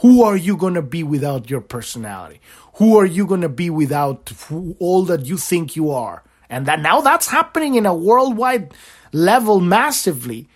Who 0.00 0.22
are 0.22 0.36
you 0.36 0.56
going 0.56 0.74
to 0.74 0.82
be 0.82 1.02
without 1.02 1.50
your 1.50 1.60
personality? 1.60 2.40
Who 2.74 2.96
are 2.98 3.04
you 3.04 3.26
going 3.26 3.40
to 3.40 3.48
be 3.48 3.68
without 3.68 4.32
all 4.78 5.04
that 5.04 5.26
you 5.26 5.36
think 5.36 5.74
you 5.74 5.90
are? 5.90 6.22
And 6.48 6.66
that 6.66 6.80
now 6.80 7.00
that's 7.00 7.28
happening 7.28 7.74
in 7.74 7.84
a 7.84 7.94
worldwide 7.94 8.72
level 9.12 9.60
massively. 9.60 10.48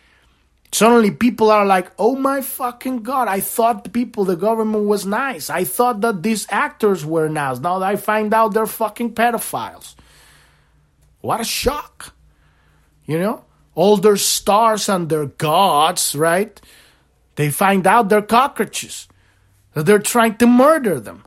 Suddenly 0.74 1.12
people 1.12 1.52
are 1.52 1.64
like, 1.64 1.92
oh 2.00 2.16
my 2.16 2.40
fucking 2.40 3.04
god, 3.04 3.28
I 3.28 3.38
thought 3.38 3.84
the 3.84 3.90
people, 3.90 4.24
the 4.24 4.34
government 4.34 4.86
was 4.86 5.06
nice. 5.06 5.48
I 5.48 5.62
thought 5.62 6.00
that 6.00 6.24
these 6.24 6.48
actors 6.50 7.06
were 7.06 7.28
nice. 7.28 7.60
Now 7.60 7.80
I 7.80 7.94
find 7.94 8.34
out 8.34 8.54
they're 8.54 8.66
fucking 8.66 9.14
pedophiles. 9.14 9.94
What 11.20 11.40
a 11.40 11.44
shock. 11.44 12.12
You 13.06 13.20
know? 13.20 13.44
All 13.76 13.98
their 13.98 14.16
stars 14.16 14.88
and 14.88 15.08
their 15.08 15.26
gods, 15.26 16.16
right? 16.16 16.60
They 17.36 17.52
find 17.52 17.86
out 17.86 18.08
they're 18.08 18.20
cockroaches. 18.20 19.06
They're 19.74 20.00
trying 20.00 20.38
to 20.38 20.48
murder 20.48 20.98
them. 20.98 21.22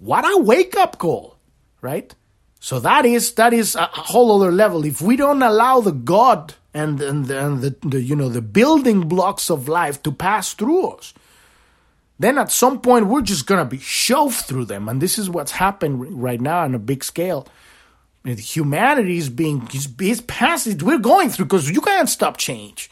What 0.00 0.24
a 0.24 0.42
wake 0.42 0.76
up 0.76 0.98
call, 0.98 1.36
right? 1.80 2.12
So 2.58 2.80
that 2.80 3.06
is 3.06 3.34
that 3.34 3.52
is 3.52 3.76
a 3.76 3.86
whole 3.86 4.34
other 4.34 4.50
level. 4.50 4.84
If 4.84 5.00
we 5.00 5.14
don't 5.14 5.42
allow 5.42 5.80
the 5.80 5.92
God 5.92 6.54
and 6.72 7.00
and, 7.00 7.30
and 7.30 7.62
the, 7.62 7.76
the 7.82 8.00
you 8.00 8.16
know 8.16 8.28
the 8.28 8.42
building 8.42 9.08
blocks 9.08 9.50
of 9.50 9.68
life 9.68 10.02
to 10.02 10.12
pass 10.12 10.54
through 10.54 10.88
us 10.88 11.14
then 12.20 12.36
at 12.36 12.52
some 12.52 12.82
point 12.82 13.06
we're 13.06 13.22
just 13.22 13.46
going 13.46 13.64
to 13.64 13.64
be 13.64 13.78
shoved 13.78 14.36
through 14.36 14.66
them. 14.66 14.90
And 14.90 15.00
this 15.00 15.18
is 15.18 15.30
what's 15.30 15.52
happened 15.52 16.22
right 16.22 16.40
now 16.40 16.60
on 16.60 16.74
a 16.74 16.78
big 16.78 17.02
scale. 17.02 17.48
Humanity 18.24 19.16
is 19.16 19.30
being 19.30 19.66
is, 19.72 19.88
is 19.98 20.20
passing 20.20 20.76
we're 20.78 20.98
going 20.98 21.30
through 21.30 21.46
because 21.46 21.70
you 21.70 21.80
can't 21.80 22.10
stop 22.10 22.36
change. 22.36 22.90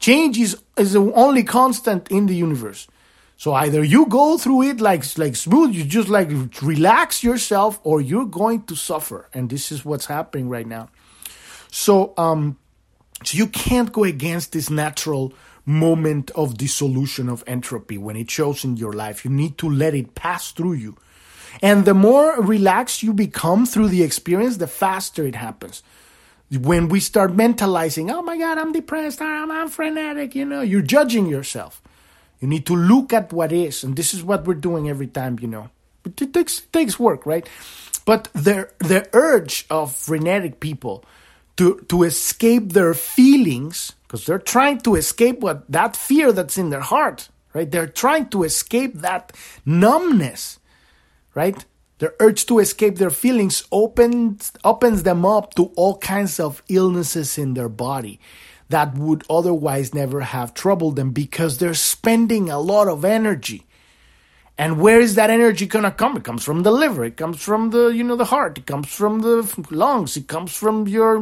Change 0.00 0.38
is 0.38 0.56
is 0.78 0.94
the 0.94 1.12
only 1.12 1.42
constant 1.42 2.10
in 2.10 2.24
the 2.24 2.34
universe. 2.34 2.88
So 3.36 3.52
either 3.52 3.84
you 3.84 4.06
go 4.06 4.38
through 4.38 4.62
it 4.62 4.80
like 4.80 5.04
like 5.18 5.36
smooth 5.36 5.74
you 5.74 5.84
just 5.84 6.08
like 6.08 6.30
relax 6.62 7.22
yourself 7.22 7.78
or 7.84 8.00
you're 8.00 8.24
going 8.24 8.62
to 8.64 8.74
suffer. 8.74 9.28
And 9.34 9.50
this 9.50 9.70
is 9.70 9.84
what's 9.84 10.06
happening 10.06 10.48
right 10.48 10.66
now. 10.66 10.88
So 11.70 12.14
um 12.16 12.56
so 13.24 13.36
you 13.36 13.46
can't 13.46 13.92
go 13.92 14.04
against 14.04 14.52
this 14.52 14.70
natural 14.70 15.32
moment 15.64 16.30
of 16.32 16.56
dissolution 16.56 17.28
of 17.28 17.42
entropy 17.46 17.98
when 17.98 18.16
it 18.16 18.30
shows 18.30 18.64
in 18.64 18.76
your 18.76 18.92
life. 18.92 19.24
You 19.24 19.30
need 19.30 19.58
to 19.58 19.68
let 19.68 19.94
it 19.94 20.14
pass 20.14 20.52
through 20.52 20.74
you. 20.74 20.96
And 21.62 21.84
the 21.84 21.94
more 21.94 22.40
relaxed 22.40 23.02
you 23.02 23.12
become 23.12 23.66
through 23.66 23.88
the 23.88 24.02
experience, 24.02 24.58
the 24.58 24.66
faster 24.66 25.26
it 25.26 25.34
happens. 25.34 25.82
When 26.50 26.88
we 26.88 27.00
start 27.00 27.36
mentalizing, 27.36 28.12
oh 28.12 28.22
my 28.22 28.38
God, 28.38 28.58
I'm 28.58 28.72
depressed, 28.72 29.20
I'm, 29.20 29.50
I'm 29.50 29.68
frenetic, 29.68 30.34
you 30.34 30.44
know, 30.44 30.60
you're 30.60 30.82
judging 30.82 31.26
yourself. 31.26 31.82
You 32.40 32.46
need 32.46 32.66
to 32.66 32.76
look 32.76 33.12
at 33.12 33.32
what 33.32 33.50
is, 33.50 33.82
and 33.82 33.96
this 33.96 34.14
is 34.14 34.22
what 34.22 34.44
we're 34.44 34.54
doing 34.54 34.88
every 34.88 35.06
time, 35.08 35.38
you 35.40 35.48
know. 35.48 35.70
But 36.02 36.20
it 36.20 36.32
takes, 36.32 36.60
it 36.60 36.72
takes 36.72 37.00
work, 37.00 37.26
right? 37.26 37.48
But 38.04 38.28
the, 38.34 38.70
the 38.78 39.08
urge 39.12 39.66
of 39.70 39.96
frenetic 39.96 40.60
people 40.60 41.04
to, 41.56 41.84
to 41.88 42.02
escape 42.02 42.72
their 42.72 42.94
feelings 42.94 43.92
because 44.02 44.26
they're 44.26 44.38
trying 44.38 44.78
to 44.80 44.94
escape 44.94 45.40
what 45.40 45.70
that 45.70 45.96
fear 45.96 46.32
that's 46.32 46.58
in 46.58 46.70
their 46.70 46.80
heart, 46.80 47.28
right? 47.54 47.70
They're 47.70 47.86
trying 47.86 48.28
to 48.28 48.44
escape 48.44 48.94
that 48.94 49.32
numbness, 49.64 50.58
right? 51.34 51.64
Their 51.98 52.14
urge 52.20 52.46
to 52.46 52.58
escape 52.58 52.96
their 52.96 53.10
feelings 53.10 53.64
opens 53.72 54.52
opens 54.64 55.02
them 55.02 55.24
up 55.24 55.54
to 55.54 55.72
all 55.76 55.96
kinds 55.98 56.38
of 56.38 56.62
illnesses 56.68 57.38
in 57.38 57.54
their 57.54 57.70
body 57.70 58.20
that 58.68 58.94
would 58.94 59.24
otherwise 59.30 59.94
never 59.94 60.20
have 60.20 60.52
troubled 60.52 60.96
them 60.96 61.10
because 61.10 61.58
they're 61.58 61.74
spending 61.74 62.50
a 62.50 62.58
lot 62.58 62.88
of 62.88 63.04
energy 63.04 63.65
and 64.58 64.80
where 64.80 65.00
is 65.00 65.16
that 65.16 65.30
energy 65.30 65.66
gonna 65.66 65.90
come? 65.90 66.16
It 66.16 66.24
comes 66.24 66.42
from 66.42 66.62
the 66.62 66.70
liver. 66.70 67.04
It 67.04 67.16
comes 67.16 67.42
from 67.42 67.70
the 67.70 67.88
you 67.88 68.02
know 68.02 68.16
the 68.16 68.24
heart. 68.24 68.58
It 68.58 68.66
comes 68.66 68.88
from 68.88 69.20
the 69.20 69.66
lungs. 69.70 70.16
It 70.16 70.28
comes 70.28 70.54
from 70.56 70.88
your. 70.88 71.20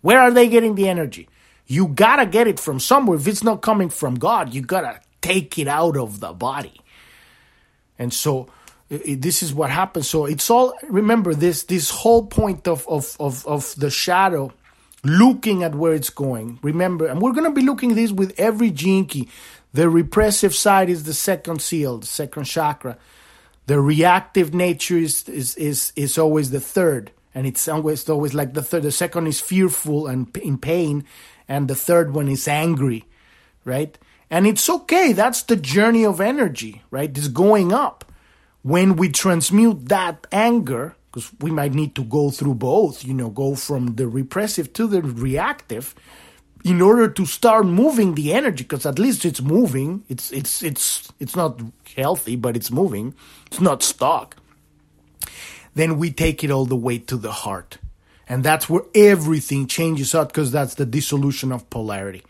Where 0.00 0.20
are 0.20 0.30
they 0.30 0.48
getting 0.48 0.74
the 0.74 0.88
energy? 0.88 1.28
You 1.66 1.88
gotta 1.88 2.26
get 2.26 2.46
it 2.46 2.60
from 2.60 2.80
somewhere. 2.80 3.16
If 3.18 3.28
it's 3.28 3.44
not 3.44 3.62
coming 3.62 3.88
from 3.88 4.16
God, 4.16 4.52
you 4.52 4.62
gotta 4.62 5.00
take 5.22 5.58
it 5.58 5.68
out 5.68 5.96
of 5.96 6.20
the 6.20 6.32
body. 6.32 6.80
And 7.98 8.12
so 8.12 8.48
it, 8.90 9.22
this 9.22 9.42
is 9.42 9.54
what 9.54 9.70
happens. 9.70 10.08
So 10.08 10.26
it's 10.26 10.50
all 10.50 10.74
remember 10.88 11.34
this 11.34 11.64
this 11.64 11.90
whole 11.90 12.26
point 12.26 12.66
of 12.66 12.86
of 12.88 13.16
of, 13.20 13.46
of 13.46 13.74
the 13.76 13.90
shadow 13.90 14.52
looking 15.04 15.62
at 15.62 15.74
where 15.74 15.94
it's 15.94 16.10
going. 16.10 16.58
Remember, 16.62 17.06
and 17.06 17.20
we're 17.20 17.32
gonna 17.32 17.52
be 17.52 17.62
looking 17.62 17.94
this 17.94 18.10
with 18.10 18.34
every 18.38 18.70
key. 18.70 19.28
The 19.74 19.90
repressive 19.90 20.54
side 20.54 20.88
is 20.88 21.02
the 21.02 21.12
second 21.12 21.60
seal, 21.60 21.98
the 21.98 22.06
second 22.06 22.44
chakra. 22.44 22.96
The 23.66 23.80
reactive 23.80 24.54
nature 24.54 24.96
is 24.96 25.28
is 25.28 25.56
is, 25.56 25.92
is 25.96 26.16
always 26.16 26.50
the 26.50 26.60
third, 26.60 27.10
and 27.34 27.44
it's 27.46 27.66
always 27.66 28.08
always 28.08 28.34
like 28.34 28.54
the 28.54 28.62
third. 28.62 28.84
The 28.84 28.92
second 28.92 29.26
is 29.26 29.40
fearful 29.40 30.06
and 30.06 30.34
in 30.36 30.58
pain, 30.58 31.04
and 31.48 31.66
the 31.66 31.74
third 31.74 32.14
one 32.14 32.28
is 32.28 32.46
angry, 32.46 33.04
right? 33.64 33.98
And 34.30 34.46
it's 34.46 34.70
okay. 34.70 35.12
That's 35.12 35.42
the 35.42 35.56
journey 35.56 36.06
of 36.06 36.20
energy, 36.20 36.82
right? 36.90 37.10
It's 37.10 37.28
going 37.28 37.72
up. 37.72 38.04
When 38.62 38.94
we 38.96 39.10
transmute 39.10 39.88
that 39.88 40.26
anger, 40.30 40.96
because 41.10 41.32
we 41.40 41.50
might 41.50 41.74
need 41.74 41.96
to 41.96 42.04
go 42.04 42.30
through 42.30 42.54
both, 42.54 43.04
you 43.04 43.12
know, 43.12 43.28
go 43.28 43.56
from 43.56 43.96
the 43.96 44.06
repressive 44.06 44.72
to 44.74 44.86
the 44.86 45.02
reactive 45.02 45.94
in 46.64 46.80
order 46.80 47.08
to 47.08 47.26
start 47.26 47.66
moving 47.66 48.14
the 48.14 48.32
energy 48.32 48.64
because 48.64 48.86
at 48.86 48.98
least 48.98 49.24
it's 49.24 49.40
moving 49.40 50.02
it's 50.08 50.32
it's 50.32 50.62
it's 50.62 51.12
it's 51.20 51.36
not 51.36 51.60
healthy 51.96 52.36
but 52.36 52.56
it's 52.56 52.70
moving 52.70 53.14
it's 53.46 53.60
not 53.60 53.82
stuck 53.82 54.36
then 55.74 55.98
we 55.98 56.12
take 56.12 56.42
it 56.42 56.50
all 56.50 56.66
the 56.66 56.76
way 56.76 56.98
to 56.98 57.16
the 57.16 57.32
heart. 57.32 57.78
And 58.26 58.42
that's 58.42 58.70
where 58.70 58.82
everything 58.94 59.66
changes 59.66 60.14
out 60.14 60.28
because 60.28 60.50
that's 60.50 60.74
the 60.74 60.86
dissolution 60.86 61.52
of 61.52 61.68
polarity. 61.68 62.22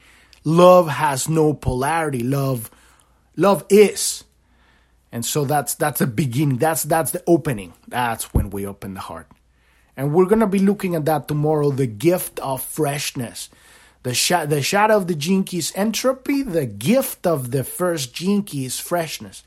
Love 0.43 0.89
has 0.89 1.29
no 1.29 1.55
polarity. 1.55 2.23
Love 2.23 2.71
love 3.37 3.65
is. 3.71 4.25
And 5.13 5.25
so 5.25 5.45
that's 5.45 5.75
that's 5.77 6.01
a 6.01 6.07
beginning. 6.07 6.57
That's 6.57 6.83
that's 6.83 7.13
the 7.13 7.23
opening. 7.27 7.75
That's 7.87 8.35
when 8.35 8.51
we 8.51 8.67
open 8.67 8.95
the 8.95 9.01
heart. 9.01 9.29
And 9.97 10.13
we're 10.13 10.27
going 10.27 10.41
to 10.41 10.49
be 10.49 10.59
looking 10.59 10.97
at 10.97 11.05
that 11.05 11.29
tomorrow 11.29 11.71
the 11.71 11.87
gift 11.87 12.41
of 12.41 12.61
freshness 12.61 13.49
the, 14.05 14.15
sh- 14.15 14.47
the 14.47 14.63
shadow 14.63 14.97
of 14.97 15.09
the 15.09 15.15
is 15.53 15.73
entropy. 15.75 16.43
The 16.43 16.67
gift 16.67 17.27
of 17.27 17.51
the 17.51 17.65
first 17.65 18.21
is 18.23 18.79
freshness. 18.79 19.43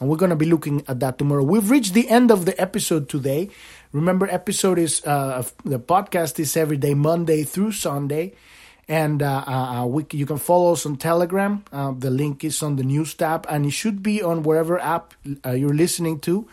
And 0.00 0.08
we're 0.08 0.16
going 0.16 0.30
to 0.30 0.36
be 0.36 0.46
looking 0.46 0.84
at 0.88 1.00
that 1.00 1.18
tomorrow. 1.18 1.42
We've 1.42 1.68
reached 1.68 1.92
the 1.92 2.08
end 2.08 2.30
of 2.30 2.44
the 2.44 2.58
episode 2.60 3.08
today. 3.08 3.50
Remember, 3.92 4.28
episode 4.30 4.78
is 4.78 5.04
uh, 5.04 5.42
the 5.64 5.80
podcast 5.80 6.38
is 6.38 6.56
every 6.56 6.76
day, 6.76 6.94
Monday 6.94 7.42
through 7.42 7.72
Sunday. 7.72 8.34
And 8.88 9.22
uh, 9.22 9.42
uh, 9.46 9.50
uh, 9.50 9.86
we, 9.86 10.06
you 10.12 10.26
can 10.26 10.38
follow 10.38 10.72
us 10.74 10.86
on 10.86 10.96
Telegram. 10.96 11.64
Uh, 11.72 11.92
the 11.98 12.10
link 12.10 12.44
is 12.44 12.62
on 12.62 12.76
the 12.76 12.84
news 12.84 13.14
tab, 13.14 13.44
and 13.48 13.66
it 13.66 13.70
should 13.70 14.02
be 14.02 14.22
on 14.22 14.44
wherever 14.44 14.78
app 14.78 15.14
uh, 15.44 15.50
you're 15.50 15.74
listening 15.74 16.20
to. 16.20 16.46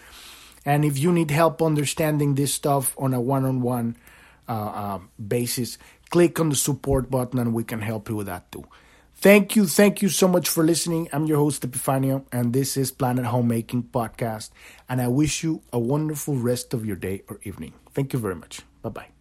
And 0.66 0.84
if 0.84 0.97
you 0.97 1.12
need 1.12 1.30
help 1.30 1.62
understanding 1.62 2.34
this 2.34 2.54
stuff 2.54 2.95
on 2.97 3.14
a 3.14 3.22
one 3.22 3.45
on 3.45 3.62
one, 3.62 3.97
basis, 5.28 5.78
click 6.14 6.39
on 6.39 6.49
the 6.49 6.55
support 6.55 7.09
button 7.09 7.39
and 7.39 7.55
we 7.55 7.64
can 7.64 7.82
help 7.82 8.07
you 8.07 8.16
with 8.16 8.28
that 8.28 8.51
too. 8.51 8.64
Thank 9.16 9.55
you. 9.55 9.66
Thank 9.66 10.03
you 10.03 10.09
so 10.09 10.28
much 10.28 10.47
for 10.47 10.64
listening. 10.64 11.09
I'm 11.11 11.26
your 11.26 11.38
host, 11.38 11.68
Epifanio, 11.68 12.24
and 12.32 12.53
this 12.53 12.78
is 12.78 12.91
Planet 12.91 13.26
Homemaking 13.26 13.84
Podcast. 13.84 14.51
And 14.88 15.01
I 15.01 15.07
wish 15.07 15.43
you 15.43 15.64
a 15.72 15.80
wonderful 15.80 16.36
rest 16.36 16.76
of 16.76 16.86
your 16.86 16.97
day 16.97 17.24
or 17.28 17.39
evening. 17.41 17.74
Thank 17.95 18.14
you 18.14 18.20
very 18.20 18.36
much. 18.36 18.61
Bye 18.84 18.89
bye. 18.89 19.12